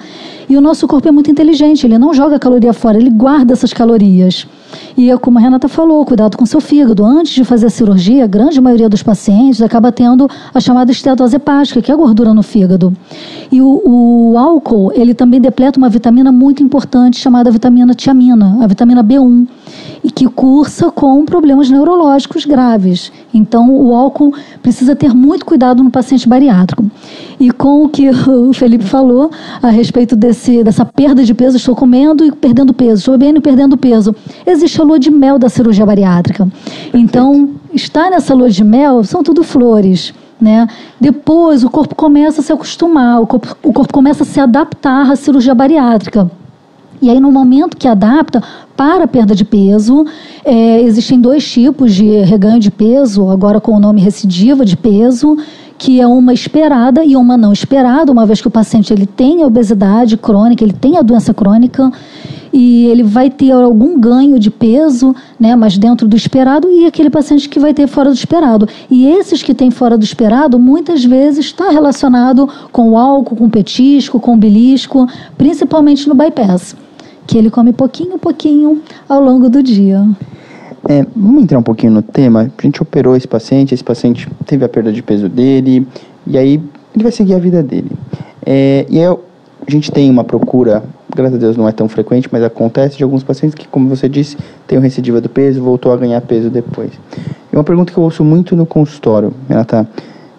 E 0.51 0.57
o 0.57 0.61
nosso 0.61 0.89
corpo 0.89 1.07
é 1.07 1.13
muito 1.13 1.31
inteligente, 1.31 1.87
ele 1.87 1.97
não 1.97 2.13
joga 2.13 2.37
caloria 2.37 2.73
fora, 2.73 2.99
ele 2.99 3.09
guarda 3.09 3.53
essas 3.53 3.73
calorias. 3.73 4.49
E 4.97 5.09
é 5.09 5.17
como 5.17 5.39
a 5.39 5.41
Renata 5.41 5.69
falou, 5.69 6.05
cuidado 6.05 6.37
com 6.37 6.45
seu 6.45 6.61
fígado. 6.61 7.05
Antes 7.05 7.35
de 7.35 7.45
fazer 7.45 7.67
a 7.67 7.71
cirurgia, 7.71 8.25
a 8.25 8.27
grande 8.27 8.61
maioria 8.61 8.89
dos 8.89 9.01
pacientes 9.01 9.63
acaba 9.63 9.93
tendo 9.93 10.29
a 10.53 10.59
chamada 10.59 10.91
estetose 10.91 11.37
hepática, 11.37 11.81
que 11.81 11.93
é 11.93 11.95
a 11.95 11.97
gordura 11.97 12.35
no 12.35 12.43
fígado. 12.43 12.93
E 13.53 13.63
o, 13.63 14.33
o 14.33 14.37
álcool, 14.37 14.91
ele 14.93 15.15
também 15.15 15.41
depleta 15.41 15.79
uma 15.79 15.89
vitamina 15.89 16.33
muito 16.33 16.65
importante 16.65 17.21
chamada 17.21 17.49
vitamina 17.49 17.95
tiamina, 17.95 18.59
a 18.61 18.67
vitamina 18.67 19.05
B1, 19.05 19.47
e 20.03 20.11
que 20.11 20.27
cursa 20.29 20.91
com 20.91 21.25
problemas 21.25 21.71
neurológicos 21.71 22.45
graves. 22.45 23.13
Então, 23.33 23.71
o 23.71 23.95
álcool 23.95 24.35
precisa 24.63 24.97
ter 24.97 25.15
muito 25.15 25.45
cuidado 25.45 25.83
no 25.83 25.91
paciente 25.91 26.29
bariátrico. 26.29 26.91
E 27.39 27.51
com 27.51 27.85
o 27.85 27.89
que 27.89 28.09
o 28.29 28.53
Felipe 28.53 28.85
falou 28.85 29.31
a 29.63 29.69
respeito 29.69 30.17
desse, 30.17 30.65
dessa 30.65 30.85
perda 30.85 31.23
de 31.23 31.35
peso, 31.35 31.57
estou 31.57 31.75
comendo 31.75 32.25
e 32.25 32.33
perdendo 32.33 32.73
peso, 32.73 33.01
estou 33.01 33.19
bebendo 33.19 33.39
e 33.39 33.43
perdendo 33.43 33.77
peso. 33.77 34.15
Existe 34.47 34.81
a 34.81 34.85
lua 34.85 34.99
de 34.99 35.11
mel 35.11 35.39
da 35.39 35.49
cirurgia 35.49 35.85
bariátrica. 35.85 36.49
Então, 36.95 37.51
estar 37.73 38.11
nessa 38.11 38.35
lua 38.35 38.51
de 38.51 38.65
mel 38.65 39.05
são 39.05 39.23
tudo 39.23 39.43
flores. 39.43 40.15
Né? 40.41 40.67
Depois 40.99 41.63
o 41.65 41.69
corpo 41.69 41.95
começa 41.95 42.41
a 42.41 42.45
se 42.45 42.51
acostumar, 42.51 43.21
o 43.21 43.27
corpo, 43.27 43.55
o 43.63 43.75
corpo 43.75 43.93
começa 43.93 44.23
a 44.23 44.27
se 44.27 44.41
adaptar 44.41 45.11
à 45.11 45.15
cirurgia 45.15 45.55
bariátrica. 45.55 46.31
E 47.03 47.09
aí, 47.09 47.19
no 47.19 47.33
momento 47.33 47.77
que 47.77 47.89
adapta 47.89 48.43
para 48.77 49.05
a 49.05 49.09
perda 49.09 49.35
de 49.35 49.45
peso, 49.45 50.05
é, 50.45 50.83
existem 50.83 51.21
dois 51.21 51.51
tipos 51.51 51.95
de 51.95 52.05
reganho 52.23 52.61
de 52.61 52.71
peso, 52.71 53.29
agora 53.31 53.61
com 53.61 53.73
o 53.73 53.81
nome 53.81 54.01
recidiva 54.01 54.65
de 54.65 54.77
peso, 54.77 55.37
que 55.79 55.99
é 55.99 56.07
uma 56.07 56.35
esperada 56.35 57.03
e 57.03 57.17
uma 57.17 57.39
não 57.39 57.55
esperada, 57.55 58.13
uma 58.13 58.27
vez 58.27 58.43
que 58.43 58.49
o 58.49 58.51
paciente 58.51 58.93
ele 58.93 59.07
tem 59.07 59.43
a 59.43 59.47
obesidade 59.47 60.15
crônica, 60.19 60.63
ele 60.63 60.75
tem 60.75 60.99
a 60.99 61.03
doença 61.03 61.33
crônica 61.33 61.91
e 62.53 62.85
ele 62.87 63.03
vai 63.03 63.31
ter 63.31 63.53
algum 63.53 63.99
ganho 63.99 64.39
de 64.39 64.51
peso, 64.51 65.17
né, 65.39 65.57
mas 65.57 65.79
dentro 65.79 66.07
do 66.07 66.15
esperado, 66.15 66.71
e 66.71 66.85
aquele 66.85 67.09
paciente 67.09 67.49
que 67.49 67.59
vai 67.59 67.73
ter 67.73 67.87
fora 67.87 68.11
do 68.11 68.15
esperado. 68.15 68.69
E 68.91 69.07
esses 69.07 69.43
que 69.43 69.55
têm 69.55 69.71
fora 69.71 69.97
do 69.97 70.05
esperado, 70.05 70.59
muitas 70.59 71.03
vezes 71.03 71.47
está 71.47 71.71
relacionado 71.71 72.47
com 72.71 72.91
o 72.91 72.99
álcool, 72.99 73.37
com 73.37 73.47
o 73.47 73.51
petisco, 73.51 74.21
com 74.21 74.35
o 74.35 74.37
belisco, 74.37 75.09
principalmente 75.39 76.07
no 76.07 76.15
bypass 76.15 76.77
que 77.31 77.39
ele 77.39 77.49
come 77.49 77.73
pouquinho, 77.73 78.19
pouquinho 78.19 78.83
ao 79.09 79.21
longo 79.21 79.49
do 79.49 79.63
dia. 79.63 80.05
É, 80.89 81.07
vamos 81.15 81.45
entrar 81.45 81.61
um 81.61 81.63
pouquinho 81.63 81.93
no 81.93 82.03
tema. 82.03 82.51
A 82.59 82.63
gente 82.63 82.83
operou 82.83 83.15
esse 83.15 83.29
paciente, 83.29 83.73
esse 83.73 83.85
paciente 83.85 84.29
teve 84.45 84.65
a 84.65 84.69
perda 84.69 84.93
de 84.93 85.01
peso 85.01 85.29
dele, 85.29 85.87
e 86.27 86.37
aí 86.37 86.61
ele 86.93 87.03
vai 87.05 87.13
seguir 87.13 87.35
a 87.35 87.39
vida 87.39 87.63
dele. 87.63 87.93
É, 88.45 88.85
e 88.91 88.99
aí 88.99 89.05
a 89.07 89.71
gente 89.71 89.93
tem 89.93 90.11
uma 90.11 90.25
procura, 90.25 90.83
graças 91.15 91.37
a 91.37 91.39
Deus 91.39 91.57
não 91.57 91.69
é 91.69 91.73
tão 91.73 91.89
frequente, 91.89 92.29
mas 92.33 92.43
acontece 92.43 92.97
de 92.97 93.05
alguns 93.05 93.23
pacientes 93.23 93.55
que, 93.55 93.69
como 93.69 93.89
você 93.89 94.09
disse, 94.09 94.37
tem 94.67 94.77
o 94.77 94.81
recidiva 94.81 95.21
do 95.21 95.29
peso, 95.29 95.63
voltou 95.63 95.93
a 95.93 95.97
ganhar 95.97 96.21
peso 96.23 96.51
depois. 96.51 96.91
E 97.53 97.57
uma 97.57 97.63
pergunta 97.63 97.93
que 97.93 97.99
eu 97.99 98.03
ouço 98.03 98.25
muito 98.25 98.57
no 98.57 98.67
consultório, 98.67 99.33
Renata, 99.49 99.89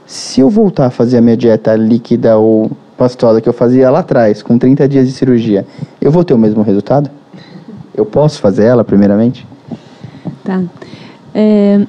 se 0.06 0.41
eu 0.41 0.49
voltar 0.49 0.88
a 0.88 0.89
fazer 0.89 1.19
a 1.19 1.21
minha 1.21 1.38
dieta 1.38 1.73
líquida 1.73 2.36
ou 2.38 2.69
pastosa 2.97 3.41
que 3.41 3.49
eu 3.49 3.54
fazia 3.54 3.89
lá 3.89 3.99
atrás, 3.99 4.41
com 4.41 4.58
30 4.58 4.88
dias 4.88 5.08
de 5.08 5.13
cirurgia, 5.13 5.65
eu 5.99 6.12
vou 6.12 6.23
ter 6.23 6.34
o 6.34 6.38
mesmo 6.38 6.62
resultado? 6.62 7.10
Eu 7.95 8.06
posso 8.06 8.39
fazer 8.39 8.63
ela, 8.65 8.84
primeiramente? 8.84 9.45
Tá. 10.43 10.62
É, 11.34 11.80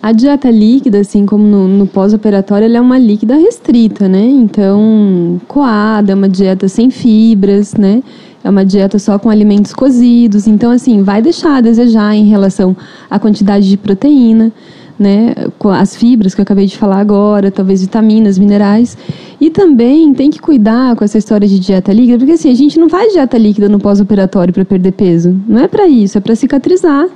a 0.00 0.12
dieta 0.12 0.50
líquida, 0.50 1.00
assim 1.00 1.26
como 1.26 1.44
no, 1.44 1.66
no 1.66 1.86
pós-operatório, 1.86 2.64
ela 2.64 2.78
é 2.78 2.80
uma 2.80 2.98
líquida 2.98 3.34
restrita, 3.34 4.08
né? 4.08 4.20
Então, 4.22 5.40
coada, 5.48 6.12
é 6.12 6.14
uma 6.14 6.28
dieta 6.28 6.68
sem 6.68 6.90
fibras, 6.90 7.74
né? 7.74 8.02
É 8.42 8.48
uma 8.48 8.64
dieta 8.64 8.98
só 8.98 9.18
com 9.18 9.28
alimentos 9.28 9.72
cozidos. 9.72 10.46
Então, 10.46 10.70
assim, 10.70 11.02
vai 11.02 11.20
deixar 11.20 11.56
a 11.56 11.60
desejar 11.60 12.14
em 12.14 12.26
relação 12.26 12.76
à 13.10 13.18
quantidade 13.18 13.68
de 13.68 13.76
proteína 13.76 14.52
né, 14.98 15.34
com 15.58 15.68
as 15.68 15.94
fibras 15.94 16.34
que 16.34 16.40
eu 16.40 16.42
acabei 16.42 16.66
de 16.66 16.76
falar 16.76 16.98
agora, 16.98 17.50
talvez 17.50 17.80
vitaminas, 17.80 18.38
minerais. 18.38 18.96
E 19.40 19.50
também 19.50 20.12
tem 20.12 20.30
que 20.30 20.40
cuidar 20.40 20.96
com 20.96 21.04
essa 21.04 21.16
história 21.16 21.46
de 21.46 21.58
dieta 21.60 21.92
líquida, 21.92 22.18
porque 22.18 22.32
assim, 22.32 22.50
a 22.50 22.54
gente 22.54 22.78
não 22.78 22.88
faz 22.88 23.12
dieta 23.12 23.38
líquida 23.38 23.68
no 23.68 23.78
pós-operatório 23.78 24.52
para 24.52 24.64
perder 24.64 24.92
peso. 24.92 25.40
Não 25.46 25.60
é 25.60 25.68
para 25.68 25.86
isso, 25.86 26.18
é 26.18 26.20
para 26.20 26.34
cicatrizar. 26.34 27.06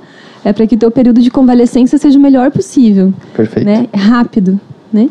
É 0.45 0.51
para 0.51 0.67
que 0.67 0.75
o 0.75 0.77
teu 0.77 0.91
período 0.91 1.21
de 1.21 1.31
convalescência 1.31 1.97
seja 1.97 2.19
o 2.19 2.21
melhor 2.21 2.51
possível. 2.51 3.13
Perfeito. 3.33 3.65
Né? 3.65 3.87
Rápido, 3.93 4.59
né? 4.91 5.09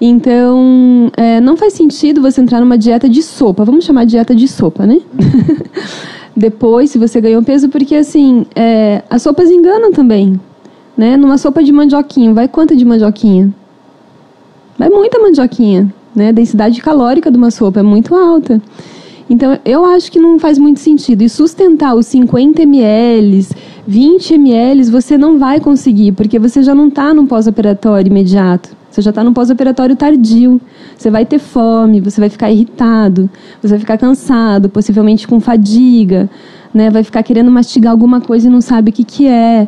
Então, 0.00 1.10
é, 1.16 1.40
não 1.40 1.56
faz 1.56 1.74
sentido 1.74 2.20
você 2.20 2.40
entrar 2.40 2.60
numa 2.60 2.76
dieta 2.76 3.08
de 3.08 3.22
sopa. 3.22 3.64
Vamos 3.64 3.84
chamar 3.84 4.04
de 4.04 4.10
dieta 4.10 4.34
de 4.34 4.48
sopa, 4.48 4.84
né? 4.84 5.00
Depois, 6.36 6.90
se 6.90 6.98
você 6.98 7.20
ganhou 7.20 7.42
peso, 7.42 7.68
porque 7.68 7.94
assim, 7.94 8.44
é, 8.56 9.02
as 9.08 9.22
sopas 9.22 9.48
enganam 9.48 9.92
também. 9.92 10.40
Né? 10.96 11.16
Numa 11.16 11.38
sopa 11.38 11.62
de 11.62 11.72
mandioquinha, 11.72 12.32
vai 12.32 12.46
quanta 12.46 12.76
de 12.76 12.84
mandioquinha? 12.84 13.52
Vai 14.78 14.88
muita 14.88 15.18
mandioquinha, 15.18 15.92
né? 16.14 16.28
A 16.28 16.32
densidade 16.32 16.80
calórica 16.80 17.30
de 17.30 17.36
uma 17.36 17.50
sopa 17.50 17.80
é 17.80 17.82
muito 17.82 18.14
alta. 18.14 18.60
Então, 19.28 19.58
eu 19.64 19.84
acho 19.84 20.12
que 20.12 20.18
não 20.18 20.38
faz 20.38 20.58
muito 20.58 20.80
sentido. 20.80 21.22
E 21.22 21.28
sustentar 21.28 21.94
os 21.94 22.06
50 22.06 22.62
ml, 22.62 23.46
20 23.86 24.34
ml, 24.34 24.84
você 24.90 25.16
não 25.16 25.38
vai 25.38 25.60
conseguir, 25.60 26.12
porque 26.12 26.38
você 26.38 26.62
já 26.62 26.74
não 26.74 26.88
está 26.88 27.14
no 27.14 27.26
pós-operatório 27.26 28.10
imediato. 28.10 28.76
Você 28.90 29.02
já 29.02 29.10
está 29.10 29.24
no 29.24 29.32
pós-operatório 29.32 29.96
tardio. 29.96 30.60
Você 30.96 31.10
vai 31.10 31.24
ter 31.24 31.38
fome, 31.38 32.00
você 32.00 32.20
vai 32.20 32.30
ficar 32.30 32.50
irritado, 32.50 33.28
você 33.60 33.68
vai 33.68 33.78
ficar 33.80 33.98
cansado, 33.98 34.68
possivelmente 34.68 35.26
com 35.26 35.40
fadiga, 35.40 36.30
né? 36.72 36.90
Vai 36.90 37.02
ficar 37.02 37.22
querendo 37.22 37.50
mastigar 37.50 37.90
alguma 37.90 38.20
coisa 38.20 38.46
e 38.46 38.50
não 38.50 38.60
sabe 38.60 38.90
o 38.90 38.92
que, 38.92 39.02
que 39.02 39.26
é. 39.26 39.66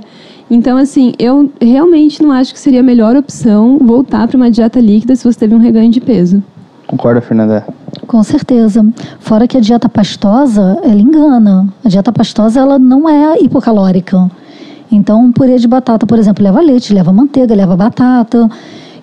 Então, 0.51 0.77
assim, 0.77 1.13
eu 1.19 1.51
realmente 1.61 2.23
não 2.23 2.31
acho 2.31 2.53
que 2.53 2.61
seria 2.61 2.81
a 2.81 2.83
melhor 2.83 3.17
opção 3.17 3.79
voltar 3.79 4.29
para 4.29 4.37
uma 4.37 4.51
dieta 4.51 4.79
líquida 4.79 5.17
se 5.17 5.25
você 5.25 5.41
teve 5.41 5.55
um 5.55 5.59
reganho 5.59 5.91
de 5.91 6.01
peso. 6.01 6.43
Concorda, 6.87 7.21
Fernanda? 7.21 7.67
Com 8.07 8.23
certeza. 8.23 8.87
Fora 9.19 9.49
que 9.49 9.57
a 9.57 9.61
dieta 9.61 9.89
pastosa, 9.89 10.79
ela 10.85 11.01
engana. 11.01 11.69
A 11.85 11.89
dieta 11.89 12.13
pastosa, 12.13 12.61
ela 12.61 12.79
não 12.79 13.09
é 13.09 13.41
hipocalórica. 13.41 14.31
Então, 14.91 15.25
um 15.25 15.33
purê 15.33 15.59
de 15.59 15.67
batata, 15.67 16.07
por 16.07 16.17
exemplo, 16.17 16.45
leva 16.45 16.61
leite, 16.61 16.95
leva 16.95 17.13
manteiga, 17.13 17.55
leva 17.55 17.77
batata. 17.77 18.49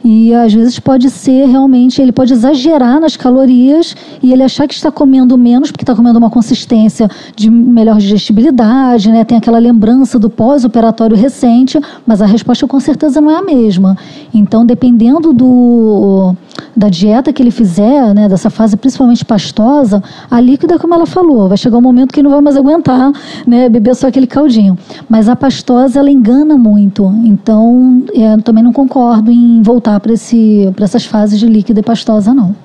E 0.04 0.34
às 0.34 0.54
vezes 0.54 0.80
pode 0.80 1.10
ser 1.10 1.46
realmente, 1.48 2.02
ele 2.02 2.12
pode 2.12 2.34
exagerar 2.34 3.00
nas 3.00 3.16
calorias 3.16 3.96
e 4.22 4.34
ele 4.34 4.44
achar 4.44 4.68
que 4.68 4.74
está 4.74 4.92
comendo 4.92 5.38
menos, 5.38 5.72
porque 5.72 5.84
está 5.84 5.96
comendo 5.96 6.20
uma 6.20 6.30
consistência 6.30 7.10
de 7.36 7.50
melhor 7.50 7.98
digestibilidade, 7.98 9.10
né? 9.10 9.24
tem 9.24 9.38
aquela 9.38 9.60
lembrança 9.60 10.20
do 10.20 10.30
pós-operatório 10.30 11.16
recente, 11.16 11.80
mas 12.06 12.22
a 12.22 12.26
resposta 12.26 12.68
com 12.68 12.80
certeza 12.80 13.22
não 13.22 13.32
é 13.32 13.38
a 13.38 13.42
mesma. 13.42 13.98
Então, 14.34 14.66
dependendo 14.66 15.32
do, 15.32 16.36
da 16.76 16.89
dieta 16.89 17.32
que 17.32 17.42
ele 17.42 17.52
fizer, 17.52 18.13
né, 18.13 18.28
dessa 18.28 18.50
fase 18.50 18.76
principalmente 18.76 19.24
pastosa, 19.24 20.04
a 20.30 20.39
líquida, 20.39 20.78
como 20.78 20.94
ela 20.94 21.06
falou, 21.06 21.48
vai 21.48 21.58
chegar 21.58 21.78
um 21.78 21.82
momento 21.82 22.13
que 22.13 22.22
não 22.22 22.32
vai 22.32 22.42
mais 22.42 22.58
aguentar 22.58 23.12
né, 23.48 23.70
beber 23.70 23.96
só 23.96 24.08
aquele 24.08 24.28
caldinho. 24.28 24.78
Mas 25.08 25.30
a 25.30 25.36
pastosa, 25.36 26.00
ela 26.00 26.12
engana 26.12 26.58
muito. 26.58 27.06
Então, 27.24 28.04
é, 28.13 28.34
eu 28.34 28.42
também 28.42 28.63
não 28.63 28.74
concordo 28.74 29.32
em 29.32 29.62
voltar 29.62 29.92
voltar 29.93 29.99
para 29.99 30.86
essas 30.86 31.06
fases 31.06 31.39
de 31.39 31.45
líquida 31.45 31.79
e 31.79 31.84
pastosa, 31.84 32.34
não. 32.34 32.56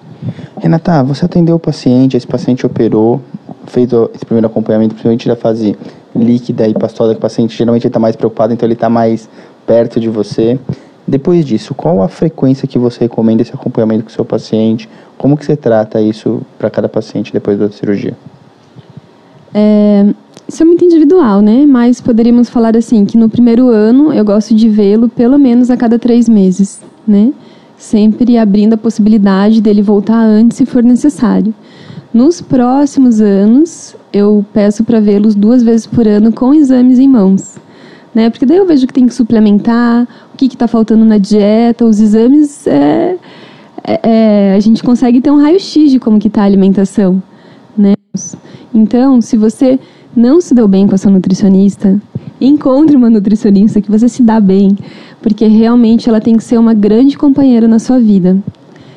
Renata, 0.60 1.02
você 1.02 1.24
atendeu 1.24 1.56
o 1.56 1.58
paciente, 1.58 2.16
esse 2.16 2.26
paciente 2.26 2.66
operou, 2.66 3.20
fez 3.66 3.88
esse 4.14 4.24
primeiro 4.24 4.46
acompanhamento, 4.46 4.94
principalmente 4.94 5.28
da 5.28 5.36
fase 5.36 5.76
líquida 6.14 6.66
e 6.66 6.74
pastosa, 6.74 7.12
que 7.12 7.18
o 7.18 7.20
paciente 7.20 7.56
geralmente 7.56 7.86
está 7.86 7.98
mais 7.98 8.16
preocupado, 8.16 8.52
então 8.52 8.66
ele 8.66 8.74
está 8.74 8.88
mais 8.88 9.28
perto 9.66 10.00
de 10.00 10.08
você. 10.08 10.58
Depois 11.06 11.44
disso, 11.44 11.74
qual 11.74 12.02
a 12.02 12.08
frequência 12.08 12.68
que 12.68 12.78
você 12.78 13.00
recomenda 13.00 13.42
esse 13.42 13.54
acompanhamento 13.54 14.04
com 14.04 14.10
o 14.10 14.12
seu 14.12 14.24
paciente? 14.24 14.88
Como 15.16 15.36
que 15.36 15.44
você 15.44 15.56
trata 15.56 16.00
isso 16.00 16.42
para 16.58 16.68
cada 16.68 16.88
paciente 16.88 17.32
depois 17.32 17.58
da 17.58 17.70
cirurgia? 17.70 18.14
É, 19.54 20.06
isso 20.46 20.62
é 20.62 20.66
muito 20.66 20.84
individual, 20.84 21.40
né? 21.40 21.64
Mas 21.66 22.00
poderíamos 22.00 22.50
falar 22.50 22.76
assim, 22.76 23.06
que 23.06 23.16
no 23.16 23.28
primeiro 23.30 23.68
ano 23.68 24.12
eu 24.12 24.24
gosto 24.24 24.54
de 24.54 24.68
vê-lo 24.68 25.08
pelo 25.08 25.38
menos 25.38 25.70
a 25.70 25.76
cada 25.76 25.98
três 25.98 26.28
meses 26.28 26.80
né? 27.08 27.32
Sempre 27.76 28.36
abrindo 28.36 28.74
a 28.74 28.76
possibilidade 28.76 29.60
dele 29.60 29.82
voltar 29.82 30.20
antes 30.20 30.58
se 30.58 30.66
for 30.66 30.82
necessário. 30.82 31.54
Nos 32.12 32.40
próximos 32.40 33.20
anos, 33.20 33.94
eu 34.12 34.44
peço 34.52 34.82
para 34.82 35.00
vê-los 35.00 35.34
duas 35.34 35.62
vezes 35.62 35.86
por 35.86 36.06
ano 36.06 36.32
com 36.32 36.54
exames 36.54 36.98
em 36.98 37.08
mãos. 37.08 37.56
Né? 38.14 38.30
Porque 38.30 38.46
daí 38.46 38.56
eu 38.56 38.66
vejo 38.66 38.86
que 38.86 38.92
tem 38.92 39.06
que 39.06 39.14
suplementar, 39.14 40.08
o 40.32 40.36
que 40.36 40.46
está 40.46 40.66
faltando 40.66 41.04
na 41.04 41.18
dieta, 41.18 41.84
os 41.84 42.00
exames, 42.00 42.66
é, 42.66 43.16
é, 43.84 44.00
é, 44.02 44.54
a 44.54 44.60
gente 44.60 44.82
consegue 44.82 45.20
ter 45.20 45.30
um 45.30 45.40
raio-x 45.40 45.90
de 45.90 46.00
como 46.00 46.18
que 46.18 46.28
está 46.28 46.42
a 46.42 46.44
alimentação. 46.46 47.22
Né? 47.76 47.94
Então, 48.74 49.20
se 49.20 49.36
você 49.36 49.78
não 50.16 50.40
se 50.40 50.54
deu 50.54 50.66
bem 50.66 50.88
com 50.88 50.94
a 50.94 50.98
sua 50.98 51.10
nutricionista, 51.10 52.00
encontre 52.40 52.96
uma 52.96 53.10
nutricionista 53.10 53.80
que 53.80 53.90
você 53.90 54.08
se 54.08 54.22
dá 54.22 54.40
bem, 54.40 54.76
porque 55.20 55.46
realmente 55.46 56.08
ela 56.08 56.20
tem 56.20 56.36
que 56.36 56.44
ser 56.44 56.58
uma 56.58 56.74
grande 56.74 57.16
companheira 57.16 57.66
na 57.66 57.78
sua 57.78 57.98
vida. 57.98 58.38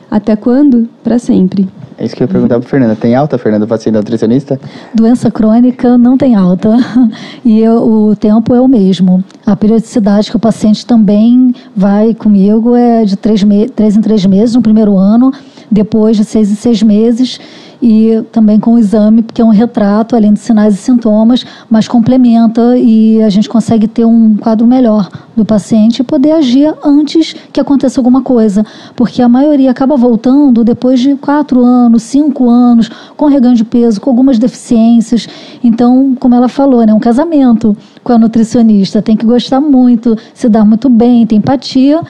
Até 0.10 0.36
quando? 0.36 0.90
Para 1.04 1.18
sempre. 1.18 1.68
É 1.98 2.06
isso 2.06 2.16
que 2.16 2.24
eu 2.24 2.26
ia 2.26 2.32
perguntar 2.32 2.60
para 2.60 2.68
Fernanda. 2.68 2.96
Tem 2.96 3.14
alta, 3.14 3.38
Fernanda, 3.38 3.68
para 3.68 3.78
ser 3.78 3.92
nutricionista? 3.92 4.60
Doença 4.94 5.30
crônica 5.30 5.98
não 5.98 6.18
tem 6.18 6.36
alta. 6.36 6.76
E 7.46 7.60
eu, 7.60 7.82
o 7.82 8.16
tempo 8.16 8.54
é 8.54 8.62
o 8.62 8.68
mesmo. 8.68 9.24
A 9.46 9.56
periodicidade 9.56 10.30
que 10.30 10.38
o 10.38 10.40
paciente 10.40 10.86
também 10.86 11.54
vai 11.76 12.14
comigo 12.14 12.76
é 12.76 13.04
de 13.04 13.16
três, 13.16 13.44
me 13.44 13.68
três 13.68 13.96
em 13.96 14.02
três 14.02 14.26
meses 14.26 14.56
no 14.56 14.62
primeiro 14.62 14.96
ano, 14.96 15.32
depois 15.72 16.18
de 16.18 16.24
seis 16.24 16.52
em 16.52 16.56
seis 16.56 16.84
meses 16.84 17.40
e 17.82 18.22
também 18.32 18.60
com 18.60 18.76
o 18.76 18.80
exame, 18.80 19.24
porque 19.24 19.42
é 19.42 19.46
um 19.46 19.50
retrato, 19.50 20.16
além 20.16 20.34
de 20.34 20.40
sinais 20.40 20.76
e 20.76 20.78
sintomas, 20.78 21.46
mas 21.70 21.88
complementa 21.88 22.78
e 22.78 23.22
a 23.22 23.30
gente 23.30 23.50
consegue 23.50 23.88
ter 23.88 24.06
um 24.06 24.38
quadro 24.38 24.68
melhor 24.68 25.10
do 25.36 25.44
paciente 25.44 26.00
e 26.00 26.04
poder 26.04 26.34
agir 26.34 26.74
antes 26.84 27.34
que 27.52 27.60
aconteça 27.60 28.00
alguma 28.00 28.22
coisa, 28.22 28.66
porque 28.96 29.22
a 29.22 29.30
maioria 29.30 29.72
acaba 29.72 29.96
voltando 29.96 30.64
depois 30.64 31.00
de 31.00 31.16
quatro 31.16 31.64
anos, 31.64 32.04
cinco 32.04 32.50
anos, 32.50 32.90
com 33.18 33.26
reganho 33.26 33.56
de 33.56 33.64
peso, 33.64 34.00
com 34.00 34.10
algumas 34.10 34.38
deficiências. 34.38 35.28
Então, 35.64 36.16
como 36.20 36.36
ela 36.36 36.48
falou, 36.48 36.86
né, 36.86 36.94
um 36.94 37.00
casamento 37.00 37.76
com 38.04 38.14
a 38.14 38.18
nutricionista 38.18 39.02
tem 39.02 39.16
que 39.16 39.26
gostar 39.26 39.62
muito, 39.62 40.18
se 40.34 40.48
dar 40.48 40.66
muito 40.66 40.90
bem, 40.90 41.26
ter 41.26 41.36
empatia 41.36 42.02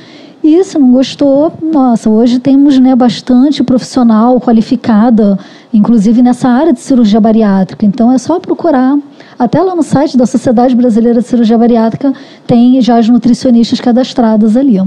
se 0.64 0.78
não 0.80 0.92
gostou, 0.92 1.54
nossa, 1.62 2.10
hoje 2.10 2.40
temos 2.40 2.80
né, 2.80 2.96
bastante 2.96 3.64
profissional 3.64 4.40
qualificada, 4.40 5.38
inclusive 5.74 6.22
nessa 6.22 6.50
área 6.50 6.74
de 6.74 6.80
cirurgia 6.80 7.20
bariátrica. 7.20 7.86
Então 7.86 8.12
é 8.12 8.18
só 8.18 8.40
procurar. 8.40 8.98
Até 9.38 9.62
lá 9.62 9.76
no 9.76 9.84
site 9.84 10.18
da 10.18 10.26
Sociedade 10.26 10.76
Brasileira 10.76 11.20
de 11.20 11.28
Cirurgia 11.28 11.58
Bariátrica 11.58 12.14
tem 12.46 12.80
já 12.82 12.98
as 12.98 13.10
nutricionistas 13.10 13.80
cadastradas 13.80 14.56
ali. 14.56 14.78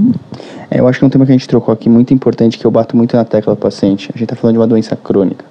É, 0.71 0.79
eu 0.79 0.87
acho 0.87 0.99
que 0.99 1.05
é 1.05 1.07
um 1.07 1.09
tema 1.09 1.25
que 1.25 1.31
a 1.31 1.35
gente 1.35 1.47
trocou 1.47 1.73
aqui 1.73 1.89
muito 1.89 2.13
importante, 2.13 2.57
que 2.57 2.65
eu 2.65 2.71
bato 2.71 2.95
muito 2.95 3.15
na 3.15 3.25
tecla 3.25 3.53
do 3.53 3.59
paciente. 3.59 4.09
A 4.13 4.17
gente 4.17 4.23
está 4.23 4.35
falando 4.35 4.55
de 4.55 4.59
uma 4.59 4.67
doença 4.67 4.95
crônica. 4.95 5.43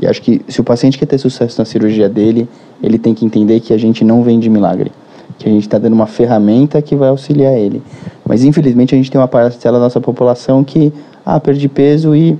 E 0.00 0.06
acho 0.06 0.20
que 0.22 0.42
se 0.48 0.60
o 0.60 0.64
paciente 0.64 0.98
quer 0.98 1.06
ter 1.06 1.18
sucesso 1.18 1.58
na 1.58 1.64
cirurgia 1.64 2.08
dele, 2.08 2.48
ele 2.82 2.98
tem 2.98 3.14
que 3.14 3.24
entender 3.24 3.60
que 3.60 3.72
a 3.72 3.78
gente 3.78 4.04
não 4.04 4.22
vem 4.22 4.38
de 4.38 4.48
milagre 4.48 4.92
que 5.40 5.48
a 5.48 5.52
gente 5.52 5.62
está 5.62 5.78
dando 5.78 5.94
uma 5.94 6.06
ferramenta 6.06 6.80
que 6.82 6.94
vai 6.94 7.08
auxiliar 7.08 7.54
ele. 7.54 7.82
Mas 8.26 8.44
infelizmente 8.44 8.94
a 8.94 8.98
gente 8.98 9.10
tem 9.10 9.18
uma 9.18 9.26
parcela 9.26 9.78
da 9.78 9.84
nossa 9.84 10.00
população 10.00 10.62
que, 10.62 10.92
ah, 11.24 11.40
perde 11.40 11.66
peso 11.66 12.14
e 12.14 12.38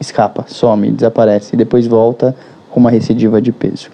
escapa, 0.00 0.44
some, 0.46 0.90
desaparece 0.92 1.54
e 1.54 1.56
depois 1.56 1.86
volta 1.86 2.34
com 2.70 2.78
uma 2.78 2.90
recidiva 2.90 3.42
de 3.42 3.50
peso. 3.50 3.90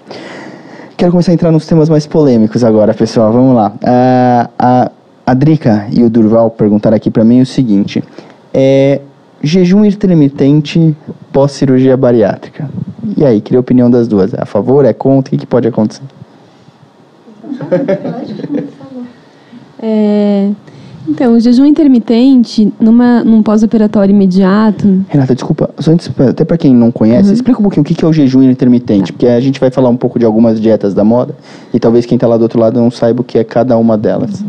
Quero 0.99 1.11
começar 1.11 1.33
a 1.33 1.35
entrar 1.35 1.51
nos 1.51 1.67
temas 1.67 1.89
mais 1.89 2.07
polêmicos 2.07 2.63
agora, 2.63 2.93
pessoal. 2.93 3.33
Vamos 3.33 3.57
lá. 3.57 3.73
Uh, 3.83 4.51
a, 4.59 4.91
a 5.27 5.35
Drica 5.35 5.87
e 5.91 6.03
o 6.03 6.11
Durval 6.11 6.51
perguntaram 6.51 6.97
aqui 6.97 7.11
para 7.11 7.25
mim 7.25 7.41
o 7.41 7.47
seguinte: 7.47 8.05
é, 8.53 9.01
jejum 9.43 9.85
intermitente 9.85 10.95
pós-cirurgia 11.33 11.97
bariátrica. 11.97 12.69
E 13.17 13.25
aí, 13.25 13.41
queria 13.41 13.59
a 13.59 13.61
opinião 13.61 13.91
das 13.91 14.07
duas. 14.07 14.35
É 14.35 14.43
a 14.43 14.47
favor? 14.47 14.85
É 14.85 14.93
contra? 14.93 15.29
O 15.29 15.39
que, 15.39 15.39
que 15.39 15.47
pode 15.47 15.67
acontecer? 15.67 16.03
É, 19.85 20.49
então, 21.09 21.35
o 21.35 21.41
jejum 21.41 21.65
intermitente, 21.67 22.73
numa, 22.79 23.25
num 23.25 23.43
pós-operatório 23.43 24.15
imediato. 24.15 25.05
Renata, 25.09 25.35
desculpa, 25.35 25.71
antes, 25.89 26.09
até 26.17 26.45
para 26.45 26.57
quem 26.57 26.75
não 26.75 26.93
conhece, 26.93 27.29
uhum. 27.29 27.35
explica 27.35 27.59
um 27.59 27.63
pouquinho 27.63 27.83
o 27.83 27.85
que 27.85 28.05
é 28.05 28.09
o 28.09 28.13
jejum 28.13 28.43
intermitente, 28.43 29.07
tá. 29.11 29.13
porque 29.13 29.27
a 29.27 29.41
gente 29.41 29.59
vai 29.59 29.71
falar 29.71 29.89
um 29.89 29.97
pouco 29.97 30.19
de 30.19 30.25
algumas 30.25 30.61
dietas 30.61 30.95
da 30.95 31.03
moda 31.03 31.35
e 31.75 31.81
talvez 31.81 32.07
quem 32.07 32.15
está 32.15 32.29
lá 32.29 32.37
do 32.37 32.43
outro 32.43 32.61
lado 32.61 32.81
não 32.81 32.91
saiba 32.91 33.23
o 33.23 33.25
que 33.25 33.37
é 33.37 33.45
cada 33.45 33.77
uma 33.77 33.99
delas. 33.99 34.41
Uhum. 34.41 34.49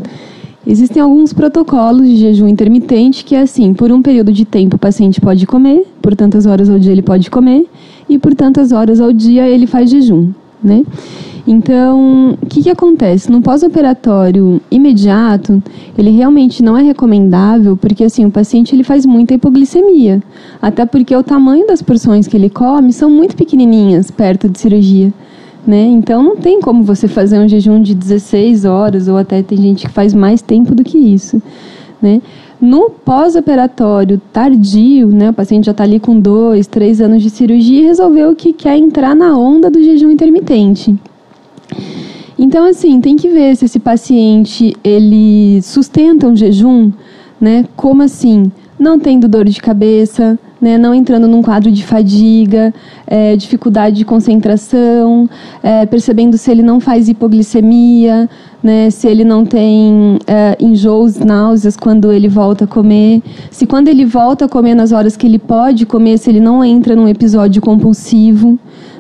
Existem 0.66 1.02
alguns 1.02 1.34
protocolos 1.34 2.08
de 2.08 2.16
jejum 2.16 2.48
intermitente 2.48 3.26
que 3.26 3.36
é 3.36 3.42
assim, 3.42 3.74
por 3.74 3.92
um 3.92 4.02
período 4.02 4.32
de 4.32 4.46
tempo 4.46 4.78
o 4.78 4.80
paciente 4.80 5.20
pode 5.20 5.46
comer, 5.46 5.86
por 6.02 6.16
tantas 6.16 6.46
horas 6.46 6.70
ao 6.70 6.80
dia 6.80 6.92
ele 6.92 7.02
pode 7.02 7.30
comer 7.30 7.66
e 8.08 8.18
por 8.18 8.34
tantas 8.34 8.72
horas 8.72 9.02
ao 9.02 9.12
dia 9.12 9.46
ele 9.48 9.68
faz 9.68 9.90
jejum, 9.90 10.30
né? 10.64 10.84
Então, 11.46 12.38
o 12.42 12.46
que, 12.46 12.64
que 12.64 12.70
acontece? 12.70 13.30
No 13.30 13.42
pós-operatório 13.42 14.62
imediato, 14.72 15.62
ele 15.98 16.10
realmente 16.10 16.64
não 16.64 16.78
é 16.78 16.82
recomendável, 16.82 17.76
porque 17.76 18.06
assim, 18.06 18.26
o 18.26 18.32
paciente 18.32 18.74
ele 18.74 18.84
faz 18.84 19.06
muita 19.06 19.34
hipoglicemia. 19.34 20.24
Até 20.62 20.86
porque 20.86 21.14
o 21.14 21.22
tamanho 21.22 21.68
das 21.68 21.82
porções 21.82 22.28
que 22.28 22.38
ele 22.38 22.50
come 22.50 22.94
são 22.94 23.10
muito 23.10 23.36
pequenininhas 23.36 24.10
perto 24.10 24.48
de 24.48 24.58
cirurgia. 24.58 25.14
Né? 25.68 25.84
Então, 25.84 26.24
não 26.24 26.38
tem 26.38 26.62
como 26.62 26.84
você 26.84 27.08
fazer 27.10 27.40
um 27.40 27.48
jejum 27.48 27.82
de 27.82 27.94
16 27.94 28.64
horas, 28.64 29.08
ou 29.10 29.18
até 29.18 29.42
tem 29.42 29.58
gente 29.58 29.86
que 29.86 29.92
faz 29.92 30.14
mais 30.14 30.42
tempo 30.42 30.74
do 30.74 30.84
que 30.84 30.98
isso. 30.98 31.42
Né? 32.02 32.22
No 32.60 32.90
pós-operatório 32.90 34.22
tardio, 34.32 35.08
né, 35.08 35.30
o 35.30 35.34
paciente 35.34 35.66
já 35.66 35.72
está 35.72 35.84
ali 35.84 36.00
com 36.00 36.18
dois, 36.18 36.68
três 36.68 37.02
anos 37.02 37.22
de 37.22 37.30
cirurgia 37.30 37.82
e 37.82 37.86
resolveu 37.86 38.34
que 38.34 38.54
quer 38.54 38.78
entrar 38.78 39.14
na 39.14 39.38
onda 39.38 39.70
do 39.70 39.84
jejum 39.84 40.10
intermitente. 40.10 40.96
Então, 42.44 42.66
assim, 42.66 43.00
tem 43.00 43.16
que 43.16 43.30
ver 43.30 43.56
se 43.56 43.64
esse 43.64 43.80
paciente 43.80 44.76
ele 44.84 45.62
sustenta 45.62 46.28
um 46.28 46.36
jejum, 46.36 46.92
né? 47.40 47.64
Como 47.74 48.04
assim? 48.04 48.52
Não 48.78 49.00
tendo 49.00 49.30
dor 49.30 49.46
de 49.46 49.62
cabeça, 49.62 50.38
né, 50.60 50.78
não 50.78 50.94
entrando 50.94 51.26
num 51.26 51.42
quadro 51.42 51.72
de 51.72 51.86
fadiga, 51.86 52.74
é, 53.08 53.38
dificuldade 53.38 53.96
de 53.96 54.04
concentração, 54.04 55.30
é, 55.64 55.86
percebendo 55.86 56.38
se 56.38 56.52
ele 56.52 56.62
não 56.62 56.82
faz 56.82 57.08
hipoglicemia, 57.08 58.30
né, 58.62 58.90
se 58.90 59.08
ele 59.08 59.24
não 59.24 59.46
tem 59.46 60.20
é, 60.28 60.58
enjoos, 60.60 61.20
náuseas 61.20 61.78
quando 61.78 62.12
ele 62.12 62.28
volta 62.28 62.66
a 62.66 62.68
comer, 62.68 63.24
se 63.52 63.66
quando 63.66 63.88
ele 63.88 64.04
volta 64.04 64.46
a 64.46 64.50
comer 64.50 64.76
nas 64.76 64.92
horas 64.92 65.16
que 65.16 65.26
ele 65.26 65.40
pode 65.40 65.86
comer, 65.86 66.18
se 66.18 66.30
ele 66.30 66.42
não 66.42 66.62
entra 66.62 66.94
num 66.94 67.08
episódio 67.08 67.62
compulsivo, 67.62 68.60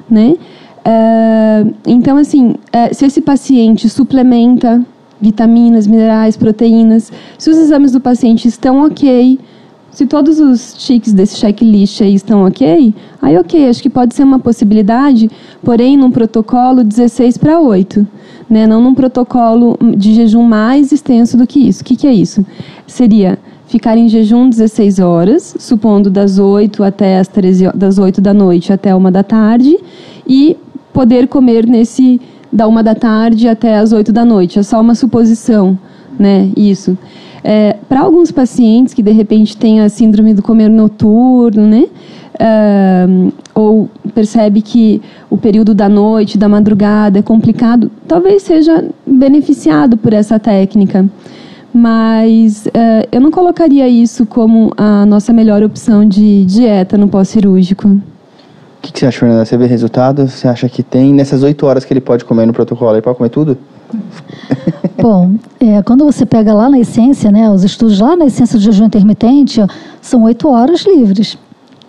né? 0.09 0.37
É, 0.85 1.65
então, 1.87 2.17
assim, 2.17 2.55
é, 2.71 2.93
se 2.93 3.05
esse 3.05 3.21
paciente 3.21 3.87
suplementa 3.89 4.85
vitaminas, 5.21 5.87
minerais, 5.87 6.35
proteínas, 6.35 7.11
se 7.37 7.49
os 7.49 7.57
exames 7.57 7.93
do 7.93 8.01
paciente 8.01 8.47
estão 8.47 8.85
ok, 8.85 9.39
se 9.93 10.05
todos 10.05 10.39
os 10.39 10.73
tiques 10.73 11.13
desse 11.13 11.37
checklist 11.37 12.01
aí 12.01 12.15
estão 12.15 12.45
ok, 12.45 12.93
aí 13.21 13.37
ok, 13.37 13.69
acho 13.69 13.81
que 13.81 13.89
pode 13.89 14.13
ser 14.15 14.23
uma 14.23 14.39
possibilidade, 14.39 15.29
porém 15.63 15.95
num 15.95 16.11
protocolo 16.11 16.83
16 16.83 17.37
para 17.37 17.59
8, 17.61 18.05
né? 18.49 18.67
não 18.67 18.81
num 18.81 18.93
protocolo 18.93 19.77
de 19.95 20.15
jejum 20.15 20.43
mais 20.43 20.91
extenso 20.91 21.37
do 21.37 21.47
que 21.47 21.59
isso. 21.59 21.83
O 21.83 21.85
que, 21.85 21.95
que 21.95 22.07
é 22.07 22.13
isso? 22.13 22.45
Seria 22.87 23.37
ficar 23.67 23.97
em 23.97 24.09
jejum 24.09 24.49
16 24.49 24.99
horas, 24.99 25.55
supondo 25.59 26.09
das 26.09 26.37
8 26.37 26.83
até 26.83 27.19
as 27.19 27.27
13, 27.27 27.71
das 27.73 27.97
8 27.97 28.19
da 28.19 28.33
noite 28.33 28.73
até 28.73 28.93
uma 28.93 29.11
da 29.11 29.23
tarde, 29.23 29.77
e 30.27 30.57
poder 30.93 31.27
comer 31.27 31.65
nesse 31.67 32.21
da 32.51 32.67
uma 32.67 32.83
da 32.83 32.93
tarde 32.93 33.47
até 33.47 33.77
as 33.77 33.91
8 33.91 34.13
da 34.13 34.23
noite. 34.23 34.59
É 34.59 34.63
só 34.63 34.79
uma 34.79 34.93
suposição, 34.93 35.77
né? 36.19 36.49
Isso. 36.55 36.95
É, 37.43 37.75
Para 37.89 38.01
alguns 38.01 38.31
pacientes 38.31 38.93
que 38.93 39.01
de 39.01 39.11
repente 39.11 39.57
têm 39.57 39.81
a 39.81 39.89
síndrome 39.89 40.33
do 40.33 40.41
comer 40.41 40.69
noturno, 40.69 41.67
né? 41.67 41.85
Uh, 42.33 43.31
ou 43.53 43.89
percebe 44.15 44.61
que 44.61 44.99
o 45.29 45.37
período 45.37 45.75
da 45.75 45.87
noite, 45.87 46.35
da 46.35 46.49
madrugada 46.49 47.19
é 47.19 47.21
complicado, 47.21 47.91
talvez 48.07 48.41
seja 48.41 48.83
beneficiado 49.05 49.97
por 49.97 50.13
essa 50.13 50.39
técnica. 50.39 51.07
Mas 51.71 52.65
uh, 52.67 53.07
eu 53.11 53.21
não 53.21 53.29
colocaria 53.29 53.87
isso 53.87 54.25
como 54.25 54.71
a 54.77 55.05
nossa 55.05 55.33
melhor 55.33 55.63
opção 55.63 56.07
de 56.07 56.45
dieta 56.45 56.97
no 56.97 57.07
pós-cirúrgico. 57.07 57.99
O 58.83 58.85
que, 58.85 58.91
que, 58.91 58.99
você 58.99 59.05
acha, 59.05 59.19
Fernanda? 59.19 59.45
Você 59.45 59.55
vê 59.55 59.65
resultado? 59.65 60.27
Você 60.27 60.45
acha 60.45 60.67
que 60.67 60.83
tem? 60.83 61.13
Nessas 61.13 61.41
oito 61.41 61.65
horas 61.65 61.85
que 61.85 61.93
ele 61.93 62.01
pode 62.01 62.25
comer 62.25 62.45
no 62.45 62.51
protocolo, 62.51 62.91
ele 62.91 63.01
pode 63.01 63.17
comer 63.17 63.29
tudo? 63.29 63.57
Bom, 65.01 65.35
é, 65.57 65.81
quando 65.83 66.03
você 66.03 66.25
pega 66.25 66.53
lá 66.53 66.69
na 66.69 66.77
essência, 66.79 67.31
né, 67.31 67.49
os 67.49 67.63
estudos 67.63 68.01
lá 68.01 68.17
na 68.17 68.25
essência 68.25 68.59
do 68.59 68.61
jejum 68.61 68.83
intermitente, 68.83 69.61
são 70.01 70.23
oito 70.23 70.49
horas 70.49 70.81
livres. 70.81 71.37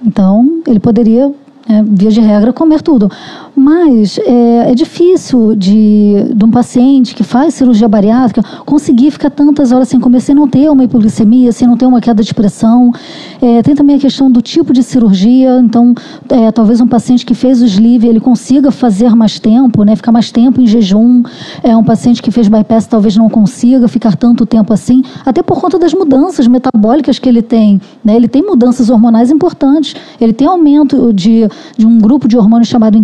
Então, 0.07 0.62
ele 0.68 0.78
poderia 0.78 1.32
é, 1.68 1.82
via 1.82 2.11
de 2.11 2.20
regra, 2.20 2.53
comer 2.53 2.80
tudo. 2.80 3.11
Mas 3.57 4.18
é, 4.18 4.70
é, 4.70 4.74
difícil 4.74 5.55
de, 5.55 6.32
de 6.34 6.44
um 6.44 6.50
paciente 6.50 7.14
que 7.14 7.22
faz 7.22 7.55
cirurgia 7.55 7.88
bariátrica 7.88 8.42
conseguir 8.64 9.11
ficar 9.11 9.30
tantas 9.30 9.72
horas 9.72 9.88
sem 9.88 10.00
comer, 10.00 10.20
sem 10.20 10.34
não 10.34 10.48
ter 10.48 10.68
uma 10.70 10.84
hipoglicemia, 10.84 11.52
sem 11.52 11.66
não 11.66 11.76
ter 11.76 11.86
uma 11.86 12.00
queda 12.00 12.22
de 12.22 12.34
pressão. 12.34 12.92
É, 13.40 13.62
tem 13.62 13.74
também 13.74 13.96
a 13.96 13.98
questão 13.98 14.30
do 14.30 14.42
tipo 14.42 14.72
de 14.72 14.82
cirurgia. 14.82 15.61
Então, 15.61 15.94
é, 16.28 16.50
talvez 16.50 16.80
um 16.80 16.86
paciente 16.86 17.24
que 17.24 17.34
fez 17.34 17.62
o 17.62 17.66
sleeve, 17.66 18.09
ele 18.09 18.20
consiga 18.20 18.70
fazer 18.70 19.14
mais 19.14 19.38
tempo, 19.38 19.84
né, 19.84 19.94
ficar 19.94 20.12
mais 20.12 20.30
tempo 20.30 20.61
em 20.61 20.66
jejum. 20.66 21.22
É 21.62 21.76
um 21.76 21.84
paciente 21.84 22.22
que 22.22 22.30
fez 22.30 22.48
bypass 22.48 22.86
talvez 22.86 23.16
não 23.16 23.28
consiga 23.28 23.86
ficar 23.88 24.16
tanto 24.16 24.44
tempo 24.44 24.72
assim, 24.72 25.02
até 25.24 25.42
por 25.42 25.61
conta 25.61 25.78
das 25.78 25.94
mudanças 25.94 26.46
metabólicas 26.46 27.18
que 27.18 27.28
ele 27.28 27.42
tem. 27.42 27.80
Né? 28.05 28.16
Ele 28.16 28.28
tem 28.28 28.42
mudanças 28.42 28.90
hormonais 28.90 29.30
importantes. 29.30 29.94
Ele 30.20 30.32
tem 30.32 30.46
aumento 30.46 31.12
de 31.12 31.48
de 31.76 31.86
um 31.86 31.98
grupo 31.98 32.28
de 32.28 32.36
hormônios 32.36 32.68
chamado 32.68 32.96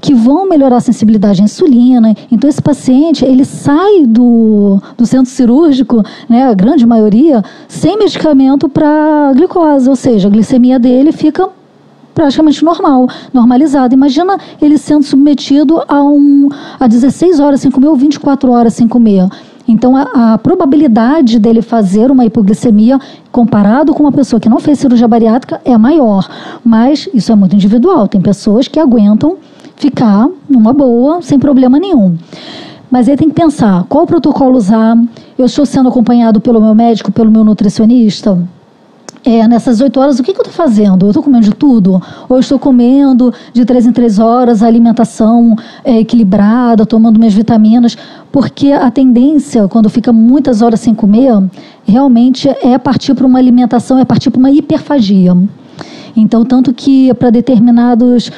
que 0.00 0.14
vão 0.14 0.48
melhorar 0.48 0.76
a 0.76 0.80
sensibilidade 0.80 1.40
à 1.40 1.44
insulina. 1.44 2.14
Então 2.30 2.48
esse 2.48 2.60
paciente 2.60 3.24
ele 3.24 3.44
sai 3.44 4.06
do, 4.06 4.80
do 4.96 5.06
centro 5.06 5.30
cirúrgico, 5.30 6.02
né, 6.28 6.44
a 6.44 6.54
grande 6.54 6.86
maioria, 6.86 7.42
sem 7.68 7.98
medicamento 7.98 8.68
para 8.68 9.32
glicose, 9.34 9.88
ou 9.88 9.96
seja, 9.96 10.28
a 10.28 10.30
glicemia 10.30 10.78
dele 10.78 11.12
fica 11.12 11.48
praticamente 12.14 12.64
normal, 12.64 13.08
normalizado. 13.32 13.94
Imagina 13.94 14.38
ele 14.60 14.78
sendo 14.78 15.04
submetido 15.04 15.82
a, 15.88 16.02
um, 16.02 16.48
a 16.78 16.86
16 16.86 17.40
horas 17.40 17.60
sem 17.60 17.70
comer 17.70 17.88
ou 17.88 17.96
24 17.96 18.50
horas 18.50 18.74
sem 18.74 18.86
comer. 18.86 19.28
Então, 19.66 19.96
a, 19.96 20.34
a, 20.34 20.38
probabilidade 20.38 21.38
dele 21.38 21.62
fazer 21.62 22.10
uma 22.10 22.24
hipoglicemia, 22.24 22.98
comparado 23.30 23.94
com 23.94 24.02
uma 24.02 24.12
pessoa 24.12 24.40
que 24.40 24.48
não 24.48 24.58
fez 24.58 24.78
cirurgia 24.78 25.06
bariátrica, 25.06 25.60
é 25.64 25.76
maior. 25.78 26.28
Mas 26.64 27.08
isso 27.14 27.30
é 27.30 27.34
muito 27.34 27.54
individual. 27.54 28.08
Tem 28.08 28.20
pessoas 28.20 28.66
que 28.68 28.80
aguentam 28.80 29.36
ficar 29.76 30.28
numa 30.48 30.72
boa, 30.72 31.22
sem 31.22 31.38
problema 31.38 31.78
nenhum. 31.78 32.16
Mas 32.90 33.08
aí 33.08 33.16
tem 33.16 33.28
que 33.28 33.34
pensar 33.34 33.84
qual 33.88 34.06
protocolo 34.06 34.56
usar. 34.56 34.96
Eu 35.38 35.46
estou 35.46 35.64
sendo 35.64 35.88
acompanhado 35.88 36.40
pelo 36.40 36.60
meu 36.60 36.74
médico, 36.74 37.10
pelo 37.10 37.30
meu 37.30 37.44
nutricionista 37.44 38.38
é, 39.24 39.46
nessas 39.46 39.80
oito 39.80 40.00
horas, 40.00 40.18
o 40.18 40.22
que, 40.22 40.32
que 40.32 40.40
eu 40.40 40.44
estou 40.44 40.54
fazendo? 40.54 41.06
Eu 41.06 41.10
estou 41.10 41.22
comendo 41.22 41.44
de 41.44 41.54
tudo? 41.54 42.02
Ou 42.28 42.38
estou 42.40 42.58
comendo 42.58 43.32
de 43.52 43.64
três 43.64 43.86
em 43.86 43.92
três 43.92 44.18
horas, 44.18 44.62
a 44.62 44.66
alimentação 44.66 45.56
é, 45.84 46.00
equilibrada, 46.00 46.84
tomando 46.84 47.18
minhas 47.18 47.34
vitaminas? 47.34 47.96
Porque 48.32 48.72
a 48.72 48.90
tendência, 48.90 49.68
quando 49.68 49.88
fica 49.88 50.12
muitas 50.12 50.60
horas 50.60 50.80
sem 50.80 50.94
comer, 50.94 51.32
realmente 51.84 52.48
é 52.48 52.76
partir 52.78 53.14
para 53.14 53.26
uma 53.26 53.38
alimentação, 53.38 53.98
é 53.98 54.04
partir 54.04 54.30
para 54.30 54.38
uma 54.38 54.50
hiperfagia. 54.50 55.36
Então, 56.16 56.44
tanto 56.44 56.74
que 56.74 57.14
para 57.14 57.30
determinados 57.30 58.30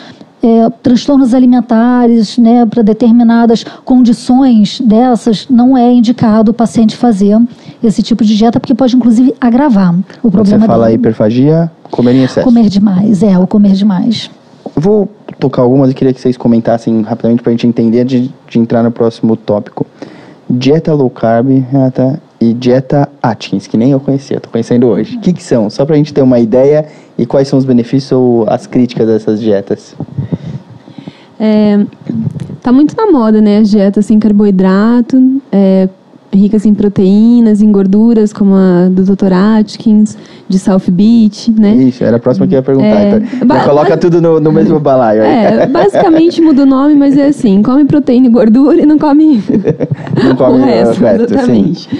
é, 0.43 0.68
transtornos 0.82 1.32
alimentares, 1.32 2.37
né, 2.37 2.66
para 2.66 2.82
determinadas 2.82 3.64
condições 3.85 4.78
dessas, 4.80 5.49
não 5.49 5.74
é 5.76 5.91
indicado 5.91 6.51
o 6.51 6.55
paciente 6.55 6.95
fazer 6.95 7.39
esse 7.87 8.03
tipo 8.03 8.24
de 8.24 8.37
dieta, 8.37 8.59
porque 8.59 8.74
pode 8.74 8.97
inclusive 8.97 9.35
agravar 9.41 9.95
o 10.22 10.30
problema 10.30 10.61
Você 10.61 10.66
fala 10.66 10.87
dele. 10.87 10.97
hiperfagia, 10.97 11.70
comer 11.91 12.14
em 12.14 12.24
excesso. 12.24 12.47
Comer 12.47 12.68
demais, 12.68 13.22
é, 13.22 13.39
o 13.39 13.47
comer 13.47 13.72
demais. 13.72 14.30
Vou 14.76 15.09
tocar 15.39 15.62
algumas 15.62 15.91
e 15.91 15.95
queria 15.95 16.12
que 16.12 16.20
vocês 16.20 16.37
comentassem 16.37 17.03
rapidamente 17.03 17.43
para 17.43 17.51
a 17.51 17.53
gente 17.53 17.66
entender 17.66 18.05
de, 18.05 18.30
de 18.49 18.59
entrar 18.59 18.82
no 18.82 18.91
próximo 18.91 19.37
tópico. 19.37 19.87
Dieta 20.49 20.93
low 20.93 21.09
carb, 21.11 21.49
Renata, 21.70 22.20
e 22.41 22.53
dieta 22.53 23.09
Atkins, 23.22 23.66
que 23.66 23.76
nem 23.76 23.93
eu 23.93 24.01
conhecia, 24.01 24.37
estou 24.37 24.53
conhecendo 24.53 24.87
hoje. 24.87 25.16
O 25.16 25.20
que, 25.20 25.32
que 25.32 25.43
são? 25.43 25.70
Só 25.70 25.85
para 25.85 25.95
a 25.95 25.99
gente 25.99 26.12
ter 26.12 26.22
uma 26.22 26.39
ideia 26.39 26.87
e 27.16 27.24
quais 27.24 27.49
são 27.49 27.59
os 27.59 27.64
benefícios 27.64 28.12
ou 28.12 28.45
as 28.49 28.66
críticas 28.66 29.07
dessas 29.07 29.41
dietas. 29.41 29.95
É, 31.39 31.85
tá 32.62 32.72
muito 32.72 32.97
na 32.97 33.11
moda, 33.11 33.41
né? 33.41 33.59
As 33.59 33.70
dietas 33.70 34.07
sem 34.07 34.18
carboidrato, 34.18 35.41
é, 35.51 35.89
ricas 36.35 36.66
em 36.66 36.74
proteínas, 36.74 37.62
em 37.62 37.70
gorduras, 37.70 38.32
como 38.32 38.55
a 38.55 38.89
do 38.89 39.05
Dr. 39.05 39.32
Atkins, 39.32 40.16
de 40.49 40.59
South 40.59 40.91
Beach, 40.91 41.51
né? 41.51 41.74
Isso, 41.74 42.05
era 42.05 42.16
a 42.16 42.20
próxima 42.20 42.47
que 42.47 42.55
eu 42.55 42.59
ia 42.59 42.62
perguntar. 42.62 42.87
É, 42.87 43.22
então, 43.43 43.61
coloca 43.61 43.97
tudo 43.97 44.20
no, 44.20 44.41
no 44.41 44.53
mesmo 44.53 44.78
balaio. 44.78 45.22
É, 45.22 45.66
basicamente 45.66 46.41
muda 46.41 46.62
o 46.62 46.66
nome, 46.66 46.95
mas 46.95 47.16
é 47.16 47.28
assim, 47.28 47.62
come 47.62 47.85
proteína 47.85 48.26
e 48.26 48.30
gordura 48.30 48.82
e 48.82 48.87
não 48.87 48.99
come, 48.99 49.43
não 50.22 50.37
come 50.37 50.61
o 50.61 50.64
resto, 50.64 51.01
o 51.01 51.05
resto 51.05 51.32
exatamente. 51.32 51.89
Sim. 51.89 51.99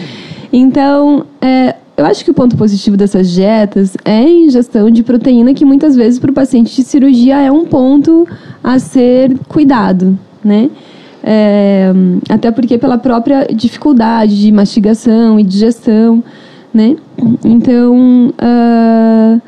Então, 0.53 1.24
é, 1.41 1.74
eu 1.97 2.05
acho 2.05 2.24
que 2.24 2.30
o 2.30 2.35
ponto 2.35 2.57
positivo 2.57 2.97
dessas 2.97 3.30
dietas 3.30 3.97
é 4.05 4.18
a 4.18 4.28
ingestão 4.28 4.91
de 4.91 5.03
proteína, 5.03 5.55
que 5.55 5.64
muitas 5.64 5.95
vezes 5.95 6.18
para 6.18 6.30
o 6.30 6.35
paciente 6.35 6.74
de 6.74 6.82
cirurgia 6.82 7.41
é 7.41 7.51
um 7.51 7.64
ponto 7.64 8.26
a 8.62 8.78
ser 8.78 9.37
cuidado, 9.49 10.18
né? 10.45 10.70
É, 11.26 11.90
até 12.28 12.50
porque 12.50 12.76
pela 12.76 12.98
própria 12.98 13.46
dificuldade 13.46 14.38
de 14.38 14.52
mastigação 14.52 15.40
e 15.40 15.42
digestão, 15.42 16.22
né? 16.72 16.96
Então, 17.42 18.28
uh, 18.28 19.40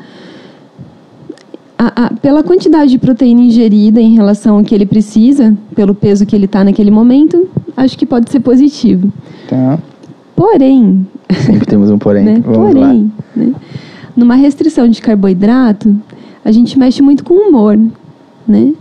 a, 1.76 2.06
a, 2.06 2.10
pela 2.14 2.42
quantidade 2.42 2.92
de 2.92 2.98
proteína 2.98 3.42
ingerida 3.42 4.00
em 4.00 4.14
relação 4.14 4.56
ao 4.56 4.64
que 4.64 4.74
ele 4.74 4.86
precisa, 4.86 5.54
pelo 5.74 5.94
peso 5.94 6.24
que 6.24 6.34
ele 6.34 6.46
está 6.46 6.64
naquele 6.64 6.90
momento, 6.90 7.46
acho 7.76 7.98
que 7.98 8.06
pode 8.06 8.30
ser 8.30 8.40
positivo. 8.40 9.12
Tá. 9.46 9.78
Porém, 10.34 11.06
Sempre 11.44 11.66
temos 11.66 11.90
um 11.90 11.98
porém. 11.98 12.24
Né? 12.24 12.40
Vamos 12.42 12.72
porém, 12.72 13.12
né? 13.34 13.52
numa 14.16 14.34
restrição 14.34 14.88
de 14.88 15.02
carboidrato, 15.02 15.94
a 16.42 16.50
gente 16.50 16.78
mexe 16.78 17.02
muito 17.02 17.22
com 17.22 17.34
o 17.34 17.48
humor, 17.48 17.78
né? 18.48 18.72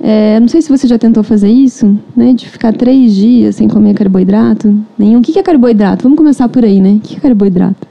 É, 0.00 0.38
não 0.38 0.48
sei 0.48 0.60
se 0.60 0.68
você 0.68 0.86
já 0.86 0.98
tentou 0.98 1.22
fazer 1.22 1.48
isso, 1.48 1.98
né? 2.14 2.32
De 2.32 2.48
ficar 2.48 2.72
três 2.72 3.14
dias 3.14 3.56
sem 3.56 3.68
comer 3.68 3.94
carboidrato. 3.94 4.74
Nenhum. 4.98 5.20
O 5.20 5.22
que 5.22 5.38
é 5.38 5.42
carboidrato? 5.42 6.02
Vamos 6.02 6.18
começar 6.18 6.48
por 6.48 6.64
aí, 6.64 6.80
né? 6.80 6.94
O 6.94 7.00
que 7.00 7.16
é 7.16 7.20
carboidrato? 7.20 7.86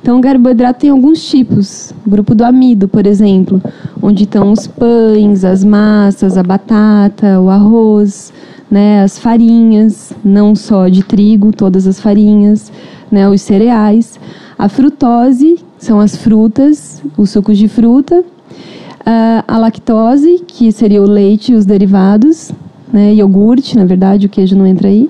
Então, 0.00 0.18
o 0.18 0.22
carboidrato 0.22 0.80
tem 0.80 0.90
alguns 0.90 1.28
tipos. 1.28 1.92
O 2.06 2.10
grupo 2.10 2.34
do 2.34 2.44
amido, 2.44 2.88
por 2.88 3.06
exemplo, 3.06 3.62
onde 4.02 4.24
estão 4.24 4.52
os 4.52 4.66
pães, 4.66 5.44
as 5.44 5.62
massas, 5.62 6.36
a 6.36 6.42
batata, 6.42 7.40
o 7.40 7.48
arroz, 7.48 8.32
né? 8.70 9.02
As 9.02 9.18
farinhas, 9.18 10.12
não 10.24 10.54
só 10.54 10.88
de 10.88 11.02
trigo, 11.02 11.52
todas 11.52 11.86
as 11.86 12.00
farinhas 12.00 12.72
né, 13.10 13.28
os 13.28 13.42
cereais. 13.42 14.18
A 14.58 14.68
frutose 14.68 15.58
são 15.78 16.00
as 16.00 16.16
frutas, 16.16 17.02
os 17.16 17.30
sucos 17.30 17.58
de 17.58 17.68
fruta. 17.68 18.24
Uh, 19.08 19.42
a 19.48 19.56
lactose, 19.56 20.44
que 20.46 20.70
seria 20.70 21.00
o 21.00 21.06
leite 21.06 21.52
e 21.52 21.54
os 21.54 21.64
derivados, 21.64 22.52
né? 22.92 23.14
iogurte, 23.14 23.74
na 23.74 23.86
verdade, 23.86 24.26
o 24.26 24.28
queijo 24.28 24.54
não 24.54 24.66
entra 24.66 24.88
aí. 24.88 25.08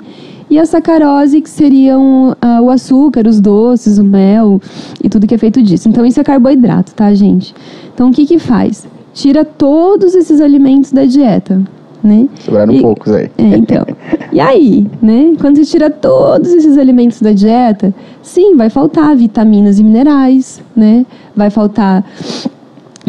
E 0.48 0.56
a 0.56 0.64
sacarose, 0.64 1.40
que 1.40 1.50
seriam 1.50 2.30
uh, 2.30 2.62
o 2.62 2.70
açúcar, 2.70 3.26
os 3.26 3.40
doces, 3.40 3.98
o 3.98 4.04
mel 4.04 4.62
e 5.02 5.08
tudo 5.08 5.26
que 5.26 5.34
é 5.34 5.38
feito 5.38 5.60
disso. 5.60 5.88
Então, 5.88 6.06
isso 6.06 6.20
é 6.20 6.22
carboidrato, 6.22 6.94
tá, 6.94 7.12
gente? 7.12 7.52
Então, 7.92 8.10
o 8.10 8.12
que 8.12 8.24
que 8.24 8.38
faz? 8.38 8.86
Tira 9.12 9.44
todos 9.44 10.14
esses 10.14 10.40
alimentos 10.40 10.92
da 10.92 11.04
dieta 11.04 11.60
né? 12.02 12.28
Sobraram 12.40 12.72
e, 12.72 12.80
poucos 12.80 13.12
aí. 13.12 13.30
É, 13.36 13.56
então. 13.56 13.84
e 14.32 14.40
aí, 14.40 14.86
né? 15.02 15.34
Quando 15.40 15.56
você 15.56 15.64
tira 15.64 15.90
todos 15.90 16.52
esses 16.52 16.78
alimentos 16.78 17.20
da 17.20 17.32
dieta, 17.32 17.92
sim, 18.22 18.56
vai 18.56 18.70
faltar 18.70 19.14
vitaminas 19.16 19.78
e 19.78 19.84
minerais, 19.84 20.62
né? 20.76 21.04
Vai 21.34 21.50
faltar 21.50 22.04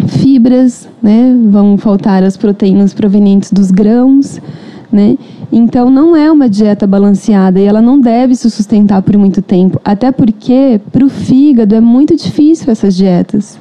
fibras, 0.07 0.87
né? 1.01 1.35
Vão 1.49 1.77
faltar 1.77 2.23
as 2.23 2.37
proteínas 2.37 2.93
provenientes 2.93 3.51
dos 3.51 3.71
grãos, 3.71 4.39
né? 4.91 5.17
Então 5.51 5.89
não 5.89 6.15
é 6.15 6.31
uma 6.31 6.47
dieta 6.47 6.85
balanceada 6.85 7.59
e 7.59 7.65
ela 7.65 7.81
não 7.81 7.99
deve 7.99 8.35
se 8.35 8.49
sustentar 8.49 9.01
por 9.01 9.17
muito 9.17 9.41
tempo, 9.41 9.81
até 9.83 10.11
porque 10.11 10.79
para 10.91 11.05
o 11.05 11.09
fígado 11.09 11.75
é 11.75 11.81
muito 11.81 12.15
difícil 12.15 12.71
essas 12.71 12.95
dietas. 12.95 13.57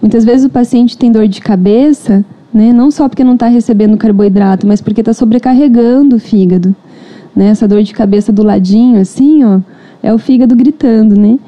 Muitas 0.00 0.24
vezes 0.24 0.46
o 0.46 0.50
paciente 0.50 0.96
tem 0.96 1.12
dor 1.12 1.26
de 1.28 1.40
cabeça 1.40 2.24
né? 2.56 2.72
Não 2.72 2.90
só 2.90 3.06
porque 3.06 3.22
não 3.22 3.34
está 3.34 3.48
recebendo 3.48 3.98
carboidrato, 3.98 4.66
mas 4.66 4.80
porque 4.80 5.02
está 5.02 5.12
sobrecarregando 5.12 6.16
o 6.16 6.18
fígado, 6.18 6.74
né? 7.34 7.48
Essa 7.48 7.68
dor 7.68 7.82
de 7.82 7.92
cabeça 7.92 8.32
do 8.32 8.42
ladinho, 8.42 8.98
assim, 8.98 9.44
ó, 9.44 9.60
é 10.02 10.12
o 10.12 10.16
fígado 10.16 10.56
gritando, 10.56 11.14
né? 11.14 11.38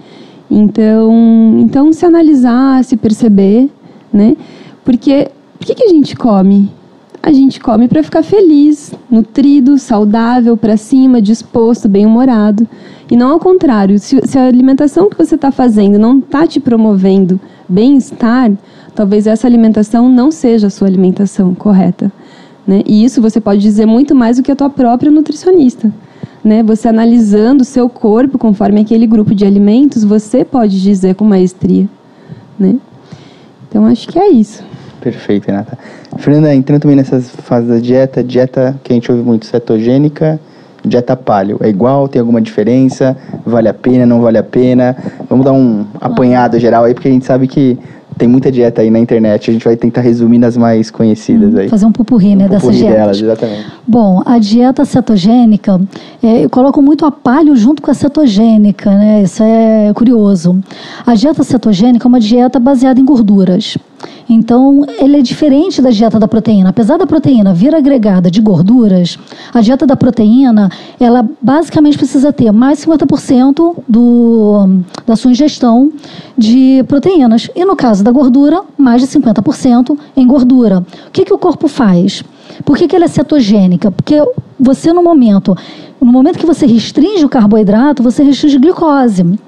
Então, 0.50 1.56
então 1.60 1.92
se 1.94 2.04
analisar, 2.04 2.84
se 2.84 2.94
perceber, 2.94 3.70
né? 4.12 4.36
Porque 4.84 5.30
por 5.58 5.66
que, 5.66 5.74
que 5.74 5.84
a 5.84 5.88
gente 5.88 6.14
come? 6.16 6.70
A 7.20 7.32
gente 7.32 7.60
come 7.60 7.88
para 7.88 8.02
ficar 8.02 8.22
feliz, 8.22 8.92
nutrido, 9.10 9.76
saudável, 9.76 10.56
para 10.56 10.76
cima, 10.76 11.20
disposto, 11.20 11.88
bem-humorado. 11.88 12.66
E 13.10 13.16
não 13.16 13.30
ao 13.32 13.40
contrário. 13.40 13.98
Se, 13.98 14.20
se 14.24 14.38
a 14.38 14.46
alimentação 14.46 15.10
que 15.10 15.18
você 15.18 15.34
está 15.34 15.50
fazendo 15.50 15.98
não 15.98 16.18
está 16.18 16.46
te 16.46 16.60
promovendo 16.60 17.40
bem-estar, 17.68 18.52
talvez 18.94 19.26
essa 19.26 19.46
alimentação 19.46 20.08
não 20.08 20.30
seja 20.30 20.68
a 20.68 20.70
sua 20.70 20.86
alimentação 20.86 21.54
correta. 21.54 22.12
Né? 22.66 22.82
E 22.86 23.04
isso 23.04 23.20
você 23.20 23.40
pode 23.40 23.60
dizer 23.60 23.86
muito 23.86 24.14
mais 24.14 24.36
do 24.36 24.42
que 24.42 24.52
a 24.52 24.56
tua 24.56 24.70
própria 24.70 25.10
nutricionista. 25.10 25.92
Né? 26.44 26.62
Você 26.62 26.88
analisando 26.88 27.62
o 27.62 27.66
seu 27.66 27.88
corpo 27.88 28.38
conforme 28.38 28.80
aquele 28.80 29.06
grupo 29.06 29.34
de 29.34 29.44
alimentos, 29.44 30.04
você 30.04 30.44
pode 30.44 30.80
dizer 30.80 31.16
com 31.16 31.24
maestria. 31.24 31.88
Né? 32.58 32.76
Então, 33.68 33.86
acho 33.86 34.08
que 34.08 34.18
é 34.18 34.28
isso. 34.28 34.64
Perfeito, 35.00 35.46
Renata. 35.46 35.78
Fernanda, 36.18 36.54
entrando 36.54 36.80
também 36.80 36.96
nessas 36.96 37.30
fases 37.30 37.68
da 37.68 37.78
dieta, 37.78 38.22
dieta 38.24 38.78
que 38.82 38.92
a 38.92 38.94
gente 38.94 39.10
ouve 39.10 39.22
muito, 39.22 39.46
cetogênica, 39.46 40.40
dieta 40.84 41.14
paleo. 41.16 41.58
É 41.60 41.68
igual? 41.68 42.08
Tem 42.08 42.20
alguma 42.20 42.40
diferença? 42.40 43.16
Vale 43.46 43.68
a 43.68 43.74
pena? 43.74 44.06
Não 44.06 44.20
vale 44.20 44.38
a 44.38 44.42
pena? 44.42 44.96
Vamos 45.28 45.44
dar 45.44 45.52
um 45.52 45.86
apanhado 46.00 46.58
geral 46.58 46.84
aí, 46.84 46.94
porque 46.94 47.08
a 47.08 47.12
gente 47.12 47.24
sabe 47.24 47.46
que 47.46 47.78
tem 48.18 48.28
muita 48.28 48.50
dieta 48.52 48.82
aí 48.82 48.90
na 48.90 48.98
internet, 48.98 49.50
a 49.50 49.52
gente 49.52 49.64
vai 49.64 49.76
tentar 49.76 50.00
resumir 50.00 50.38
nas 50.38 50.56
mais 50.56 50.90
conhecidas 50.90 51.54
hum, 51.54 51.58
aí. 51.58 51.68
Fazer 51.68 51.86
um 51.86 51.92
pupurri, 51.92 52.34
né, 52.36 52.46
um 52.46 52.48
dessas 52.48 52.76
dietas. 52.76 52.96
Delas, 52.96 53.22
exatamente. 53.22 53.66
Bom, 53.86 54.22
a 54.26 54.38
dieta 54.38 54.84
cetogênica, 54.84 55.80
é, 56.22 56.44
eu 56.44 56.50
coloco 56.50 56.82
muito 56.82 57.06
a 57.06 57.10
palio 57.10 57.56
junto 57.56 57.80
com 57.80 57.90
a 57.90 57.94
cetogênica, 57.94 58.90
né, 58.90 59.22
isso 59.22 59.42
é 59.42 59.92
curioso. 59.94 60.58
A 61.06 61.14
dieta 61.14 61.42
cetogênica 61.42 62.06
é 62.06 62.08
uma 62.08 62.20
dieta 62.20 62.58
baseada 62.58 63.00
em 63.00 63.04
gorduras. 63.04 63.78
Então, 64.28 64.84
ele 65.00 65.16
é 65.16 65.22
diferente 65.22 65.80
da 65.80 65.90
dieta 65.90 66.18
da 66.18 66.28
proteína. 66.28 66.68
Apesar 66.68 66.98
da 66.98 67.06
proteína 67.06 67.54
vir 67.54 67.74
agregada 67.74 68.30
de 68.30 68.40
gorduras, 68.40 69.18
a 69.52 69.60
dieta 69.60 69.86
da 69.86 69.96
proteína, 69.96 70.70
ela 71.00 71.26
basicamente 71.40 71.96
precisa 71.96 72.32
ter 72.32 72.52
mais 72.52 72.84
50% 72.84 73.76
do, 73.88 74.80
da 75.06 75.16
sua 75.16 75.30
ingestão 75.30 75.90
de 76.36 76.84
proteínas. 76.86 77.48
E 77.56 77.64
no 77.64 77.74
caso 77.74 78.04
da 78.04 78.12
gordura, 78.12 78.62
mais 78.76 79.00
de 79.00 79.08
50% 79.08 79.98
em 80.16 80.26
gordura. 80.26 80.84
O 81.06 81.10
que, 81.10 81.24
que 81.24 81.32
o 81.32 81.38
corpo 81.38 81.66
faz? 81.66 82.22
Por 82.64 82.76
que, 82.76 82.86
que 82.86 82.96
ela 82.96 83.06
é 83.06 83.08
cetogênica? 83.08 83.90
Porque 83.90 84.22
você, 84.58 84.92
no 84.92 85.02
momento, 85.02 85.56
no 86.00 86.12
momento 86.12 86.38
que 86.38 86.46
você 86.46 86.66
restringe 86.66 87.24
o 87.24 87.28
carboidrato, 87.28 88.02
você 88.02 88.22
restringe 88.22 88.58
glicose. 88.58 89.38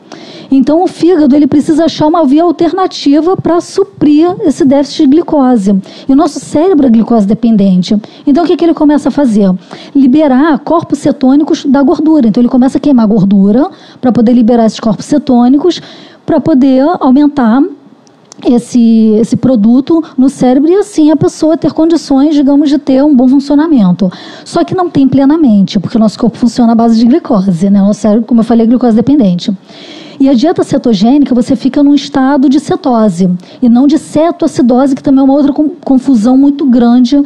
Então 0.50 0.82
o 0.82 0.86
fígado 0.86 1.34
ele 1.36 1.46
precisa 1.46 1.84
achar 1.84 2.06
uma 2.06 2.24
via 2.24 2.42
alternativa 2.42 3.36
para 3.36 3.60
suprir 3.60 4.34
esse 4.40 4.64
déficit 4.64 5.04
de 5.04 5.08
glicose. 5.08 5.80
E 6.08 6.12
o 6.12 6.16
nosso 6.16 6.40
cérebro 6.40 6.86
é 6.86 6.90
glicose 6.90 7.26
dependente. 7.26 7.96
Então 8.26 8.44
o 8.44 8.46
que, 8.46 8.56
que 8.56 8.64
ele 8.64 8.74
começa 8.74 9.08
a 9.08 9.12
fazer? 9.12 9.50
Liberar 9.94 10.58
corpos 10.60 10.98
cetônicos 10.98 11.64
da 11.64 11.82
gordura. 11.82 12.26
Então 12.26 12.40
ele 12.40 12.48
começa 12.48 12.78
a 12.78 12.80
queimar 12.80 13.06
gordura 13.06 13.70
para 14.00 14.10
poder 14.10 14.32
liberar 14.32 14.66
esses 14.66 14.80
corpos 14.80 15.06
cetônicos 15.06 15.80
para 16.26 16.40
poder 16.40 16.84
aumentar 17.00 17.62
esse, 18.46 19.16
esse 19.20 19.36
produto 19.36 20.02
no 20.16 20.28
cérebro 20.28 20.70
e 20.70 20.74
assim 20.76 21.10
a 21.10 21.16
pessoa 21.16 21.56
ter 21.56 21.72
condições, 21.72 22.34
digamos, 22.34 22.68
de 22.68 22.78
ter 22.78 23.02
um 23.04 23.14
bom 23.14 23.28
funcionamento. 23.28 24.10
Só 24.44 24.64
que 24.64 24.74
não 24.74 24.88
tem 24.88 25.06
plenamente, 25.06 25.78
porque 25.78 25.96
o 25.96 26.00
nosso 26.00 26.18
corpo 26.18 26.38
funciona 26.38 26.72
à 26.72 26.74
base 26.74 26.98
de 26.98 27.06
glicose, 27.06 27.68
né? 27.68 27.82
O 27.82 27.86
nosso 27.86 28.00
cérebro, 28.00 28.24
como 28.26 28.40
eu 28.40 28.44
falei, 28.44 28.64
é 28.64 28.68
glicose 28.68 28.96
dependente. 28.96 29.52
E 30.20 30.28
a 30.28 30.34
dieta 30.34 30.62
cetogênica, 30.62 31.34
você 31.34 31.56
fica 31.56 31.82
num 31.82 31.94
estado 31.94 32.46
de 32.46 32.60
cetose 32.60 33.30
e 33.62 33.70
não 33.70 33.86
de 33.86 33.96
cetoacidose, 33.96 34.94
que 34.94 35.02
também 35.02 35.22
é 35.22 35.24
uma 35.24 35.32
outra 35.32 35.50
confusão 35.82 36.36
muito 36.36 36.66
grande 36.66 37.16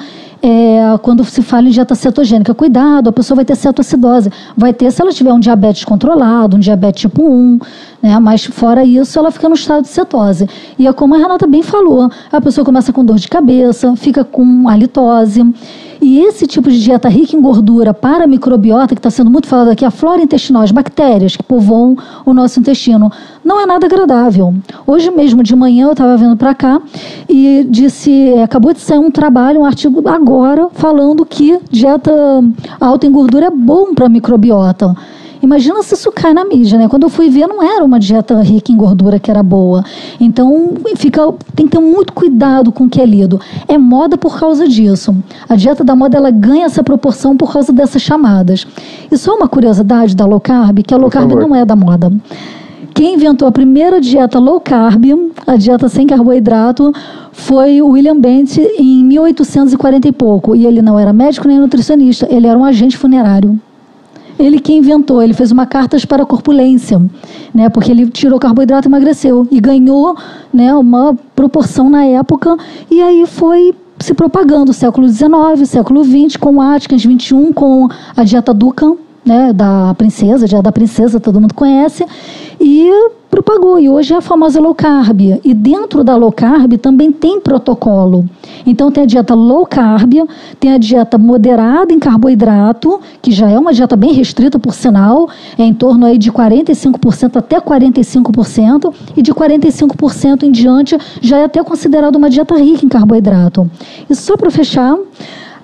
é, 0.41 0.97
quando 1.03 1.25
se 1.25 1.43
fala 1.43 1.67
em 1.67 1.73
dieta 1.73 1.97
cetogênica. 1.97 2.55
Cuidado, 2.55 3.09
a 3.09 3.13
pessoa 3.13 3.35
vai 3.35 3.45
ter 3.45 3.57
cetoacidose. 3.57 4.31
Vai 4.57 4.73
ter 4.73 4.93
se 4.93 5.03
ela 5.03 5.11
tiver 5.11 5.33
um 5.33 5.41
diabetes 5.41 5.85
controlado, 5.85 6.57
um 6.57 6.61
diabetes 6.61 7.01
tipo 7.01 7.29
1, 7.29 7.59
né? 8.01 8.17
mas 8.21 8.45
fora 8.45 8.85
isso, 8.85 9.19
ela 9.19 9.33
fica 9.33 9.49
no 9.49 9.57
estado 9.57 9.83
de 9.83 9.89
cetose. 9.89 10.49
E 10.79 10.87
é 10.87 10.93
como 10.93 11.17
a 11.17 11.19
Renata 11.19 11.49
bem 11.49 11.65
falou, 11.65 12.09
a 12.31 12.41
pessoa 12.41 12.65
começa 12.65 12.93
com 12.93 13.05
dor 13.05 13.17
de 13.17 13.27
cabeça, 13.27 13.97
fica 13.97 14.23
com 14.23 14.69
halitose. 14.69 15.43
E 16.01 16.21
esse 16.21 16.47
tipo 16.47 16.71
de 16.71 16.83
dieta 16.83 17.09
rica 17.09 17.37
em 17.37 17.41
gordura 17.41 17.95
para 17.95 18.25
a 18.25 18.27
microbiota, 18.27 18.95
que 18.95 18.99
está 18.99 19.11
sendo 19.11 19.31
muito 19.31 19.49
falado 19.49 19.71
aqui, 19.71 19.85
a 19.85 19.91
flora 19.91 20.23
intestinal, 20.23 20.63
as 20.63 20.71
bactérias 20.71 21.37
que 21.37 21.43
povoam 21.43 21.97
o 22.25 22.33
nosso 22.33 22.61
intestino, 22.61 23.11
não 23.45 23.61
é 23.61 23.67
nada 23.67 23.87
agradável. 23.87 24.55
Hoje 24.87 25.11
mesmo 25.11 25.43
de 25.43 25.55
manhã 25.55 25.87
eu 25.87 25.93
estava 25.93 26.17
vindo 26.17 26.37
para 26.37 26.55
cá 26.55 26.81
e 27.29 27.67
disse, 27.69 28.35
acabou 28.43 28.73
de 28.73 28.81
sair 28.81 28.99
um 28.99 29.11
trabalho, 29.11 29.61
um 29.61 29.65
artigo 29.65 30.07
agora, 30.09 30.69
falando 30.73 31.25
que 31.25 31.59
dieta 31.71 32.13
alta 32.81 33.07
em 33.07 33.11
gordura 33.11 33.47
é 33.47 33.51
bom 33.51 33.95
para 33.95 34.07
a 34.07 34.09
microbiota. 34.09 34.95
Imagina 35.45 35.83
se 35.83 35.93
isso 35.93 36.11
cai 36.11 36.33
na 36.33 36.43
mídia, 36.43 36.79
né? 36.79 36.89
Quando 36.89 37.03
eu 37.03 37.11
fui 37.11 37.29
ver, 37.29 37.47
não 37.47 37.63
era 37.63 37.85
uma 37.85 38.01
dieta 38.01 38.41
rica 38.41 38.73
em 38.73 38.77
gordura 38.77 39.19
que 39.19 39.31
era 39.31 39.43
boa. 39.43 39.85
Então, 40.19 40.71
fica, 40.97 41.21
tem 41.55 41.67
que 41.67 41.73
ter 41.73 41.81
muito 41.81 42.15
cuidado 42.15 42.73
com 42.73 42.85
o 42.85 42.89
que 42.89 42.99
é 42.99 43.05
lido. 43.05 43.39
É 43.69 43.77
moda 43.77 44.17
por 44.17 44.41
causa 44.41 44.67
disso. 44.67 45.15
A 45.47 45.55
dieta 45.55 45.85
da 45.85 45.95
moda, 45.95 46.17
ela 46.17 46.31
ganha 46.31 46.65
essa 46.65 46.83
proporção 46.83 47.37
por 47.37 47.53
causa 47.53 47.75
dessas 47.75 48.01
chamadas. 48.01 48.67
E 49.13 49.19
só 49.19 49.35
uma 49.35 49.47
curiosidade 49.47 50.17
da 50.17 50.25
low 50.25 50.41
carb, 50.41 50.79
que 50.83 50.95
a 50.95 50.97
low 50.97 51.11
carb 51.11 51.33
não 51.35 51.55
é 51.55 51.63
da 51.63 51.77
moda. 51.77 52.11
Quem 52.95 53.17
inventou 53.17 53.47
a 53.47 53.53
primeira 53.53 54.01
dieta 54.01 54.39
low 54.39 54.59
carb, 54.59 55.05
a 55.47 55.57
dieta 55.57 55.91
sem 55.91 56.07
carboidrato, 56.07 56.91
foi 57.33 57.83
o 57.83 57.89
William 57.89 58.19
Bent 58.19 58.57
em 58.57 59.05
1840 59.05 60.09
e 60.09 60.13
pouco. 60.13 60.57
E 60.57 60.65
ele 60.65 60.81
não 60.81 60.99
era 60.99 61.13
médico 61.13 61.47
nem 61.47 61.59
nutricionista, 61.59 62.27
ele 62.31 62.47
era 62.47 62.59
um 62.59 62.65
agente 62.65 62.97
funerário. 62.97 63.61
Ele 64.39 64.59
que 64.59 64.73
inventou, 64.73 65.23
ele 65.23 65.33
fez 65.33 65.53
uma 65.53 65.67
cartas 65.67 66.05
para 66.05 66.23
a 66.25 66.27
corpulência, 66.27 67.01
né? 67.55 67.69
Porque 67.69 67.91
ele 67.91 68.09
tirou 68.09 68.39
carboidrato 68.39 68.89
e 68.89 68.91
emagreceu 68.91 69.47
e 69.51 69.61
ganhou, 69.61 70.17
né, 70.53 70.75
uma 70.75 71.17
proporção 71.35 71.89
na 71.89 72.05
época 72.05 72.57
e 72.91 73.01
aí 73.01 73.27
foi 73.27 73.75
se 73.99 74.13
propagando 74.13 74.73
século 74.73 75.09
XIX, 75.09 75.67
século 75.67 76.05
XX 76.05 76.37
com 76.37 76.61
Atkins, 76.61 77.03
XXI 77.03 77.53
com 77.55 77.89
a 78.17 78.25
dieta 78.25 78.53
Dukan, 78.53 78.97
né, 79.25 79.53
da 79.53 79.95
princesa, 79.95 80.47
dieta 80.47 80.63
da 80.63 80.73
princesa, 80.73 81.19
todo 81.19 81.41
mundo 81.41 81.55
conhece, 81.55 82.05
e 82.61 82.91
propagou. 83.35 83.81
E 83.81 83.89
hoje 83.89 84.15
é 84.15 84.17
a 84.17 84.21
famosa 84.21 84.61
low 84.61 84.75
carb. 84.75 85.41
E 85.43 85.55
dentro 85.55 86.05
da 86.05 86.15
low 86.17 86.31
carb 86.31 86.77
também 86.79 87.11
tem 87.11 87.41
protocolo. 87.41 88.25
Então 88.65 88.93
tem 88.93 89.03
a 89.03 89.07
dieta 89.07 89.35
low 89.35 89.67
carb, 89.67 90.15
tem 90.61 90.73
a 90.73 90.79
dieta 90.79 91.19
moderada 91.19 91.93
em 91.93 91.99
carboidrato, 91.99 93.01
que 93.21 93.33
já 93.33 93.51
é 93.51 93.59
uma 93.59 93.73
dieta 93.73 93.97
bem 93.97 94.13
restrita, 94.13 94.59
por 94.59 94.73
sinal, 94.73 95.29
é 95.59 95.65
em 95.65 95.75
torno 95.75 96.07
aí 96.07 96.17
de 96.17 96.31
45% 96.31 97.37
até 97.37 97.61
45%, 97.61 98.95
e 99.17 99.23
de 99.23 99.35
45% 99.35 100.45
em 100.45 100.53
diante 100.53 100.97
já 101.21 101.39
é 101.39 101.45
até 101.45 101.63
considerado 101.65 102.17
uma 102.17 102.31
dieta 102.31 102.57
rica 102.57 102.87
em 102.87 102.89
carboidrato. 102.89 103.69
E 104.09 104.15
só 104.15 104.37
para 104.37 104.51
fechar, 104.51 104.97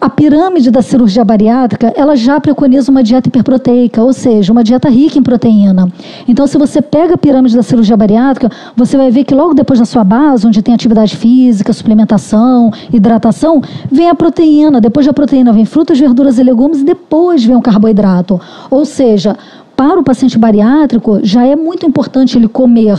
A 0.01 0.09
pirâmide 0.09 0.71
da 0.71 0.81
cirurgia 0.81 1.23
bariátrica, 1.23 1.93
ela 1.95 2.17
já 2.17 2.41
preconiza 2.41 2.91
uma 2.91 3.03
dieta 3.03 3.29
hiperproteica, 3.29 4.03
ou 4.03 4.15
seja, 4.15 4.51
uma 4.51 4.65
dieta 4.65 4.89
rica 4.89 5.19
em 5.19 5.23
proteína. 5.23 5.93
Então, 6.27 6.47
se 6.47 6.57
você 6.57 6.81
pega 6.81 7.17
a 7.17 7.19
pirâmide 7.19 7.55
da 7.55 7.63
cirurgia 7.63 7.99
bariátrica, 7.99 8.51
você 8.75 8.97
vai 8.97 9.11
ver 9.11 9.25
que 9.25 9.35
logo 9.35 9.53
depois 9.53 9.79
da 9.79 9.85
sua 9.85 10.03
base, 10.03 10.47
onde 10.47 10.63
tem 10.63 10.73
atividade 10.73 11.15
física, 11.15 11.71
suplementação, 11.75 12.73
hidratação, 12.91 13.61
vem 13.93 14.09
a 14.09 14.15
proteína. 14.15 14.81
Depois 14.81 15.05
da 15.05 15.13
proteína 15.13 15.53
vem 15.53 15.67
frutas, 15.67 15.99
verduras 15.99 16.39
e 16.39 16.43
legumes 16.43 16.81
e 16.81 16.85
depois 16.85 17.45
vem 17.45 17.57
o 17.57 17.61
carboidrato. 17.61 18.41
Ou 18.71 18.87
seja, 18.87 19.37
para 19.77 20.01
o 20.01 20.03
paciente 20.03 20.39
bariátrico, 20.39 21.21
já 21.23 21.45
é 21.45 21.55
muito 21.55 21.85
importante 21.85 22.39
ele 22.39 22.49
comer 22.49 22.99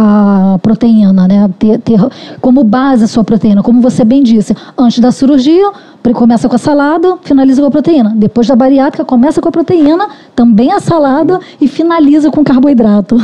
a 0.00 0.58
proteína, 0.62 1.26
né? 1.26 1.50
Ter, 1.58 1.78
ter, 1.80 1.98
como 2.40 2.62
base 2.62 3.02
a 3.02 3.08
sua 3.08 3.24
proteína. 3.24 3.64
Como 3.64 3.80
você 3.80 4.04
bem 4.04 4.22
disse, 4.22 4.54
antes 4.76 5.00
da 5.00 5.10
cirurgia, 5.10 5.72
começa 6.14 6.48
com 6.48 6.54
a 6.54 6.58
salada, 6.58 7.18
finaliza 7.22 7.60
com 7.60 7.66
a 7.66 7.70
proteína. 7.70 8.14
Depois 8.16 8.46
da 8.46 8.54
bariátrica, 8.54 9.04
começa 9.04 9.40
com 9.40 9.48
a 9.48 9.52
proteína, 9.52 10.08
também 10.36 10.72
a 10.72 10.78
salada 10.78 11.40
e 11.60 11.66
finaliza 11.66 12.30
com 12.30 12.44
carboidrato. 12.44 13.16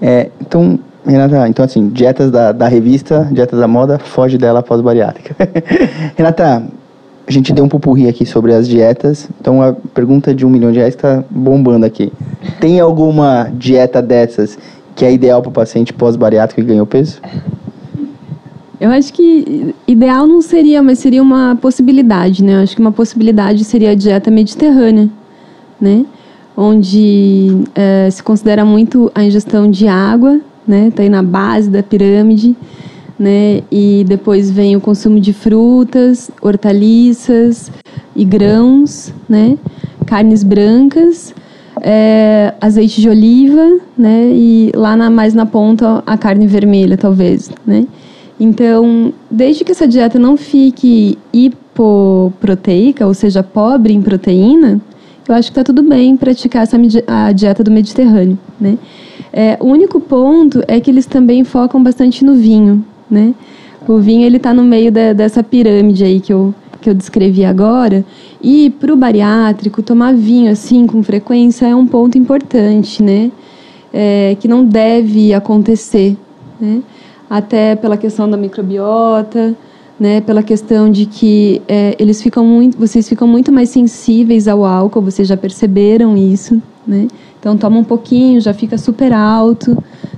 É, 0.00 0.30
então, 0.40 0.78
Renata, 1.04 1.48
então 1.48 1.64
assim, 1.64 1.88
dietas 1.88 2.30
da, 2.30 2.52
da 2.52 2.68
revista, 2.68 3.28
dietas 3.32 3.58
da 3.58 3.66
moda, 3.66 3.98
foge 3.98 4.38
dela 4.38 4.60
após 4.60 4.80
bariátrica. 4.80 5.36
Renata, 6.16 6.62
a 7.26 7.30
gente 7.30 7.52
deu 7.52 7.64
um 7.64 7.68
pupurri 7.68 8.08
aqui 8.08 8.24
sobre 8.24 8.54
as 8.54 8.68
dietas, 8.68 9.28
então 9.40 9.60
a 9.60 9.74
pergunta 9.92 10.34
de 10.34 10.46
um 10.46 10.48
milhão 10.48 10.70
de 10.70 10.78
reais 10.78 10.94
está 10.94 11.22
bombando 11.28 11.84
aqui. 11.84 12.12
Tem 12.60 12.80
alguma 12.80 13.50
dieta 13.52 14.00
dessas 14.00 14.56
que 14.94 15.04
é 15.04 15.12
ideal 15.12 15.40
para 15.40 15.48
o 15.48 15.52
paciente 15.52 15.92
pós-bariátrico 15.92 16.60
e 16.60 16.64
ganhou 16.64 16.86
peso? 16.86 17.20
Eu 18.80 18.90
acho 18.90 19.12
que 19.12 19.74
ideal 19.86 20.26
não 20.26 20.42
seria, 20.42 20.82
mas 20.82 20.98
seria 20.98 21.22
uma 21.22 21.56
possibilidade, 21.60 22.42
né? 22.42 22.56
Eu 22.56 22.62
acho 22.62 22.74
que 22.74 22.80
uma 22.80 22.90
possibilidade 22.90 23.64
seria 23.64 23.92
a 23.92 23.94
dieta 23.94 24.30
mediterrânea, 24.30 25.08
né? 25.80 26.04
Onde 26.56 27.62
é, 27.74 28.10
se 28.10 28.22
considera 28.22 28.64
muito 28.64 29.10
a 29.14 29.22
ingestão 29.22 29.70
de 29.70 29.86
água, 29.86 30.40
né? 30.66 30.88
Está 30.88 31.02
aí 31.02 31.08
na 31.08 31.22
base 31.22 31.70
da 31.70 31.80
pirâmide, 31.80 32.56
né? 33.16 33.62
E 33.70 34.04
depois 34.08 34.50
vem 34.50 34.74
o 34.74 34.80
consumo 34.80 35.20
de 35.20 35.32
frutas, 35.32 36.28
hortaliças 36.42 37.70
e 38.16 38.24
grãos, 38.24 39.14
né? 39.28 39.56
Carnes 40.06 40.42
brancas 40.42 41.32
é, 41.82 42.54
azeite 42.60 43.00
de 43.00 43.08
oliva, 43.08 43.80
né? 43.98 44.30
E 44.32 44.70
lá 44.74 44.96
na, 44.96 45.10
mais 45.10 45.34
na 45.34 45.44
ponta 45.44 46.02
a 46.06 46.16
carne 46.16 46.46
vermelha, 46.46 46.96
talvez, 46.96 47.50
né? 47.66 47.86
Então, 48.38 49.12
desde 49.30 49.64
que 49.64 49.72
essa 49.72 49.86
dieta 49.86 50.18
não 50.18 50.36
fique 50.36 51.18
hipoproteica, 51.32 53.06
ou 53.06 53.14
seja, 53.14 53.42
pobre 53.42 53.92
em 53.92 54.00
proteína, 54.00 54.80
eu 55.28 55.34
acho 55.34 55.48
que 55.48 55.58
está 55.58 55.64
tudo 55.64 55.82
bem 55.82 56.16
praticar 56.16 56.62
essa 56.62 56.78
a 57.06 57.32
dieta 57.32 57.62
do 57.64 57.70
Mediterrâneo, 57.70 58.38
né? 58.60 58.78
É, 59.32 59.56
o 59.60 59.66
único 59.66 60.00
ponto 60.00 60.62
é 60.68 60.78
que 60.78 60.90
eles 60.90 61.06
também 61.06 61.42
focam 61.42 61.82
bastante 61.82 62.24
no 62.24 62.34
vinho, 62.34 62.84
né? 63.10 63.34
O 63.88 63.98
vinho 63.98 64.24
ele 64.24 64.36
está 64.36 64.54
no 64.54 64.62
meio 64.62 64.92
de, 64.92 65.14
dessa 65.14 65.42
pirâmide 65.42 66.04
aí 66.04 66.20
que 66.20 66.32
eu 66.32 66.54
que 66.82 66.90
eu 66.90 66.94
descrevi 66.94 67.44
agora. 67.44 68.04
E 68.42 68.70
para 68.70 68.92
o 68.92 68.96
bariátrico, 68.96 69.82
tomar 69.82 70.12
vinho 70.12 70.50
assim 70.50 70.86
com 70.86 71.02
frequência 71.02 71.66
é 71.66 71.74
um 71.74 71.86
ponto 71.86 72.18
importante, 72.18 73.02
né? 73.02 73.30
É, 73.92 74.36
que 74.40 74.48
não 74.48 74.64
deve 74.64 75.32
acontecer, 75.32 76.16
né? 76.60 76.82
Até 77.30 77.76
pela 77.76 77.96
questão 77.96 78.28
da 78.28 78.36
microbiota, 78.36 79.54
né? 79.98 80.20
Pela 80.20 80.42
questão 80.42 80.90
de 80.90 81.06
que 81.06 81.62
é, 81.68 81.94
eles 81.98 82.20
ficam 82.20 82.44
muito, 82.44 82.76
vocês 82.76 83.08
ficam 83.08 83.28
muito 83.28 83.52
mais 83.52 83.68
sensíveis 83.68 84.48
ao 84.48 84.64
álcool, 84.64 85.00
vocês 85.02 85.28
já 85.28 85.36
perceberam 85.36 86.16
isso, 86.16 86.60
né? 86.86 87.06
Então 87.38 87.56
toma 87.56 87.78
um 87.78 87.84
pouquinho, 87.84 88.40
já 88.40 88.52
fica 88.52 88.76
super 88.76 89.12
alto, 89.12 89.76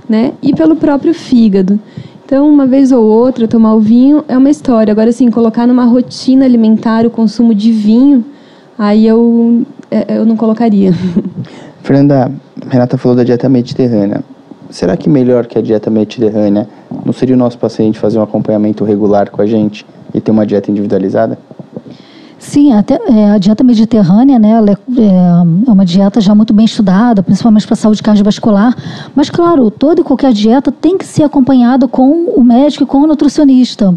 né? 0.09 0.33
E 0.41 0.53
pelo 0.53 0.75
próprio 0.75 1.13
fígado. 1.13 1.79
Então, 2.25 2.49
uma 2.49 2.65
vez 2.65 2.91
ou 2.91 3.03
outra, 3.03 3.47
tomar 3.47 3.75
o 3.75 3.79
vinho 3.79 4.25
é 4.27 4.35
uma 4.35 4.49
história. 4.49 4.91
Agora, 4.91 5.11
assim, 5.11 5.29
colocar 5.29 5.67
numa 5.67 5.85
rotina 5.85 6.43
alimentar 6.43 7.05
o 7.05 7.09
consumo 7.11 7.53
de 7.53 7.71
vinho, 7.71 8.25
aí 8.79 9.05
eu, 9.05 9.63
é, 9.91 10.17
eu 10.17 10.25
não 10.25 10.35
colocaria. 10.35 10.91
Fernanda, 11.83 12.31
Renata 12.67 12.97
falou 12.97 13.15
da 13.15 13.23
dieta 13.23 13.47
mediterrânea. 13.47 14.23
Será 14.71 14.97
que 14.97 15.07
melhor 15.07 15.45
que 15.45 15.59
a 15.59 15.61
dieta 15.61 15.91
mediterrânea 15.91 16.67
não 17.05 17.13
seria 17.13 17.35
o 17.35 17.37
nosso 17.37 17.59
paciente 17.59 17.99
fazer 17.99 18.17
um 18.17 18.23
acompanhamento 18.23 18.83
regular 18.83 19.29
com 19.29 19.43
a 19.43 19.45
gente 19.45 19.85
e 20.11 20.19
ter 20.19 20.31
uma 20.31 20.47
dieta 20.47 20.71
individualizada? 20.71 21.37
Sim, 22.47 22.71
até, 22.73 22.99
é, 23.09 23.31
a 23.31 23.37
dieta 23.39 23.63
mediterrânea, 23.63 24.37
né, 24.37 24.51
ela 24.51 24.69
é, 24.69 24.73
é, 24.73 25.71
uma 25.71 25.83
dieta 25.83 26.21
já 26.21 26.35
muito 26.35 26.53
bem 26.53 26.65
estudada, 26.65 27.23
principalmente 27.23 27.65
para 27.65 27.73
a 27.73 27.77
saúde 27.77 28.03
cardiovascular. 28.03 28.73
Mas, 29.15 29.31
claro, 29.31 29.71
toda 29.71 30.01
e 30.01 30.03
qualquer 30.03 30.31
dieta 30.31 30.71
tem 30.71 30.95
que 30.95 31.05
ser 31.05 31.23
acompanhada 31.23 31.87
com 31.87 32.25
o 32.35 32.43
médico 32.43 32.83
e 32.83 32.85
com 32.85 32.99
o 32.99 33.07
nutricionista. 33.07 33.93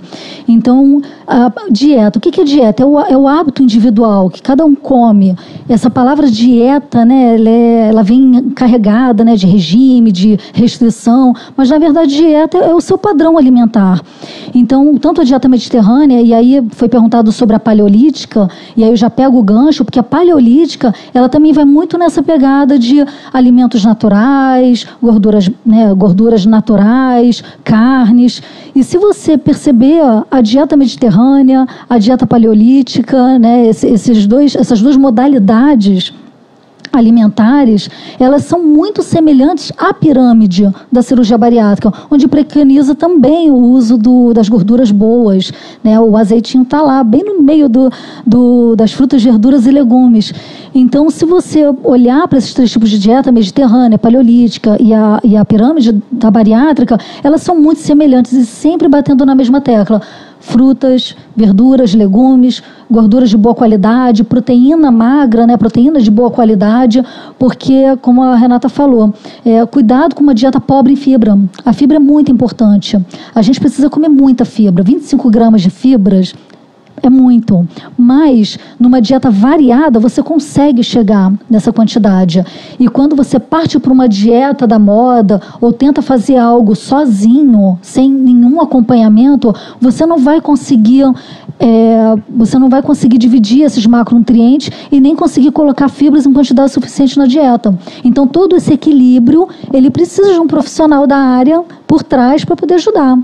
Então, 0.49 1.03
a 1.26 1.53
dieta, 1.70 2.18
o 2.18 2.22
que 2.22 2.40
é 2.40 2.44
dieta? 2.44 2.82
É 2.82 2.86
o, 2.86 2.99
é 2.99 3.16
o 3.16 3.28
hábito 3.28 3.62
individual 3.62 4.30
que 4.30 4.40
cada 4.40 4.64
um 4.64 4.74
come. 4.74 5.36
Essa 5.68 5.90
palavra 5.90 6.30
dieta, 6.30 7.05
né, 7.05 7.34
ela, 7.34 7.51
é, 7.51 7.88
ela 7.90 8.03
vem 8.03 8.51
carregada 8.57 9.24
né, 9.24 9.36
de 9.36 9.46
regime, 9.46 10.11
de 10.11 10.38
restrição, 10.55 11.34
mas, 11.55 11.68
na 11.68 11.78
verdade, 11.78 12.16
dieta 12.16 12.57
é 12.57 12.74
o 12.74 12.80
seu 12.80 12.96
padrão 12.96 13.36
alimentar. 13.36 14.01
Então, 14.55 14.96
tanto 14.96 15.20
a 15.20 15.24
dieta 15.24 15.49
mediterrânea, 15.49 16.22
e 16.22 16.32
aí 16.32 16.66
foi 16.70 16.88
perguntado 16.88 17.30
sobre 17.30 17.55
a 17.55 17.61
paleolítica, 17.61 18.38
paleolítica, 18.39 18.49
e 18.76 18.84
aí 18.84 18.91
eu 18.91 18.97
já 18.97 19.11
pego 19.11 19.39
o 19.39 19.43
gancho, 19.43 19.84
porque 19.84 19.99
a 19.99 20.03
paleolítica, 20.03 20.95
ela 21.12 21.28
também 21.28 21.53
vai 21.53 21.64
muito 21.64 21.99
nessa 21.99 22.22
pegada 22.22 22.78
de 22.78 23.05
alimentos 23.32 23.84
naturais, 23.84 24.86
gorduras, 25.03 25.51
né, 25.64 25.93
gorduras 25.95 26.47
naturais, 26.47 27.43
carnes. 27.64 28.43
E 28.74 28.84
se 28.84 28.99
você 28.99 29.36
perceber 29.36 30.01
a 30.30 30.41
dieta 30.41 30.76
mediterrânea, 30.76 31.66
a 31.89 31.99
dieta 31.99 32.26
paleolítica, 32.26 33.39
né, 33.39 33.66
esses 33.66 34.26
dois, 34.26 34.55
essas 34.55 34.80
duas 34.80 34.97
modalidades 34.97 36.12
alimentares, 36.93 37.89
elas 38.18 38.45
são 38.45 38.62
muito 38.62 39.03
semelhantes 39.03 39.72
à 39.76 39.93
pirâmide 39.93 40.70
da 40.91 41.03
cirurgia 41.03 41.39
bariátrica, 41.39 41.93
onde 42.11 42.28
preconiza 42.28 42.95
também 42.95 43.51
o 43.51 43.57
uso 43.57 43.97
do, 43.97 44.32
das 44.32 44.49
gorduras 44.49 44.91
boas. 44.91 45.53
Né? 45.82 45.99
O 46.01 46.16
azeitinho 46.16 46.62
está 46.62 46.82
lá, 46.82 47.03
bem 47.03 47.24
no 47.24 47.43
meio 47.43 47.68
do, 47.68 47.91
do, 48.26 48.76
das 48.76 48.93
frutas, 48.93 49.22
verduras 49.22 49.66
e 49.66 49.70
legumes. 49.70 50.32
Então, 50.74 51.11
se 51.11 51.24
você 51.24 51.64
olhar 51.82 52.26
para 52.28 52.39
esses 52.39 52.55
três 52.55 52.70
tipos 52.70 52.91
de 52.91 52.99
dieta, 52.99 53.32
mediterrânea, 53.32 53.99
paleolítica 53.99 54.76
e 54.80 54.93
a, 54.93 55.20
e 55.24 55.36
a 55.36 55.45
pirâmide 55.45 56.01
da 56.11 56.30
bariátrica, 56.30 56.99
elas 57.22 57.43
são 57.43 57.59
muito 57.59 57.80
semelhantes 57.80 58.32
e 58.32 58.45
sempre 58.45 58.89
batendo 58.89 59.24
na 59.24 59.34
mesma 59.34 59.61
tecla 59.61 60.01
frutas, 60.41 61.16
verduras, 61.36 61.95
legumes, 61.95 62.62
gorduras 62.91 63.30
de 63.30 63.36
boa 63.36 63.55
qualidade, 63.55 64.24
proteína 64.24 64.91
magra, 64.91 65.47
né, 65.47 65.57
proteína 65.57 66.01
de 66.01 66.11
boa 66.11 66.30
qualidade, 66.30 67.03
porque, 67.39 67.97
como 68.01 68.22
a 68.22 68.36
Renata 68.36 68.68
falou, 68.68 69.12
é, 69.45 69.64
cuidado 69.66 70.14
com 70.14 70.22
uma 70.22 70.34
dieta 70.34 70.61
pobre 70.61 70.93
em 70.93 70.97
fibra. 70.97 71.39
A 71.64 71.72
fibra 71.72 71.97
é 71.97 72.01
muito 72.01 72.30
importante. 72.30 72.99
A 73.34 73.43
gente 73.43 73.61
precisa 73.61 73.91
comer 73.91 74.09
muita 74.09 74.45
fibra. 74.45 74.82
25 74.82 75.30
gramas 75.30 75.62
de 75.62 75.70
fibras 75.70 76.34
é 77.03 77.11
muito. 77.11 77.66
Mas 77.96 78.59
numa 78.78 79.01
dieta 79.01 79.30
variada 79.30 79.99
você 79.99 80.22
consegue 80.22 80.82
chegar 80.82 81.32
nessa 81.49 81.72
quantidade. 81.72 82.44
E 82.78 82.88
quando 82.88 83.16
você 83.16 83.38
parte 83.38 83.78
para 83.78 83.92
uma 83.92 84.09
dieta 84.09 84.66
da 84.66 84.78
moda 84.78 85.40
ou 85.61 85.72
tenta 85.72 86.03
fazer 86.03 86.36
algo 86.36 86.74
sozinho, 86.74 87.78
sem 87.82 88.11
nenhum 88.11 88.61
acompanhamento, 88.61 89.55
você 89.80 90.07
não 90.07 90.18
vai 90.18 90.40
conseguir 90.40 91.05
é, 91.61 92.14
você 92.28 92.59
não 92.59 92.68
vai 92.68 92.82
conseguir 92.82 93.18
dividir 93.18 93.62
esses 93.62 93.84
macronutrientes 93.84 94.70
e 94.92 95.01
nem 95.01 95.16
conseguir 95.16 95.51
colocar 95.51 95.88
fibras 95.88 96.24
em 96.24 96.32
quantidade 96.32 96.70
suficiente 96.70 97.18
na 97.18 97.26
dieta. 97.26 97.76
Então 98.05 98.26
todo 98.26 98.57
esse 98.57 98.72
equilíbrio 98.72 99.49
ele 99.72 99.90
precisa 99.90 100.32
de 100.32 100.38
um 100.38 100.46
profissional 100.46 101.07
da 101.07 101.16
área 101.16 101.62
por 101.86 102.03
trás 102.03 102.44
para 102.44 102.55
poder 102.55 102.74
ajudar 102.74 103.18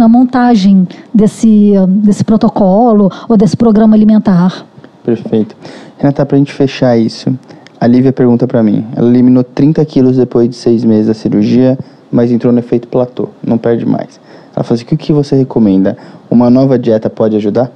na 0.00 0.08
montagem 0.08 0.88
desse, 1.12 1.74
desse 1.88 2.24
protocolo 2.24 3.10
ou 3.28 3.36
desse 3.36 3.56
programa 3.56 3.94
alimentar. 3.94 4.66
Perfeito. 5.04 5.54
Renata, 5.98 6.24
para 6.24 6.36
a 6.36 6.38
gente 6.38 6.52
fechar 6.52 6.96
isso, 6.96 7.32
a 7.78 7.86
Lívia 7.86 8.12
pergunta 8.12 8.46
para 8.46 8.62
mim. 8.62 8.84
Ela 8.96 9.08
eliminou 9.08 9.44
30 9.44 9.84
quilos 9.84 10.16
depois 10.16 10.48
de 10.48 10.56
seis 10.56 10.84
meses 10.84 11.06
da 11.08 11.14
cirurgia, 11.14 11.78
mas 12.10 12.32
entrou 12.32 12.52
no 12.52 12.58
efeito 12.58 12.88
platô, 12.88 13.28
não 13.46 13.58
perde 13.58 13.84
mais. 13.84 14.18
Ela 14.56 14.64
falou 14.64 14.82
assim, 14.82 14.94
o 14.94 14.98
que 14.98 15.12
você 15.12 15.36
recomenda? 15.36 15.96
Uma 16.30 16.48
nova 16.48 16.78
dieta 16.78 17.10
pode 17.10 17.36
ajudar? 17.36 17.70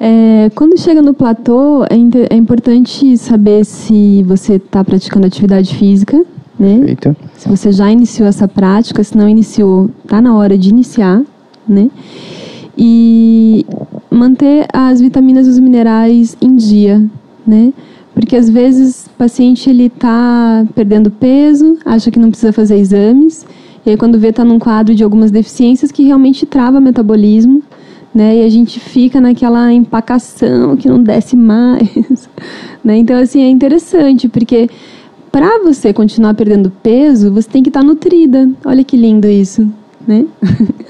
É, 0.00 0.50
quando 0.54 0.78
chega 0.78 1.00
no 1.00 1.14
platô, 1.14 1.84
é, 1.84 1.96
é 2.30 2.36
importante 2.36 3.16
saber 3.16 3.64
se 3.64 4.22
você 4.24 4.54
está 4.54 4.84
praticando 4.84 5.26
atividade 5.26 5.74
física, 5.76 6.20
né? 6.58 6.78
Perfeito. 6.78 7.16
Se 7.36 7.48
você 7.48 7.72
já 7.72 7.90
iniciou 7.90 8.28
essa 8.28 8.46
prática, 8.46 9.02
se 9.02 9.16
não 9.16 9.28
iniciou, 9.28 9.90
está 10.04 10.20
na 10.20 10.36
hora 10.36 10.56
de 10.56 10.68
iniciar, 10.68 11.22
né? 11.68 11.90
E 12.76 13.66
manter 14.10 14.66
as 14.72 15.00
vitaminas 15.00 15.46
e 15.46 15.50
os 15.50 15.58
minerais 15.58 16.36
em 16.40 16.56
dia, 16.56 17.04
né? 17.46 17.72
Porque 18.14 18.36
às 18.36 18.48
vezes 18.48 19.06
o 19.06 19.10
paciente 19.10 19.68
ele 19.68 19.86
está 19.86 20.64
perdendo 20.74 21.10
peso, 21.10 21.78
acha 21.84 22.10
que 22.10 22.18
não 22.18 22.30
precisa 22.30 22.52
fazer 22.52 22.76
exames, 22.76 23.44
e 23.84 23.90
aí 23.90 23.96
quando 23.96 24.18
vê 24.18 24.28
está 24.28 24.44
num 24.44 24.58
quadro 24.58 24.94
de 24.94 25.02
algumas 25.02 25.30
deficiências 25.30 25.90
que 25.90 26.04
realmente 26.04 26.46
trava 26.46 26.78
o 26.78 26.80
metabolismo, 26.80 27.62
né? 28.14 28.36
E 28.36 28.44
a 28.44 28.48
gente 28.48 28.78
fica 28.78 29.20
naquela 29.20 29.72
empacação 29.72 30.76
que 30.76 30.88
não 30.88 31.02
desce 31.02 31.34
mais, 31.36 32.28
né? 32.84 32.96
Então 32.96 33.16
assim 33.16 33.42
é 33.42 33.48
interessante 33.48 34.28
porque 34.28 34.70
para 35.34 35.58
você 35.64 35.92
continuar 35.92 36.32
perdendo 36.34 36.70
peso, 36.70 37.32
você 37.32 37.50
tem 37.50 37.60
que 37.60 37.68
estar 37.68 37.80
tá 37.80 37.84
nutrida. 37.84 38.48
Olha 38.64 38.84
que 38.84 38.96
lindo 38.96 39.26
isso, 39.26 39.68
né? 40.06 40.26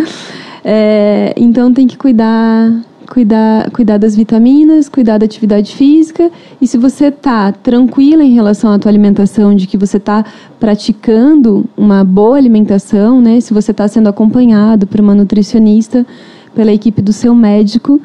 é, 0.62 1.32
então 1.34 1.72
tem 1.72 1.86
que 1.86 1.96
cuidar 1.96 2.70
cuidar, 3.06 3.70
cuidar 3.70 3.96
das 3.96 4.14
vitaminas, 4.14 4.86
cuidar 4.86 5.16
da 5.16 5.24
atividade 5.24 5.74
física. 5.74 6.30
E 6.60 6.66
se 6.66 6.76
você 6.76 7.06
está 7.06 7.52
tranquila 7.52 8.22
em 8.22 8.34
relação 8.34 8.70
à 8.70 8.78
tua 8.78 8.90
alimentação, 8.90 9.54
de 9.54 9.66
que 9.66 9.78
você 9.78 9.96
está 9.96 10.22
praticando 10.60 11.64
uma 11.74 12.04
boa 12.04 12.36
alimentação, 12.36 13.22
né? 13.22 13.40
Se 13.40 13.54
você 13.54 13.70
está 13.70 13.88
sendo 13.88 14.10
acompanhado 14.10 14.86
por 14.86 15.00
uma 15.00 15.14
nutricionista, 15.14 16.04
pela 16.54 16.70
equipe 16.70 17.00
do 17.00 17.14
seu 17.14 17.34
médico, 17.34 17.98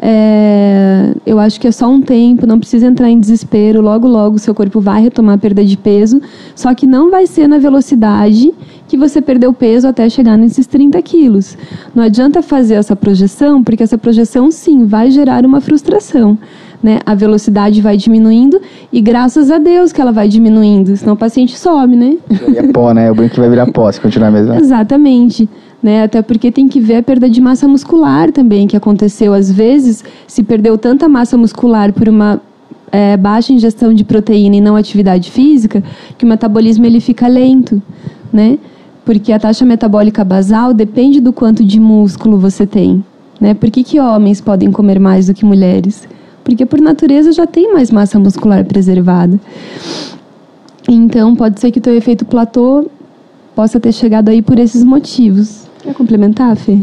é, 0.00 1.14
eu 1.24 1.38
acho 1.38 1.60
que 1.60 1.66
é 1.66 1.72
só 1.72 1.88
um 1.88 2.00
tempo, 2.00 2.46
não 2.46 2.58
precisa 2.58 2.86
entrar 2.86 3.10
em 3.10 3.18
desespero. 3.18 3.80
Logo, 3.80 4.06
logo, 4.06 4.38
seu 4.38 4.54
corpo 4.54 4.80
vai 4.80 5.02
retomar 5.02 5.36
a 5.36 5.38
perda 5.38 5.64
de 5.64 5.76
peso, 5.76 6.20
só 6.54 6.74
que 6.74 6.86
não 6.86 7.10
vai 7.10 7.26
ser 7.26 7.48
na 7.48 7.58
velocidade 7.58 8.52
que 8.86 8.96
você 8.96 9.20
perdeu 9.20 9.52
peso 9.52 9.88
até 9.88 10.08
chegar 10.08 10.36
nesses 10.36 10.66
30 10.66 11.00
quilos. 11.02 11.56
Não 11.94 12.02
adianta 12.02 12.42
fazer 12.42 12.74
essa 12.74 12.94
projeção, 12.94 13.62
porque 13.62 13.82
essa 13.82 13.96
projeção, 13.96 14.50
sim, 14.50 14.84
vai 14.84 15.10
gerar 15.10 15.46
uma 15.46 15.60
frustração. 15.60 16.38
Né? 16.82 16.98
A 17.06 17.14
velocidade 17.14 17.80
vai 17.80 17.96
diminuindo 17.96 18.60
e 18.92 19.00
graças 19.00 19.50
a 19.50 19.56
Deus 19.56 19.90
que 19.90 20.02
ela 20.02 20.12
vai 20.12 20.28
diminuindo, 20.28 20.94
senão 20.98 21.14
o 21.14 21.16
paciente 21.16 21.58
some, 21.58 21.96
né? 21.96 22.18
É 22.54 22.62
pó, 22.72 22.92
né? 22.92 23.10
O 23.10 23.14
brinco 23.14 23.36
vai 23.36 23.48
virar 23.48 23.72
pó 23.72 23.90
se 23.90 23.98
continuar 23.98 24.30
mesmo. 24.30 24.52
Exatamente 24.54 25.48
né? 25.84 26.04
Até 26.04 26.22
porque 26.22 26.50
tem 26.50 26.66
que 26.66 26.80
ver 26.80 26.96
a 26.96 27.02
perda 27.02 27.28
de 27.28 27.42
massa 27.42 27.68
muscular 27.68 28.32
também, 28.32 28.66
que 28.66 28.74
aconteceu 28.74 29.34
às 29.34 29.52
vezes, 29.52 30.02
se 30.26 30.42
perdeu 30.42 30.78
tanta 30.78 31.10
massa 31.10 31.36
muscular 31.36 31.92
por 31.92 32.08
uma 32.08 32.40
é, 32.90 33.18
baixa 33.18 33.52
ingestão 33.52 33.92
de 33.92 34.02
proteína 34.02 34.56
e 34.56 34.60
não 34.62 34.76
atividade 34.76 35.30
física, 35.30 35.84
que 36.16 36.24
o 36.24 36.28
metabolismo 36.28 36.86
ele 36.86 37.00
fica 37.00 37.28
lento, 37.28 37.82
né? 38.32 38.58
Porque 39.04 39.30
a 39.30 39.38
taxa 39.38 39.66
metabólica 39.66 40.24
basal 40.24 40.72
depende 40.72 41.20
do 41.20 41.34
quanto 41.34 41.62
de 41.62 41.78
músculo 41.78 42.38
você 42.38 42.66
tem, 42.66 43.04
né? 43.38 43.52
Por 43.52 43.70
que, 43.70 43.84
que 43.84 44.00
homens 44.00 44.40
podem 44.40 44.72
comer 44.72 44.98
mais 44.98 45.26
do 45.26 45.34
que 45.34 45.44
mulheres? 45.44 46.08
Porque 46.42 46.64
por 46.64 46.80
natureza 46.80 47.30
já 47.30 47.46
tem 47.46 47.74
mais 47.74 47.90
massa 47.90 48.18
muscular 48.18 48.64
preservada. 48.64 49.38
Então 50.88 51.36
pode 51.36 51.60
ser 51.60 51.70
que 51.70 51.78
o 51.78 51.82
teu 51.82 51.94
efeito 51.94 52.24
platô 52.24 52.86
possa 53.54 53.78
ter 53.78 53.92
chegado 53.92 54.30
aí 54.30 54.40
por 54.40 54.58
esses 54.58 54.82
motivos. 54.82 55.63
Quer 55.84 55.92
complementar, 55.92 56.56
Fê? 56.56 56.78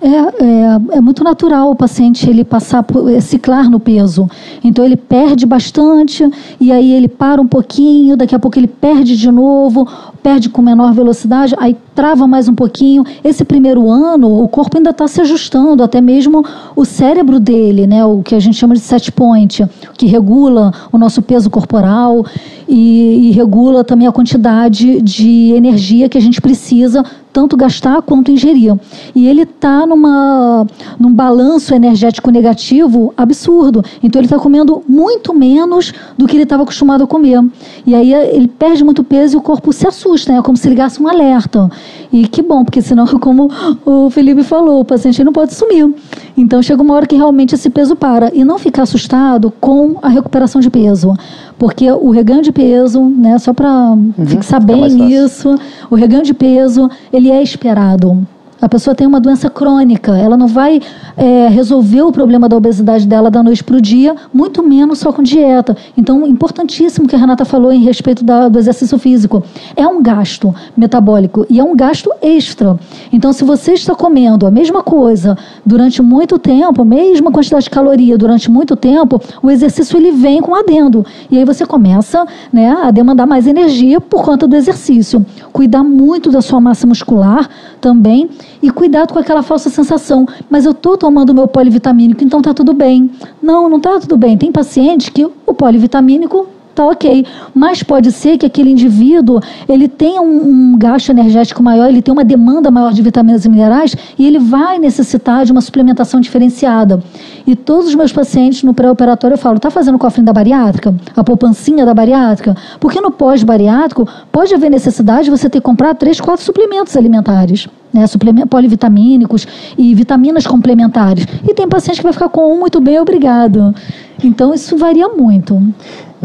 É, 0.00 0.08
é, 0.08 0.96
é, 0.98 1.00
muito 1.00 1.24
natural 1.24 1.68
o 1.68 1.74
paciente 1.74 2.30
ele 2.30 2.44
passar 2.44 2.84
por 2.84 3.10
é, 3.12 3.20
ciclar 3.20 3.68
no 3.68 3.80
peso. 3.80 4.30
Então 4.62 4.84
ele 4.84 4.96
perde 4.96 5.44
bastante 5.44 6.28
e 6.60 6.70
aí 6.70 6.92
ele 6.92 7.08
para 7.08 7.42
um 7.42 7.46
pouquinho, 7.46 8.16
daqui 8.16 8.36
a 8.36 8.38
pouco 8.38 8.56
ele 8.56 8.68
perde 8.68 9.16
de 9.16 9.30
novo, 9.32 9.86
perde 10.26 10.48
com 10.48 10.60
menor 10.60 10.92
velocidade, 10.92 11.54
aí 11.56 11.76
trava 11.94 12.26
mais 12.26 12.48
um 12.48 12.54
pouquinho. 12.54 13.04
Esse 13.22 13.44
primeiro 13.44 13.88
ano, 13.88 14.42
o 14.42 14.48
corpo 14.48 14.76
ainda 14.76 14.90
está 14.90 15.06
se 15.06 15.20
ajustando, 15.20 15.84
até 15.84 16.00
mesmo 16.00 16.44
o 16.74 16.84
cérebro 16.84 17.38
dele, 17.38 17.86
né, 17.86 18.04
o 18.04 18.24
que 18.24 18.34
a 18.34 18.40
gente 18.40 18.56
chama 18.56 18.74
de 18.74 18.80
set 18.80 19.12
point, 19.12 19.64
que 19.96 20.04
regula 20.06 20.72
o 20.90 20.98
nosso 20.98 21.22
peso 21.22 21.48
corporal 21.48 22.26
e, 22.68 23.28
e 23.28 23.30
regula 23.30 23.84
também 23.84 24.08
a 24.08 24.12
quantidade 24.12 25.00
de 25.00 25.52
energia 25.52 26.08
que 26.08 26.18
a 26.18 26.20
gente 26.20 26.40
precisa 26.40 27.04
tanto 27.36 27.54
gastar 27.54 28.00
quanto 28.00 28.30
ingerir. 28.30 28.74
E 29.14 29.28
ele 29.28 29.42
está 29.42 29.84
num 29.86 31.12
balanço 31.12 31.74
energético 31.74 32.30
negativo 32.30 33.12
absurdo. 33.14 33.84
Então 34.02 34.18
ele 34.18 34.24
está 34.24 34.38
comendo 34.38 34.82
muito 34.88 35.34
menos 35.34 35.92
do 36.16 36.26
que 36.26 36.34
ele 36.34 36.44
estava 36.44 36.62
acostumado 36.62 37.04
a 37.04 37.06
comer. 37.06 37.44
E 37.86 37.94
aí 37.94 38.14
ele 38.14 38.48
perde 38.48 38.82
muito 38.82 39.04
peso 39.04 39.36
e 39.36 39.38
o 39.38 39.42
corpo 39.42 39.70
se 39.70 39.86
assusta, 39.86 40.15
né? 40.24 40.38
é 40.38 40.42
como 40.42 40.56
se 40.56 40.68
ligasse 40.68 41.02
um 41.02 41.08
alerta. 41.08 41.68
E 42.12 42.26
que 42.28 42.42
bom, 42.42 42.64
porque 42.64 42.80
senão, 42.80 43.06
como 43.18 43.50
o 43.84 44.08
Felipe 44.10 44.42
falou, 44.42 44.80
o 44.80 44.84
paciente 44.84 45.22
não 45.24 45.32
pode 45.32 45.54
sumir. 45.54 45.92
Então 46.36 46.62
chega 46.62 46.82
uma 46.82 46.94
hora 46.94 47.06
que 47.06 47.16
realmente 47.16 47.54
esse 47.54 47.68
peso 47.68 47.96
para. 47.96 48.30
E 48.34 48.44
não 48.44 48.58
ficar 48.58 48.82
assustado 48.82 49.52
com 49.60 49.96
a 50.02 50.08
recuperação 50.08 50.60
de 50.60 50.70
peso. 50.70 51.14
Porque 51.58 51.90
o 51.90 52.10
reganho 52.10 52.42
de 52.42 52.52
peso, 52.52 53.02
né, 53.02 53.38
só 53.38 53.52
para 53.52 53.90
uhum, 53.90 54.12
fixar 54.26 54.62
bem 54.62 55.12
isso, 55.12 55.54
o 55.90 55.94
reganho 55.94 56.22
de 56.22 56.34
peso, 56.34 56.90
ele 57.12 57.30
é 57.30 57.42
esperado. 57.42 58.26
A 58.60 58.68
pessoa 58.70 58.94
tem 58.94 59.06
uma 59.06 59.20
doença 59.20 59.50
crônica, 59.50 60.16
ela 60.16 60.34
não 60.34 60.46
vai 60.46 60.80
é, 61.14 61.48
resolver 61.48 62.00
o 62.02 62.10
problema 62.10 62.48
da 62.48 62.56
obesidade 62.56 63.06
dela 63.06 63.30
da 63.30 63.42
noite 63.42 63.62
para 63.62 63.76
o 63.76 63.80
dia, 63.80 64.16
muito 64.32 64.62
menos 64.62 64.98
só 64.98 65.12
com 65.12 65.22
dieta. 65.22 65.76
Então, 65.94 66.26
importantíssimo 66.26 67.06
que 67.06 67.14
a 67.14 67.18
Renata 67.18 67.44
falou 67.44 67.70
em 67.70 67.82
respeito 67.82 68.24
da, 68.24 68.48
do 68.48 68.58
exercício 68.58 68.98
físico. 68.98 69.42
É 69.76 69.86
um 69.86 70.02
gasto 70.02 70.54
metabólico 70.74 71.46
e 71.50 71.60
é 71.60 71.64
um 71.64 71.76
gasto 71.76 72.10
extra. 72.22 72.78
Então, 73.12 73.30
se 73.30 73.44
você 73.44 73.74
está 73.74 73.94
comendo 73.94 74.46
a 74.46 74.50
mesma 74.50 74.82
coisa 74.82 75.36
durante 75.64 76.00
muito 76.00 76.38
tempo, 76.38 76.80
a 76.80 76.84
mesma 76.84 77.30
quantidade 77.30 77.64
de 77.64 77.70
caloria 77.70 78.16
durante 78.16 78.50
muito 78.50 78.74
tempo, 78.74 79.20
o 79.42 79.50
exercício 79.50 79.98
ele 79.98 80.12
vem 80.12 80.40
com 80.40 80.54
adendo. 80.54 81.04
E 81.30 81.36
aí 81.36 81.44
você 81.44 81.66
começa 81.66 82.26
né, 82.50 82.74
a 82.82 82.90
demandar 82.90 83.26
mais 83.26 83.46
energia 83.46 84.00
por 84.00 84.24
conta 84.24 84.48
do 84.48 84.56
exercício. 84.56 85.24
Cuidar 85.52 85.84
muito 85.84 86.30
da 86.30 86.40
sua 86.40 86.58
massa 86.58 86.86
muscular 86.86 87.50
também 87.86 88.28
e 88.60 88.68
cuidado 88.68 89.12
com 89.12 89.18
aquela 89.20 89.44
falsa 89.44 89.70
sensação, 89.70 90.26
mas 90.50 90.64
eu 90.64 90.72
estou 90.72 90.98
tomando 90.98 91.32
meu 91.32 91.46
polivitamínico, 91.46 92.24
então 92.24 92.40
está 92.40 92.52
tudo 92.52 92.72
bem. 92.72 93.08
Não, 93.40 93.68
não 93.68 93.76
está 93.76 94.00
tudo 94.00 94.16
bem. 94.16 94.36
Tem 94.36 94.50
paciente 94.50 95.12
que 95.12 95.24
o 95.24 95.54
polivitamínico 95.54 96.48
tá 96.76 96.86
ok. 96.86 97.24
Mas 97.54 97.82
pode 97.82 98.12
ser 98.12 98.36
que 98.36 98.46
aquele 98.46 98.70
indivíduo 98.70 99.40
ele 99.68 99.88
tenha 99.88 100.20
um, 100.20 100.72
um, 100.72 100.78
gasto 100.78 101.08
energético 101.08 101.62
maior, 101.62 101.88
ele 101.88 102.02
tem 102.02 102.12
uma 102.12 102.24
demanda 102.24 102.70
maior 102.70 102.92
de 102.92 103.02
vitaminas 103.02 103.44
e 103.44 103.48
minerais 103.48 103.96
e 104.18 104.26
ele 104.26 104.38
vai 104.38 104.78
necessitar 104.78 105.44
de 105.44 105.52
uma 105.52 105.60
suplementação 105.60 106.20
diferenciada. 106.20 107.02
E 107.46 107.56
todos 107.56 107.88
os 107.88 107.94
meus 107.94 108.12
pacientes 108.12 108.62
no 108.62 108.74
pré-operatório 108.74 109.34
eu 109.34 109.38
falo, 109.38 109.58
tá 109.58 109.70
fazendo 109.70 109.94
o 109.94 109.98
cofrinho 109.98 110.26
da 110.26 110.32
bariátrica? 110.32 110.94
A 111.16 111.24
poupancinha 111.24 111.86
da 111.86 111.94
bariátrica? 111.94 112.54
Porque 112.78 113.00
no 113.00 113.10
pós-bariátrico 113.10 114.06
pode 114.30 114.54
haver 114.54 114.70
necessidade 114.70 115.24
de 115.24 115.30
você 115.30 115.48
ter 115.48 115.58
que 115.58 115.64
comprar 115.64 115.94
três, 115.94 116.20
quatro 116.20 116.44
suplementos 116.44 116.96
alimentares. 116.96 117.68
Né, 117.94 118.06
suplementos 118.06 118.50
polivitamínicos 118.50 119.46
e 119.78 119.94
vitaminas 119.94 120.46
complementares. 120.46 121.26
E 121.48 121.54
tem 121.54 121.66
paciente 121.66 121.96
que 121.98 122.02
vai 122.02 122.12
ficar 122.12 122.28
com 122.28 122.52
um 122.52 122.58
muito 122.58 122.78
bem, 122.78 122.98
obrigado. 122.98 123.74
Então 124.22 124.52
isso 124.52 124.76
varia 124.76 125.08
muito. 125.08 125.62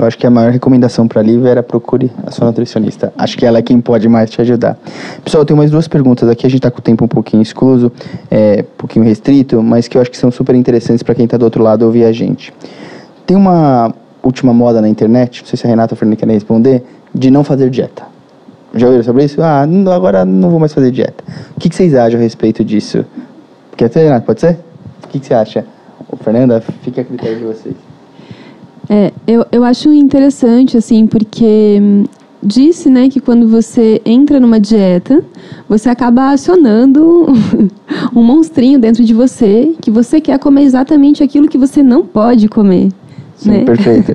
Eu 0.02 0.08
acho 0.08 0.18
que 0.18 0.26
a 0.26 0.32
maior 0.32 0.52
recomendação 0.52 1.08
para 1.08 1.22
Lívia 1.22 1.49
era 1.49 1.62
procure 1.62 2.10
a 2.26 2.32
sua 2.32 2.47
nutricionista. 2.47 3.14
Acho 3.16 3.38
que 3.38 3.45
ela 3.45 3.60
é 3.60 3.62
quem 3.62 3.80
pode 3.80 4.10
mais 4.10 4.32
te 4.32 4.41
ajudar. 4.41 4.76
Pessoal, 5.24 5.43
eu 5.43 5.45
tenho 5.45 5.56
mais 5.56 5.70
duas 5.70 5.88
perguntas 5.88 6.28
aqui. 6.28 6.47
A 6.47 6.49
gente 6.49 6.58
está 6.58 6.72
com 6.72 6.80
o 6.80 6.82
tempo 6.82 7.06
um 7.06 7.08
pouquinho 7.08 7.43
excluso, 7.43 7.91
é, 8.32 8.66
um 8.68 8.78
pouquinho 8.80 9.06
restrito, 9.06 9.62
mas 9.62 9.88
que 9.88 9.95
eu 9.95 10.02
acho 10.02 10.10
que 10.10 10.18
são 10.18 10.32
super 10.32 10.56
interessantes 10.56 11.04
para 11.04 11.14
quem 11.14 11.26
está 11.26 11.38
do 11.38 11.45
outro 11.45 11.62
lado 11.62 11.84
ouvir 11.84 12.06
a 12.06 12.12
gente. 12.12 12.52
Tem 13.28 13.38
uma 13.38 13.93
última 14.24 14.52
moda 14.52 14.82
na 14.82 14.89
internet, 14.89 15.43
não 15.43 15.47
sei 15.47 15.60
se 15.60 15.68
a 15.68 15.70
Renata 15.70 15.95
Fernandes 15.95 16.20
quer 16.20 16.32
responder, 16.32 16.84
de 17.14 17.30
não 17.30 17.43
fazer 17.43 17.70
dieta. 17.70 18.02
Já 18.74 18.88
ouviram 18.88 19.04
sobre 19.04 19.26
isso? 19.26 19.39
Ah, 19.39 19.68
agora 19.93 20.26
não 20.26 20.49
vou 20.49 20.60
mais 20.60 20.74
fazer 20.74 20.89
dieta. 20.89 21.24
O 21.56 21.60
que, 21.60 21.70
que 21.70 21.76
vocês 21.76 21.93
acham 21.93 22.20
a 22.20 22.24
respeito 22.24 22.66
disso? 22.66 23.06
Quer 23.78 23.91
ser, 23.91 24.06
Renata? 24.06 24.26
Pode 24.26 24.39
ser? 24.39 24.58
O 25.04 25.08
que, 25.10 25.20
que 25.20 25.28
você 25.28 25.36
acha? 25.36 25.64
Ô, 26.12 26.18
Fernanda, 26.18 26.60
fica 26.82 27.02
a 27.02 27.04
critério 27.04 27.38
de 27.38 27.43
vocês. 27.43 27.91
É, 28.89 29.11
eu, 29.27 29.45
eu 29.51 29.63
acho 29.63 29.91
interessante, 29.91 30.77
assim, 30.77 31.07
porque 31.07 31.79
hum, 31.82 32.03
disse, 32.41 32.89
né, 32.89 33.09
que 33.09 33.19
quando 33.19 33.47
você 33.47 34.01
entra 34.05 34.39
numa 34.39 34.59
dieta, 34.59 35.23
você 35.69 35.89
acaba 35.89 36.32
acionando 36.32 37.27
um 38.15 38.23
monstrinho 38.23 38.79
dentro 38.79 39.03
de 39.03 39.13
você, 39.13 39.75
que 39.82 39.91
você 39.91 40.19
quer 40.19 40.39
comer 40.39 40.63
exatamente 40.63 41.23
aquilo 41.23 41.47
que 41.47 41.57
você 41.57 41.84
não 41.84 42.03
pode 42.05 42.47
comer. 42.47 42.89
Sim, 43.36 43.51
né? 43.51 43.63
perfeito. 43.63 44.13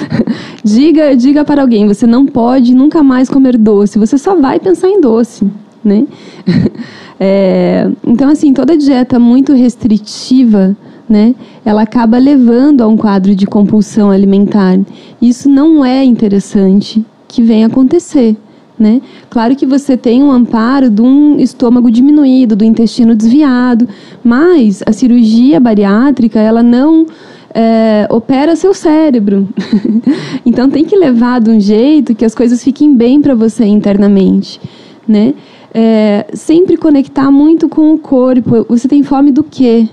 diga, 0.62 1.16
diga 1.16 1.44
para 1.44 1.62
alguém, 1.62 1.86
você 1.86 2.06
não 2.06 2.26
pode 2.26 2.74
nunca 2.74 3.02
mais 3.02 3.28
comer 3.28 3.56
doce, 3.56 3.98
você 3.98 4.18
só 4.18 4.34
vai 4.34 4.58
pensar 4.58 4.88
em 4.88 5.00
doce, 5.00 5.44
né? 5.84 6.06
É, 7.18 7.90
então, 8.06 8.28
assim, 8.28 8.52
toda 8.52 8.76
dieta 8.76 9.18
muito 9.18 9.54
restritiva 9.54 10.76
né, 11.08 11.34
ela 11.64 11.82
acaba 11.82 12.18
levando 12.18 12.80
a 12.82 12.86
um 12.86 12.96
quadro 12.96 13.34
de 13.34 13.46
compulsão 13.46 14.10
alimentar. 14.10 14.78
Isso 15.20 15.48
não 15.48 15.84
é 15.84 16.04
interessante 16.04 17.04
que 17.28 17.42
venha 17.42 17.66
acontecer. 17.66 18.36
Né? 18.78 19.00
Claro 19.30 19.56
que 19.56 19.64
você 19.64 19.96
tem 19.96 20.22
um 20.22 20.30
amparo 20.30 20.90
de 20.90 21.00
um 21.00 21.38
estômago 21.38 21.90
diminuído, 21.90 22.54
do 22.54 22.62
intestino 22.62 23.14
desviado, 23.14 23.88
mas 24.22 24.82
a 24.84 24.92
cirurgia 24.92 25.58
bariátrica 25.58 26.38
ela 26.38 26.62
não 26.62 27.06
é, 27.54 28.06
opera 28.10 28.54
seu 28.54 28.74
cérebro. 28.74 29.48
então 30.44 30.68
tem 30.68 30.84
que 30.84 30.94
levar 30.94 31.40
de 31.40 31.50
um 31.50 31.58
jeito 31.58 32.14
que 32.14 32.24
as 32.24 32.34
coisas 32.34 32.62
fiquem 32.62 32.94
bem 32.94 33.18
para 33.22 33.34
você 33.34 33.64
internamente, 33.64 34.60
né? 35.08 35.32
É, 35.72 36.26
sempre 36.34 36.76
conectar 36.76 37.30
muito 37.30 37.68
com 37.68 37.94
o 37.94 37.98
corpo. 37.98 38.66
Você 38.68 38.86
tem 38.86 39.02
fome 39.02 39.30
do 39.30 39.42
quê? 39.42 39.88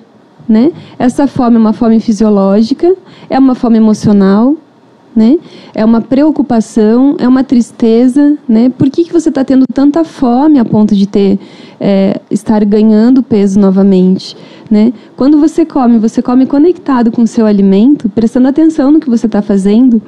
Né? 0.47 0.71
Essa 0.99 1.25
fome 1.25 1.55
é 1.55 1.59
uma 1.59 1.73
fome 1.73 1.99
fisiológica, 1.99 2.93
é 3.29 3.39
uma 3.39 3.55
fome 3.55 3.77
emocional, 3.77 4.57
né? 5.15 5.37
É 5.73 5.85
uma 5.85 6.01
preocupação, 6.01 7.15
é 7.19 7.27
uma 7.27 7.43
tristeza, 7.43 8.37
né? 8.47 8.69
Por 8.69 8.89
que, 8.89 9.03
que 9.03 9.13
você 9.13 9.29
está 9.29 9.43
tendo 9.43 9.65
tanta 9.71 10.03
fome 10.03 10.59
a 10.59 10.65
ponto 10.65 10.95
de 10.95 11.07
ter 11.07 11.39
é, 11.79 12.19
estar 12.31 12.63
ganhando 12.65 13.21
peso 13.21 13.59
novamente, 13.59 14.35
né? 14.69 14.91
Quando 15.15 15.39
você 15.39 15.65
come, 15.65 15.99
você 15.99 16.21
come 16.21 16.45
conectado 16.45 17.11
com 17.11 17.21
o 17.21 17.27
seu 17.27 17.45
alimento, 17.45 18.09
prestando 18.09 18.47
atenção 18.47 18.91
no 18.91 18.99
que 18.99 19.09
você 19.09 19.27
está 19.27 19.41
fazendo, 19.41 20.01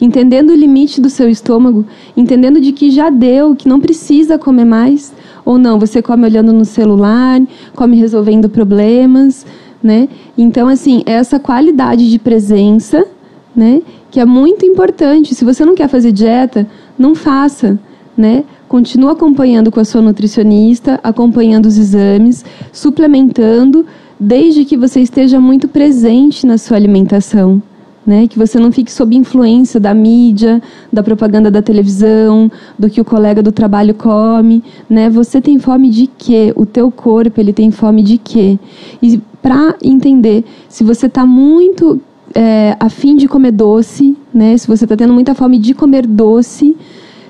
entendendo 0.00 0.50
o 0.50 0.56
limite 0.56 1.00
do 1.00 1.10
seu 1.10 1.28
estômago, 1.28 1.84
entendendo 2.16 2.60
de 2.60 2.72
que 2.72 2.90
já 2.90 3.10
deu, 3.10 3.54
que 3.54 3.68
não 3.68 3.80
precisa 3.80 4.38
comer 4.38 4.64
mais, 4.64 5.12
ou 5.44 5.58
não? 5.58 5.78
Você 5.78 6.00
come 6.00 6.24
olhando 6.24 6.52
no 6.52 6.64
celular, 6.64 7.40
come 7.74 7.96
resolvendo 7.96 8.48
problemas, 8.48 9.44
né? 9.86 10.08
Então, 10.36 10.66
assim, 10.66 11.02
essa 11.06 11.38
qualidade 11.38 12.10
de 12.10 12.18
presença, 12.18 13.06
né? 13.54 13.80
que 14.16 14.20
é 14.20 14.24
muito 14.24 14.64
importante. 14.64 15.34
Se 15.34 15.44
você 15.44 15.62
não 15.62 15.74
quer 15.74 15.88
fazer 15.88 16.10
dieta, 16.10 16.66
não 16.98 17.14
faça, 17.14 17.78
né? 18.16 18.44
Continua 18.66 19.12
acompanhando 19.12 19.70
com 19.70 19.78
a 19.78 19.84
sua 19.84 20.00
nutricionista, 20.00 20.98
acompanhando 21.04 21.66
os 21.66 21.76
exames, 21.76 22.42
suplementando, 22.72 23.84
desde 24.18 24.64
que 24.64 24.74
você 24.74 25.00
esteja 25.00 25.38
muito 25.38 25.68
presente 25.68 26.46
na 26.46 26.56
sua 26.56 26.78
alimentação. 26.78 27.62
Né, 28.06 28.28
que 28.28 28.38
você 28.38 28.56
não 28.60 28.70
fique 28.70 28.92
sob 28.92 29.16
influência 29.16 29.80
da 29.80 29.92
mídia, 29.92 30.62
da 30.92 31.02
propaganda 31.02 31.50
da 31.50 31.60
televisão, 31.60 32.48
do 32.78 32.88
que 32.88 33.00
o 33.00 33.04
colega 33.04 33.42
do 33.42 33.50
trabalho 33.50 33.94
come, 33.94 34.62
né? 34.88 35.10
Você 35.10 35.40
tem 35.40 35.58
fome 35.58 35.90
de 35.90 36.06
quê? 36.06 36.52
O 36.54 36.64
teu 36.64 36.88
corpo 36.88 37.40
ele 37.40 37.52
tem 37.52 37.72
fome 37.72 38.04
de 38.04 38.16
quê? 38.16 38.60
E 39.02 39.20
para 39.42 39.74
entender 39.82 40.44
se 40.68 40.84
você 40.84 41.06
está 41.06 41.26
muito 41.26 42.00
é, 42.32 42.76
a 42.78 42.88
fim 42.88 43.16
de 43.16 43.26
comer 43.26 43.50
doce, 43.50 44.16
né? 44.32 44.56
Se 44.56 44.68
você 44.68 44.84
está 44.84 44.96
tendo 44.96 45.12
muita 45.12 45.34
fome 45.34 45.58
de 45.58 45.74
comer 45.74 46.06
doce, 46.06 46.76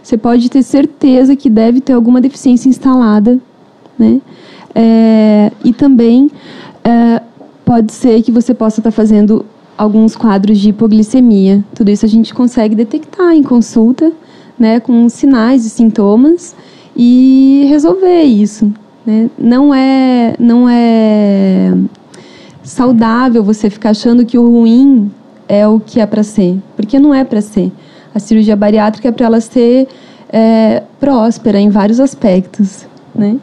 você 0.03 0.17
pode 0.17 0.49
ter 0.49 0.63
certeza 0.63 1.35
que 1.35 1.49
deve 1.49 1.81
ter 1.81 1.93
alguma 1.93 2.21
deficiência 2.21 2.69
instalada, 2.69 3.39
né? 3.99 4.21
É, 4.75 5.51
e 5.65 5.73
também 5.73 6.31
é, 6.85 7.23
pode 7.65 7.93
ser 7.93 8.23
que 8.23 8.31
você 8.31 8.53
possa 8.53 8.81
estar 8.81 8.91
tá 8.91 8.95
fazendo 8.95 9.45
alguns 9.77 10.17
quadros 10.17 10.59
de 10.59 10.71
hipoglicemia. 10.71 11.65
Tudo 11.75 11.91
isso 11.91 12.05
a 12.05 12.09
gente 12.09 12.35
consegue 12.35 12.75
detectar 12.75 13.33
em 13.33 13.43
consulta, 13.43 14.13
né? 14.59 14.81
Com 14.81 15.09
sinais 15.09 15.65
e 15.65 15.71
sintomas 15.71 16.55
e 16.97 17.67
resolver 17.69 18.23
isso. 18.23 18.73
Né? 19.05 19.31
Não 19.39 19.73
é, 19.73 20.35
não 20.39 20.69
é 20.69 21.73
saudável 22.63 23.45
você 23.45 23.71
ficar 23.71 23.91
achando 23.91 24.25
que 24.25 24.37
o 24.37 24.51
ruim 24.51 25.11
é 25.49 25.67
o 25.67 25.79
que 25.79 26.01
é 26.01 26.07
para 26.07 26.23
ser, 26.23 26.59
porque 26.75 26.99
não 26.99 27.15
é 27.15 27.23
para 27.23 27.41
ser. 27.41 27.71
A 28.15 28.19
cirurgia 28.19 28.57
bariátrica 28.57 29.09
é 29.09 29.13
para 29.13 29.27
ela 29.27 29.41
ser 29.41 29.87
é, 30.31 30.83
próspera 30.99 31.61
em 31.61 31.69
vários 31.69 32.01
aspectos, 32.01 32.87
né? 33.15 33.37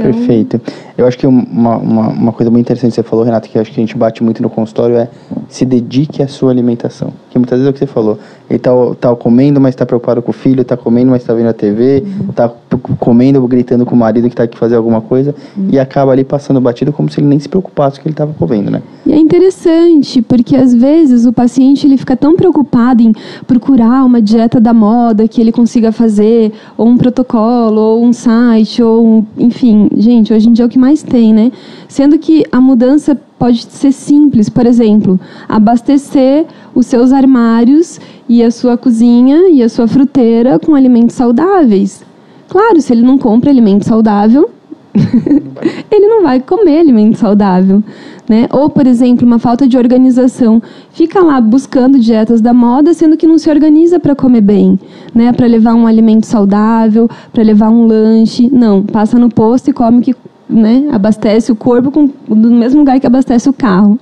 Então... 0.00 0.12
Perfeito. 0.12 0.60
Eu 0.96 1.06
acho 1.06 1.18
que 1.18 1.26
uma, 1.26 1.76
uma, 1.76 2.08
uma, 2.08 2.32
coisa 2.32 2.50
muito 2.50 2.66
interessante 2.66 2.90
que 2.90 2.96
você 2.96 3.02
falou, 3.02 3.24
Renato, 3.24 3.48
que 3.48 3.58
acho 3.58 3.70
que 3.70 3.80
a 3.80 3.82
gente 3.82 3.96
bate 3.96 4.22
muito 4.22 4.42
no 4.42 4.48
consultório 4.48 4.96
é 4.96 5.08
se 5.48 5.64
dedique 5.64 6.22
à 6.22 6.28
sua 6.28 6.50
alimentação. 6.50 7.12
Que 7.30 7.38
muitas 7.38 7.58
vezes 7.58 7.66
é 7.66 7.70
o 7.70 7.72
que 7.72 7.78
você 7.78 7.86
falou. 7.86 8.18
Ele 8.48 8.58
tá, 8.58 8.70
tá 9.00 9.14
comendo, 9.14 9.60
mas 9.60 9.70
está 9.70 9.86
preocupado 9.86 10.20
com 10.20 10.30
o 10.30 10.34
filho, 10.34 10.62
está 10.62 10.76
comendo, 10.76 11.10
mas 11.10 11.22
está 11.22 11.32
vendo 11.32 11.48
a 11.48 11.52
TV, 11.52 12.02
está 12.28 12.46
uhum. 12.46 12.96
comendo, 12.98 13.46
gritando 13.46 13.86
com 13.86 13.94
o 13.94 13.98
marido 13.98 14.24
que 14.24 14.34
está 14.34 14.42
aqui 14.42 14.58
fazer 14.58 14.74
alguma 14.74 15.00
coisa 15.00 15.34
uhum. 15.56 15.68
e 15.70 15.78
acaba 15.78 16.10
ali 16.10 16.24
passando 16.24 16.60
batido 16.60 16.92
como 16.92 17.08
se 17.08 17.20
ele 17.20 17.28
nem 17.28 17.38
se 17.38 17.48
preocupasse 17.48 17.96
com 17.96 18.00
o 18.00 18.02
que 18.02 18.08
ele 18.08 18.14
estava 18.14 18.34
comendo, 18.34 18.70
né? 18.70 18.82
E 19.06 19.12
é 19.12 19.16
interessante, 19.16 20.20
porque 20.20 20.56
às 20.56 20.74
vezes 20.74 21.24
o 21.24 21.32
paciente 21.32 21.86
ele 21.86 21.96
fica 21.96 22.16
tão 22.16 22.34
preocupado 22.34 23.02
em 23.02 23.12
procurar 23.46 24.04
uma 24.04 24.20
dieta 24.20 24.60
da 24.60 24.74
moda 24.74 25.28
que 25.28 25.40
ele 25.40 25.52
consiga 25.52 25.92
fazer, 25.92 26.52
ou 26.76 26.88
um 26.88 26.96
protocolo, 26.96 27.80
ou 27.80 28.04
um 28.04 28.12
site, 28.12 28.82
ou 28.82 29.06
um, 29.06 29.26
enfim, 29.38 29.88
gente, 29.96 30.32
hoje 30.32 30.48
em 30.48 30.52
dia 30.52 30.64
é 30.64 30.66
o 30.66 30.68
que 30.68 30.78
mais 30.78 31.02
tem, 31.02 31.32
né? 31.32 31.52
Sendo 31.88 32.18
que 32.18 32.44
a 32.50 32.60
mudança 32.60 33.16
pode 33.40 33.64
ser 33.70 33.90
simples, 33.90 34.50
por 34.50 34.66
exemplo, 34.66 35.18
abastecer 35.48 36.44
os 36.74 36.84
seus 36.84 37.10
armários 37.10 37.98
e 38.28 38.42
a 38.42 38.50
sua 38.50 38.76
cozinha 38.76 39.48
e 39.48 39.62
a 39.62 39.68
sua 39.70 39.88
fruteira 39.88 40.58
com 40.58 40.74
alimentos 40.74 41.16
saudáveis. 41.16 42.04
Claro, 42.50 42.78
se 42.82 42.92
ele 42.92 43.00
não 43.00 43.16
compra 43.16 43.50
alimento 43.50 43.86
saudável, 43.86 44.50
ele 45.90 46.06
não 46.06 46.22
vai 46.22 46.38
comer 46.38 46.80
alimento 46.80 47.16
saudável. 47.16 47.82
Né? 48.28 48.46
Ou, 48.52 48.68
por 48.68 48.86
exemplo, 48.86 49.26
uma 49.26 49.38
falta 49.38 49.66
de 49.66 49.78
organização. 49.78 50.62
Fica 50.92 51.20
lá 51.20 51.40
buscando 51.40 51.98
dietas 51.98 52.42
da 52.42 52.52
moda, 52.52 52.92
sendo 52.92 53.16
que 53.16 53.26
não 53.26 53.38
se 53.38 53.48
organiza 53.48 53.98
para 53.98 54.14
comer 54.14 54.42
bem, 54.42 54.78
né? 55.14 55.32
para 55.32 55.46
levar 55.46 55.74
um 55.74 55.86
alimento 55.86 56.26
saudável, 56.26 57.08
para 57.32 57.42
levar 57.42 57.70
um 57.70 57.86
lanche. 57.86 58.50
Não, 58.52 58.82
passa 58.82 59.18
no 59.18 59.30
posto 59.30 59.70
e 59.70 59.72
come 59.72 60.00
o 60.00 60.02
que 60.02 60.14
né, 60.50 60.88
abastece 60.92 61.52
o 61.52 61.56
corpo 61.56 61.90
com, 61.90 62.10
no 62.28 62.50
mesmo 62.50 62.80
lugar 62.80 62.98
que 62.98 63.06
abastece 63.06 63.48
o 63.48 63.52
carro. 63.52 63.98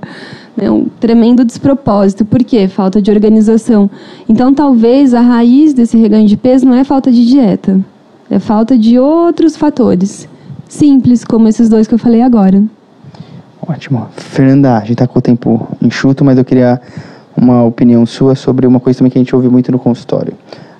É 0.56 0.70
um 0.70 0.86
tremendo 0.86 1.44
despropósito. 1.44 2.24
Por 2.24 2.42
quê? 2.42 2.66
Falta 2.66 3.00
de 3.00 3.10
organização. 3.10 3.88
Então, 4.28 4.52
talvez 4.52 5.14
a 5.14 5.20
raiz 5.20 5.72
desse 5.72 5.96
reganho 5.96 6.26
de 6.26 6.36
peso 6.36 6.66
não 6.66 6.74
é 6.74 6.82
falta 6.82 7.12
de 7.12 7.24
dieta, 7.24 7.80
é 8.28 8.38
falta 8.38 8.76
de 8.76 8.98
outros 8.98 9.56
fatores. 9.56 10.28
Simples, 10.68 11.24
como 11.24 11.48
esses 11.48 11.68
dois 11.68 11.86
que 11.86 11.94
eu 11.94 11.98
falei 11.98 12.22
agora. 12.22 12.62
Ótimo. 13.66 14.08
Fernanda, 14.16 14.76
a 14.76 14.80
gente 14.80 14.92
está 14.92 15.06
com 15.06 15.18
o 15.18 15.22
tempo 15.22 15.68
enxuto, 15.80 16.24
mas 16.24 16.36
eu 16.36 16.44
queria 16.44 16.80
uma 17.36 17.62
opinião 17.62 18.04
sua 18.04 18.34
sobre 18.34 18.66
uma 18.66 18.80
coisa 18.80 18.98
também 18.98 19.10
que 19.10 19.18
a 19.18 19.22
gente 19.22 19.34
ouve 19.34 19.48
muito 19.48 19.70
no 19.70 19.78
consultório. 19.78 20.34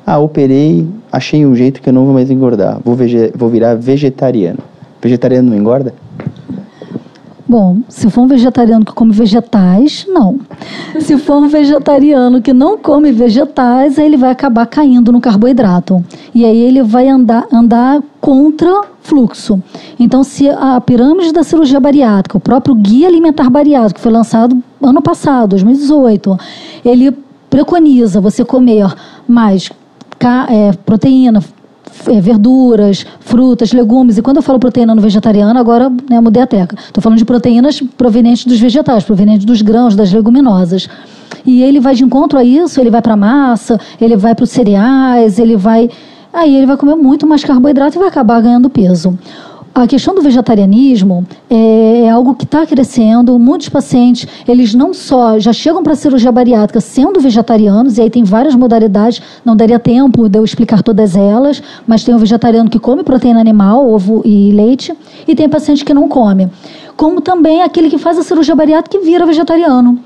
Ah, 0.04 0.18
operei, 0.18 0.88
achei 1.12 1.46
um 1.46 1.54
jeito 1.54 1.80
que 1.80 1.88
eu 1.88 1.92
não 1.92 2.04
vou 2.04 2.14
mais 2.14 2.30
engordar, 2.30 2.80
vou, 2.84 2.96
vou 3.34 3.48
virar 3.48 3.74
vegetariano. 3.74 4.58
Vegetariano 5.00 5.50
não 5.50 5.56
engorda? 5.56 5.94
Bom, 7.48 7.78
se 7.88 8.10
for 8.10 8.22
um 8.22 8.26
vegetariano 8.26 8.84
que 8.84 8.92
come 8.92 9.10
vegetais, 9.10 10.04
não. 10.06 10.38
Se 11.00 11.16
for 11.16 11.38
um 11.38 11.48
vegetariano 11.48 12.42
que 12.42 12.52
não 12.52 12.76
come 12.76 13.10
vegetais, 13.10 13.98
aí 13.98 14.04
ele 14.04 14.18
vai 14.18 14.30
acabar 14.30 14.66
caindo 14.66 15.10
no 15.10 15.18
carboidrato. 15.18 16.04
E 16.34 16.44
aí 16.44 16.58
ele 16.58 16.82
vai 16.82 17.08
andar, 17.08 17.46
andar 17.50 18.02
contra 18.20 18.82
fluxo. 19.00 19.62
Então, 19.98 20.22
se 20.22 20.50
a 20.50 20.78
pirâmide 20.78 21.32
da 21.32 21.42
cirurgia 21.42 21.80
bariátrica, 21.80 22.36
o 22.36 22.40
próprio 22.40 22.74
Guia 22.74 23.08
Alimentar 23.08 23.48
Bariátrico, 23.48 23.94
que 23.94 24.02
foi 24.02 24.12
lançado 24.12 24.62
ano 24.82 25.00
passado, 25.00 25.50
2018, 25.50 26.38
ele 26.84 27.16
preconiza 27.48 28.20
você 28.20 28.44
comer 28.44 28.94
mais 29.26 29.70
é, 30.50 30.72
proteína, 30.84 31.42
verduras, 32.20 33.06
frutas, 33.20 33.72
legumes. 33.72 34.18
E 34.18 34.22
quando 34.22 34.38
eu 34.38 34.42
falo 34.42 34.58
proteína 34.58 34.94
no 34.94 35.00
vegetariano, 35.00 35.58
agora 35.58 35.90
né, 36.08 36.20
mudei 36.20 36.42
a 36.42 36.46
teca. 36.46 36.76
Estou 36.78 37.02
falando 37.02 37.18
de 37.18 37.24
proteínas 37.24 37.80
provenientes 37.96 38.44
dos 38.44 38.58
vegetais, 38.58 39.04
provenientes 39.04 39.44
dos 39.44 39.62
grãos, 39.62 39.94
das 39.94 40.12
leguminosas. 40.12 40.88
E 41.44 41.62
ele 41.62 41.80
vai 41.80 41.94
de 41.94 42.04
encontro 42.04 42.38
a 42.38 42.44
isso, 42.44 42.80
ele 42.80 42.90
vai 42.90 43.02
para 43.02 43.16
massa, 43.16 43.80
ele 44.00 44.16
vai 44.16 44.34
para 44.34 44.44
os 44.44 44.50
cereais, 44.50 45.38
ele 45.38 45.56
vai. 45.56 45.90
Aí 46.32 46.54
ele 46.54 46.66
vai 46.66 46.76
comer 46.76 46.94
muito 46.94 47.26
mais 47.26 47.42
carboidrato 47.42 47.96
e 47.96 47.98
vai 47.98 48.08
acabar 48.08 48.40
ganhando 48.40 48.68
peso. 48.68 49.18
A 49.80 49.86
questão 49.86 50.12
do 50.12 50.20
vegetarianismo 50.20 51.24
é, 51.48 52.00
é 52.00 52.10
algo 52.10 52.34
que 52.34 52.42
está 52.42 52.66
crescendo. 52.66 53.38
Muitos 53.38 53.68
pacientes, 53.68 54.26
eles 54.48 54.74
não 54.74 54.92
só 54.92 55.38
já 55.38 55.52
chegam 55.52 55.84
para 55.84 55.92
a 55.92 55.96
cirurgia 55.96 56.32
bariátrica 56.32 56.80
sendo 56.80 57.20
vegetarianos, 57.20 57.96
e 57.96 58.02
aí 58.02 58.10
tem 58.10 58.24
várias 58.24 58.56
modalidades, 58.56 59.22
não 59.44 59.56
daria 59.56 59.78
tempo 59.78 60.28
de 60.28 60.36
eu 60.36 60.44
explicar 60.44 60.82
todas 60.82 61.14
elas, 61.14 61.62
mas 61.86 62.02
tem 62.02 62.12
o 62.12 62.18
vegetariano 62.18 62.68
que 62.68 62.80
come 62.80 63.04
proteína 63.04 63.38
animal, 63.38 63.88
ovo 63.88 64.20
e 64.24 64.50
leite, 64.50 64.92
e 65.28 65.36
tem 65.36 65.48
paciente 65.48 65.84
que 65.84 65.94
não 65.94 66.08
come. 66.08 66.48
Como 66.96 67.20
também 67.20 67.62
aquele 67.62 67.88
que 67.88 67.98
faz 67.98 68.18
a 68.18 68.24
cirurgia 68.24 68.56
bariátrica 68.56 68.96
e 68.96 69.06
vira 69.06 69.24
vegetariano. 69.24 70.00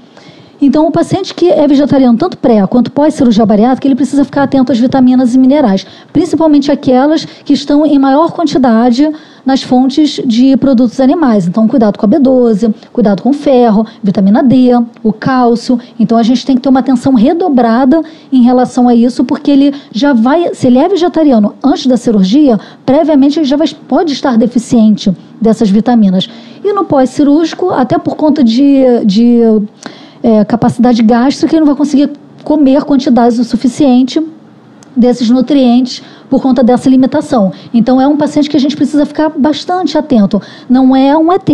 Então, 0.64 0.86
o 0.86 0.92
paciente 0.92 1.34
que 1.34 1.50
é 1.50 1.66
vegetariano, 1.66 2.16
tanto 2.16 2.38
pré 2.38 2.64
quanto 2.68 2.92
pós-cirurgia 2.92 3.44
bariátrica, 3.44 3.88
ele 3.88 3.96
precisa 3.96 4.24
ficar 4.24 4.44
atento 4.44 4.70
às 4.70 4.78
vitaminas 4.78 5.34
e 5.34 5.38
minerais, 5.38 5.84
principalmente 6.12 6.70
aquelas 6.70 7.24
que 7.24 7.52
estão 7.52 7.84
em 7.84 7.98
maior 7.98 8.30
quantidade 8.30 9.10
nas 9.44 9.60
fontes 9.60 10.20
de 10.24 10.56
produtos 10.56 11.00
animais. 11.00 11.48
Então, 11.48 11.66
cuidado 11.66 11.98
com 11.98 12.06
a 12.06 12.08
B12, 12.08 12.72
cuidado 12.92 13.24
com 13.24 13.30
o 13.30 13.32
ferro, 13.32 13.84
vitamina 14.00 14.40
D, 14.40 14.70
o 15.02 15.12
cálcio. 15.12 15.80
Então, 15.98 16.16
a 16.16 16.22
gente 16.22 16.46
tem 16.46 16.54
que 16.54 16.62
ter 16.62 16.68
uma 16.68 16.78
atenção 16.78 17.14
redobrada 17.14 18.00
em 18.30 18.44
relação 18.44 18.88
a 18.88 18.94
isso, 18.94 19.24
porque 19.24 19.50
ele 19.50 19.74
já 19.90 20.12
vai, 20.12 20.54
se 20.54 20.68
ele 20.68 20.78
é 20.78 20.88
vegetariano 20.88 21.56
antes 21.60 21.88
da 21.88 21.96
cirurgia, 21.96 22.56
previamente 22.86 23.36
ele 23.40 23.46
já 23.46 23.56
vai, 23.56 23.66
pode 23.88 24.12
estar 24.12 24.38
deficiente 24.38 25.12
dessas 25.40 25.68
vitaminas. 25.68 26.28
E 26.64 26.72
no 26.72 26.84
pós-cirúrgico, 26.84 27.70
até 27.70 27.98
por 27.98 28.14
conta 28.14 28.44
de, 28.44 28.84
de 29.04 29.42
é, 30.22 30.44
capacidade 30.44 31.02
gástrica, 31.02 31.54
ele 31.54 31.60
não 31.60 31.66
vai 31.66 31.76
conseguir 31.76 32.10
comer 32.44 32.84
quantidades 32.84 33.38
o 33.38 33.44
suficiente 33.44 34.22
desses 34.96 35.30
nutrientes 35.30 36.02
por 36.28 36.40
conta 36.40 36.62
dessa 36.62 36.88
limitação. 36.88 37.52
Então 37.72 38.00
é 38.00 38.06
um 38.06 38.16
paciente 38.16 38.48
que 38.48 38.56
a 38.56 38.60
gente 38.60 38.76
precisa 38.76 39.04
ficar 39.06 39.30
bastante 39.30 39.96
atento. 39.96 40.40
Não 40.68 40.94
é 40.94 41.16
um 41.16 41.32
ET, 41.32 41.48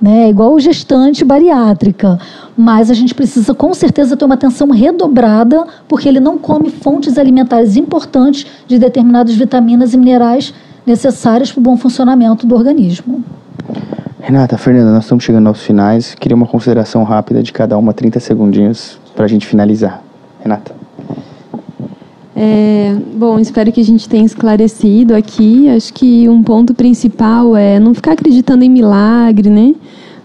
né? 0.00 0.24
É 0.24 0.28
igual 0.30 0.58
gestante 0.58 1.24
bariátrica, 1.24 2.18
mas 2.56 2.90
a 2.90 2.94
gente 2.94 3.14
precisa 3.14 3.54
com 3.54 3.72
certeza 3.74 4.16
ter 4.16 4.24
uma 4.24 4.34
atenção 4.34 4.70
redobrada 4.70 5.66
porque 5.86 6.08
ele 6.08 6.20
não 6.20 6.38
come 6.38 6.70
fontes 6.70 7.18
alimentares 7.18 7.76
importantes 7.76 8.46
de 8.66 8.78
determinadas 8.78 9.34
vitaminas 9.34 9.94
e 9.94 9.98
minerais 9.98 10.52
necessárias 10.86 11.52
para 11.52 11.60
o 11.60 11.62
bom 11.62 11.76
funcionamento 11.76 12.46
do 12.46 12.54
organismo. 12.54 13.22
Renata, 14.20 14.58
Fernanda, 14.58 14.92
nós 14.92 15.04
estamos 15.04 15.22
chegando 15.22 15.46
aos 15.46 15.62
finais. 15.62 16.14
Queria 16.14 16.34
uma 16.34 16.46
consideração 16.46 17.04
rápida 17.04 17.42
de 17.42 17.52
cada 17.52 17.78
uma, 17.78 17.94
30 17.94 18.18
segundinhos, 18.18 18.98
para 19.14 19.24
a 19.24 19.28
gente 19.28 19.46
finalizar. 19.46 20.02
Renata. 20.40 20.74
É, 22.34 22.96
bom, 23.16 23.38
espero 23.38 23.70
que 23.70 23.80
a 23.80 23.84
gente 23.84 24.08
tenha 24.08 24.24
esclarecido 24.24 25.14
aqui. 25.14 25.68
Acho 25.68 25.92
que 25.94 26.28
um 26.28 26.42
ponto 26.42 26.74
principal 26.74 27.56
é 27.56 27.78
não 27.78 27.94
ficar 27.94 28.12
acreditando 28.12 28.64
em 28.64 28.68
milagre, 28.68 29.50
né? 29.50 29.74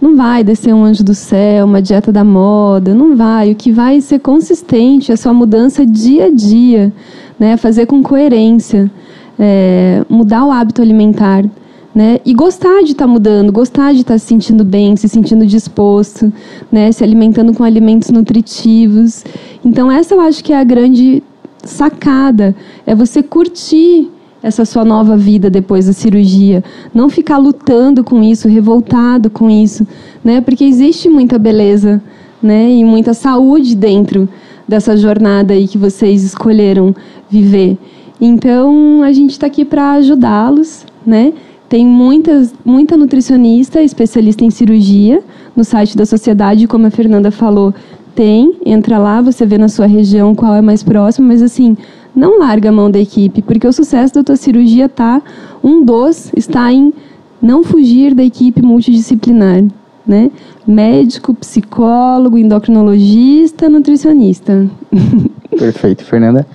Não 0.01 0.15
vai 0.15 0.43
descer 0.43 0.73
um 0.73 0.83
anjo 0.83 1.03
do 1.03 1.13
céu, 1.13 1.65
uma 1.65 1.81
dieta 1.81 2.11
da 2.11 2.23
moda, 2.23 2.93
não 2.93 3.15
vai. 3.15 3.51
O 3.51 3.55
que 3.55 3.71
vai 3.71 4.01
ser 4.01 4.19
consistente 4.19 5.11
é 5.11 5.13
a 5.13 5.17
sua 5.17 5.33
mudança 5.33 5.85
dia 5.85 6.25
a 6.25 6.29
dia, 6.31 6.91
né? 7.39 7.57
Fazer 7.57 7.85
com 7.85 8.01
coerência, 8.01 8.91
é, 9.39 10.03
mudar 10.09 10.45
o 10.45 10.51
hábito 10.51 10.81
alimentar. 10.81 11.45
Né? 11.93 12.19
E 12.25 12.33
gostar 12.33 12.81
de 12.83 12.93
estar 12.93 13.05
tá 13.05 13.11
mudando, 13.11 13.51
gostar 13.51 13.93
de 13.93 14.01
estar 14.01 14.15
tá 14.15 14.17
se 14.17 14.25
sentindo 14.25 14.63
bem, 14.63 14.95
se 14.95 15.07
sentindo 15.07 15.45
disposto, 15.45 16.33
né? 16.71 16.91
Se 16.91 17.03
alimentando 17.03 17.53
com 17.53 17.63
alimentos 17.63 18.09
nutritivos. 18.09 19.23
Então 19.63 19.91
essa 19.91 20.15
eu 20.15 20.21
acho 20.21 20.43
que 20.43 20.51
é 20.51 20.57
a 20.57 20.63
grande 20.63 21.21
sacada, 21.63 22.55
é 22.85 22.95
você 22.95 23.21
curtir 23.21 24.09
essa 24.41 24.65
sua 24.65 24.83
nova 24.83 25.15
vida 25.15 25.49
depois 25.51 25.85
da 25.85 25.93
cirurgia, 25.93 26.63
não 26.93 27.09
ficar 27.09 27.37
lutando 27.37 28.03
com 28.03 28.23
isso, 28.23 28.49
revoltado 28.49 29.29
com 29.29 29.49
isso, 29.49 29.87
né? 30.23 30.41
Porque 30.41 30.63
existe 30.63 31.07
muita 31.07 31.37
beleza, 31.37 32.01
né, 32.43 32.69
e 32.69 32.83
muita 32.83 33.13
saúde 33.13 33.73
dentro 33.73 34.27
dessa 34.67 34.97
jornada 34.97 35.53
aí 35.53 35.65
que 35.65 35.77
vocês 35.77 36.23
escolheram 36.23 36.93
viver. 37.29 37.77
Então, 38.19 39.01
a 39.01 39.11
gente 39.13 39.31
está 39.31 39.47
aqui 39.47 39.63
para 39.63 39.93
ajudá-los, 39.93 40.85
né? 41.05 41.33
Tem 41.73 41.87
muitas, 41.87 42.53
muita 42.63 42.95
nutricionista, 42.95 43.81
especialista 43.81 44.45
em 44.45 44.51
cirurgia 44.51 45.23
no 45.55 45.63
site 45.63 45.97
da 45.97 46.05
sociedade, 46.05 46.67
como 46.67 46.85
a 46.85 46.91
Fernanda 46.91 47.31
falou, 47.31 47.73
tem, 48.13 48.59
entra 48.63 48.99
lá, 48.99 49.21
você 49.21 49.43
vê 49.43 49.57
na 49.57 49.67
sua 49.67 49.87
região 49.87 50.35
qual 50.35 50.53
é 50.53 50.61
mais 50.61 50.83
próximo, 50.83 51.29
mas 51.29 51.41
assim, 51.41 51.75
não 52.15 52.37
larga 52.37 52.69
a 52.69 52.71
mão 52.71 52.91
da 52.91 52.99
equipe, 52.99 53.41
porque 53.41 53.67
o 53.67 53.73
sucesso 53.73 54.13
da 54.13 54.23
tua 54.23 54.35
cirurgia 54.35 54.87
tá 54.87 55.19
um 55.63 55.83
dos 55.83 56.31
está 56.37 56.71
em 56.71 56.93
não 57.41 57.63
fugir 57.63 58.13
da 58.13 58.23
equipe 58.23 58.61
multidisciplinar, 58.61 59.63
né? 60.05 60.29
Médico, 60.67 61.33
psicólogo, 61.33 62.37
endocrinologista, 62.37 63.67
nutricionista. 63.67 64.69
Perfeito, 65.57 66.05
Fernanda. 66.05 66.45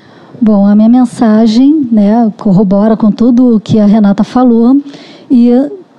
Bom, 0.40 0.64
a 0.64 0.76
minha 0.76 0.88
mensagem, 0.88 1.88
né, 1.90 2.32
corrobora 2.38 2.96
com 2.96 3.10
tudo 3.10 3.56
o 3.56 3.60
que 3.60 3.80
a 3.80 3.86
Renata 3.86 4.22
falou 4.22 4.76
e 5.30 5.50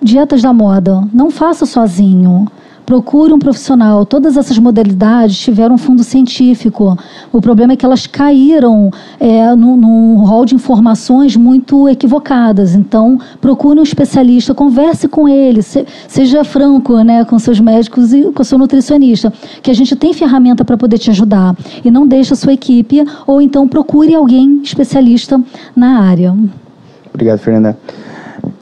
dietas 0.02 0.42
da 0.42 0.54
moda, 0.54 1.04
não 1.14 1.30
faça 1.30 1.66
sozinho 1.66 2.48
procure 2.90 3.32
um 3.32 3.38
profissional. 3.38 4.04
Todas 4.04 4.36
essas 4.36 4.58
modalidades 4.58 5.38
tiveram 5.38 5.76
um 5.76 5.78
fundo 5.78 6.04
científico. 6.04 6.98
O 7.32 7.40
problema 7.40 7.74
é 7.74 7.76
que 7.76 7.86
elas 7.86 8.08
caíram 8.08 8.90
é, 9.20 9.56
num, 9.56 9.78
num 9.78 10.16
rol 10.26 10.44
de 10.44 10.56
informações 10.56 11.36
muito 11.36 11.88
equivocadas. 11.88 12.74
Então, 12.74 13.20
procure 13.40 13.80
um 13.80 13.84
especialista, 13.84 14.56
converse 14.56 15.08
com 15.08 15.30
ele, 15.30 15.62
se, 15.62 15.86
seja 16.08 16.44
franco 16.44 16.98
né, 17.04 17.24
com 17.26 17.38
seus 17.38 17.60
médicos 17.60 18.12
e 18.12 18.24
com 18.32 18.44
seu 18.44 18.58
nutricionista, 18.58 19.32
que 19.62 19.70
a 19.70 19.76
gente 19.76 19.96
tem 19.96 20.12
ferramenta 20.12 20.66
para 20.66 20.76
poder 20.76 20.98
te 20.98 21.12
ajudar. 21.12 21.56
E 21.86 21.92
não 21.92 22.08
deixe 22.08 22.34
a 22.34 22.36
sua 22.36 22.54
equipe, 22.54 23.06
ou 23.28 23.40
então 23.40 23.68
procure 23.68 24.16
alguém 24.16 24.62
especialista 24.64 25.40
na 25.76 26.00
área. 26.00 26.36
Obrigado, 27.14 27.38
Fernanda. 27.38 27.78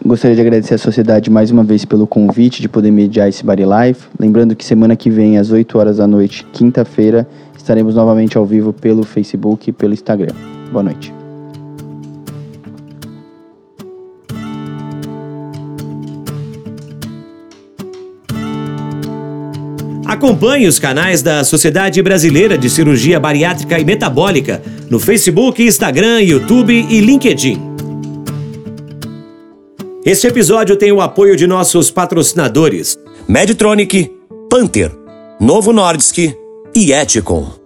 Gostaria 0.06 0.36
de 0.36 0.42
agradecer 0.42 0.76
à 0.76 0.78
sociedade 0.78 1.30
mais 1.30 1.52
uma 1.52 1.64
vez 1.64 1.86
pelo 1.86 2.08
convite 2.08 2.62
de 2.62 2.70
poder 2.70 2.92
mediar 2.92 3.28
esse 3.28 3.46
Body 3.46 3.64
Life. 3.64 4.08
Lembrando 4.20 4.56
que 4.56 4.64
semana 4.64 4.96
que 4.96 5.10
vem, 5.10 5.38
às 5.38 5.52
8 5.52 5.78
horas 5.78 5.98
da 5.98 6.08
noite, 6.08 6.46
quinta-feira, 6.54 7.28
estaremos 7.58 7.96
novamente 7.96 8.38
ao 8.38 8.46
vivo 8.46 8.72
pelo 8.72 9.04
Facebook 9.04 9.70
e 9.70 9.74
pelo 9.74 9.94
Instagram. 9.94 10.34
Boa 10.72 10.84
noite. 10.84 11.14
Acompanhe 20.08 20.68
os 20.68 20.80
canais 20.80 21.22
da 21.22 21.44
Sociedade 21.44 22.02
Brasileira 22.02 22.58
de 22.58 22.70
Cirurgia 22.70 23.20
Bariátrica 23.20 23.78
e 23.78 23.84
Metabólica 23.84 24.62
no 24.90 25.00
Facebook, 25.00 25.62
Instagram, 25.62 26.22
YouTube 26.22 26.74
e 26.74 27.02
LinkedIn. 27.02 27.67
Este 30.08 30.26
episódio 30.26 30.78
tem 30.78 30.90
o 30.90 31.02
apoio 31.02 31.36
de 31.36 31.46
nossos 31.46 31.92
patrocinadores: 31.92 32.98
Medtronic, 33.28 34.10
Panther, 34.50 34.90
Novo 35.38 35.74
Nordisk 35.74 36.34
e 36.74 36.94
Eticon. 36.94 37.57